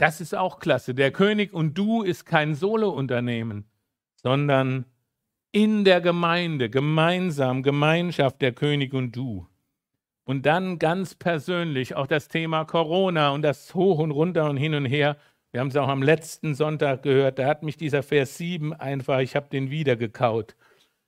Das 0.00 0.20
ist 0.20 0.34
auch 0.34 0.58
klasse. 0.60 0.94
Der 0.94 1.10
König 1.10 1.52
und 1.52 1.76
du 1.76 2.02
ist 2.02 2.24
kein 2.24 2.54
Solo-Unternehmen, 2.54 3.66
sondern 4.14 4.86
in 5.52 5.84
der 5.84 6.00
Gemeinde, 6.00 6.70
gemeinsam, 6.70 7.62
Gemeinschaft 7.62 8.40
der 8.40 8.52
König 8.52 8.94
und 8.94 9.14
du. 9.14 9.46
Und 10.24 10.46
dann 10.46 10.78
ganz 10.78 11.14
persönlich 11.14 11.96
auch 11.96 12.06
das 12.06 12.28
Thema 12.28 12.64
Corona 12.64 13.30
und 13.30 13.42
das 13.42 13.74
Hoch 13.74 13.98
und 13.98 14.12
Runter 14.12 14.48
und 14.48 14.56
hin 14.56 14.74
und 14.74 14.86
her 14.86 15.16
wir 15.52 15.60
haben 15.60 15.68
es 15.68 15.76
auch 15.76 15.88
am 15.88 16.02
letzten 16.02 16.54
Sonntag 16.54 17.02
gehört, 17.02 17.40
da 17.40 17.46
hat 17.46 17.64
mich 17.64 17.76
dieser 17.76 18.04
Vers 18.04 18.38
7 18.38 18.72
einfach, 18.72 19.18
ich 19.18 19.34
habe 19.34 19.48
den 19.50 19.70
wieder 19.70 19.96
gekaut. 19.96 20.54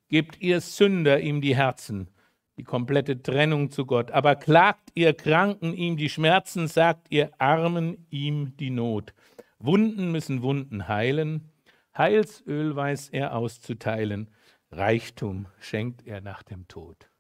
Gebt 0.09 0.41
ihr 0.41 0.61
Sünder 0.61 1.21
ihm 1.21 1.41
die 1.41 1.55
Herzen, 1.55 2.11
die 2.57 2.65
komplette 2.65 3.23
Trennung 3.23 3.71
zu 3.71 3.87
Gott. 3.87 4.11
Aber 4.11 4.37
klagt 4.37 4.91
ihr 4.95 5.15
Kranken 5.15 5.75
ihm 5.75 5.97
die 5.97 6.09
Schmerzen, 6.09 6.69
sagt 6.69 7.07
ihr 7.11 7.31
Armen 7.39 8.07
ihm 8.11 8.57
die 8.57 8.71
Not. 8.71 9.15
Wunden 9.59 10.11
müssen 10.11 10.43
Wunden 10.43 10.89
heilen, 10.89 11.51
Heilsöl 11.97 12.75
weiß 12.75 13.11
er 13.11 13.37
auszuteilen, 13.37 14.31
Reichtum 14.71 15.47
schenkt 15.61 16.07
er 16.07 16.21
nach 16.21 16.43
dem 16.43 16.67
Tod. 16.67 17.11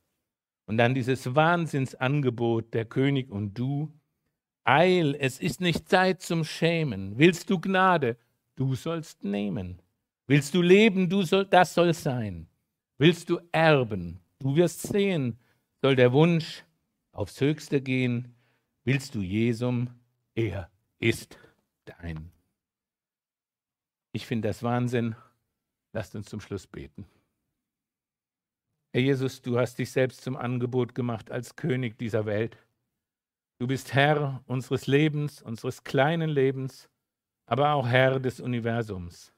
Und 0.66 0.78
dann 0.78 0.94
dieses 0.94 1.34
Wahnsinnsangebot, 1.34 2.72
der 2.72 2.86
König 2.86 3.30
und 3.30 3.54
du, 3.54 3.92
Eil, 4.64 5.16
es 5.18 5.40
ist 5.40 5.60
nicht 5.60 5.88
Zeit 5.88 6.22
zum 6.22 6.44
Schämen. 6.44 7.18
Willst 7.18 7.50
du 7.50 7.60
Gnade? 7.60 8.16
Du 8.54 8.74
sollst 8.74 9.24
nehmen. 9.24 9.82
Willst 10.26 10.54
du 10.54 10.62
leben? 10.62 11.08
Du 11.08 11.22
soll, 11.22 11.46
das 11.46 11.74
soll 11.74 11.92
sein. 11.92 12.46
Willst 12.96 13.28
du 13.28 13.40
erben? 13.50 14.21
Du 14.42 14.56
wirst 14.56 14.82
sehen, 14.82 15.38
soll 15.82 15.94
der 15.94 16.12
Wunsch 16.12 16.64
aufs 17.12 17.40
Höchste 17.40 17.80
gehen. 17.80 18.34
Willst 18.82 19.14
du 19.14 19.20
Jesum? 19.20 19.88
Er 20.34 20.68
ist 20.98 21.38
dein. 21.84 22.32
Ich 24.10 24.26
finde 24.26 24.48
das 24.48 24.64
Wahnsinn. 24.64 25.14
Lasst 25.92 26.16
uns 26.16 26.28
zum 26.28 26.40
Schluss 26.40 26.66
beten. 26.66 27.06
Herr 28.92 29.02
Jesus, 29.02 29.42
du 29.42 29.60
hast 29.60 29.78
dich 29.78 29.92
selbst 29.92 30.22
zum 30.22 30.36
Angebot 30.36 30.96
gemacht 30.96 31.30
als 31.30 31.54
König 31.54 31.96
dieser 31.96 32.26
Welt. 32.26 32.58
Du 33.60 33.68
bist 33.68 33.94
Herr 33.94 34.42
unseres 34.48 34.88
Lebens, 34.88 35.40
unseres 35.40 35.84
kleinen 35.84 36.30
Lebens, 36.30 36.90
aber 37.46 37.74
auch 37.74 37.86
Herr 37.86 38.18
des 38.18 38.40
Universums. 38.40 39.32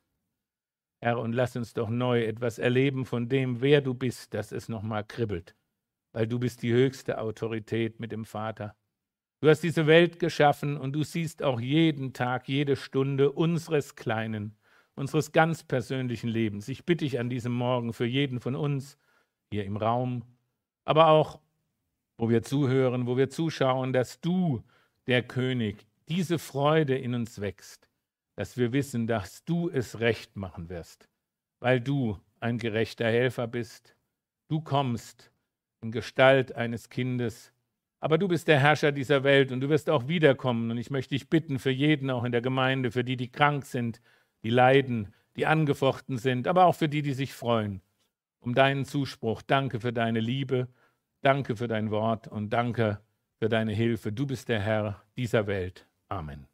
Herr, 1.04 1.18
und 1.18 1.34
lass 1.34 1.54
uns 1.54 1.74
doch 1.74 1.90
neu 1.90 2.24
etwas 2.24 2.58
erleben 2.58 3.04
von 3.04 3.28
dem, 3.28 3.60
wer 3.60 3.82
du 3.82 3.92
bist, 3.92 4.32
dass 4.32 4.52
es 4.52 4.70
nochmal 4.70 5.04
kribbelt, 5.04 5.54
weil 6.12 6.26
du 6.26 6.38
bist 6.38 6.62
die 6.62 6.72
höchste 6.72 7.20
Autorität 7.20 8.00
mit 8.00 8.10
dem 8.10 8.24
Vater. 8.24 8.74
Du 9.42 9.50
hast 9.50 9.60
diese 9.60 9.86
Welt 9.86 10.18
geschaffen 10.18 10.78
und 10.78 10.94
du 10.94 11.02
siehst 11.02 11.42
auch 11.42 11.60
jeden 11.60 12.14
Tag, 12.14 12.48
jede 12.48 12.74
Stunde 12.74 13.32
unseres 13.32 13.96
kleinen, 13.96 14.56
unseres 14.94 15.32
ganz 15.32 15.62
persönlichen 15.62 16.30
Lebens. 16.30 16.68
Ich 16.68 16.86
bitte 16.86 17.04
dich 17.04 17.20
an 17.20 17.28
diesem 17.28 17.52
Morgen 17.52 17.92
für 17.92 18.06
jeden 18.06 18.40
von 18.40 18.56
uns, 18.56 18.96
hier 19.52 19.66
im 19.66 19.76
Raum, 19.76 20.24
aber 20.86 21.08
auch, 21.08 21.38
wo 22.16 22.30
wir 22.30 22.42
zuhören, 22.42 23.06
wo 23.06 23.18
wir 23.18 23.28
zuschauen, 23.28 23.92
dass 23.92 24.22
du, 24.22 24.64
der 25.06 25.22
König, 25.22 25.86
diese 26.08 26.38
Freude 26.38 26.96
in 26.96 27.12
uns 27.12 27.42
wächst, 27.42 27.90
dass 28.36 28.56
wir 28.56 28.72
wissen, 28.72 29.06
dass 29.06 29.44
du 29.44 29.70
es 29.70 30.00
recht 30.00 30.36
machen 30.36 30.68
wirst, 30.68 31.08
weil 31.60 31.80
du 31.80 32.18
ein 32.40 32.58
gerechter 32.58 33.06
Helfer 33.06 33.46
bist. 33.46 33.96
Du 34.48 34.60
kommst 34.60 35.32
in 35.82 35.92
Gestalt 35.92 36.54
eines 36.54 36.88
Kindes, 36.88 37.52
aber 38.00 38.18
du 38.18 38.28
bist 38.28 38.48
der 38.48 38.60
Herrscher 38.60 38.92
dieser 38.92 39.24
Welt 39.24 39.52
und 39.52 39.60
du 39.60 39.68
wirst 39.68 39.88
auch 39.88 40.08
wiederkommen. 40.08 40.70
Und 40.70 40.78
ich 40.78 40.90
möchte 40.90 41.14
dich 41.14 41.30
bitten 41.30 41.58
für 41.58 41.70
jeden, 41.70 42.10
auch 42.10 42.24
in 42.24 42.32
der 42.32 42.42
Gemeinde, 42.42 42.90
für 42.90 43.04
die, 43.04 43.16
die 43.16 43.30
krank 43.30 43.64
sind, 43.64 44.00
die 44.42 44.50
leiden, 44.50 45.14
die 45.36 45.46
angefochten 45.46 46.18
sind, 46.18 46.46
aber 46.46 46.66
auch 46.66 46.74
für 46.74 46.88
die, 46.88 47.02
die 47.02 47.14
sich 47.14 47.32
freuen 47.32 47.80
um 48.44 48.54
deinen 48.54 48.84
Zuspruch. 48.84 49.42
Danke 49.42 49.80
für 49.80 49.92
deine 49.92 50.20
Liebe, 50.20 50.68
danke 51.22 51.56
für 51.56 51.68
dein 51.68 51.90
Wort 51.90 52.28
und 52.28 52.50
danke 52.50 53.00
für 53.38 53.48
deine 53.48 53.72
Hilfe. 53.72 54.12
Du 54.12 54.26
bist 54.26 54.48
der 54.48 54.60
Herr 54.60 55.02
dieser 55.16 55.46
Welt. 55.46 55.86
Amen. 56.08 56.53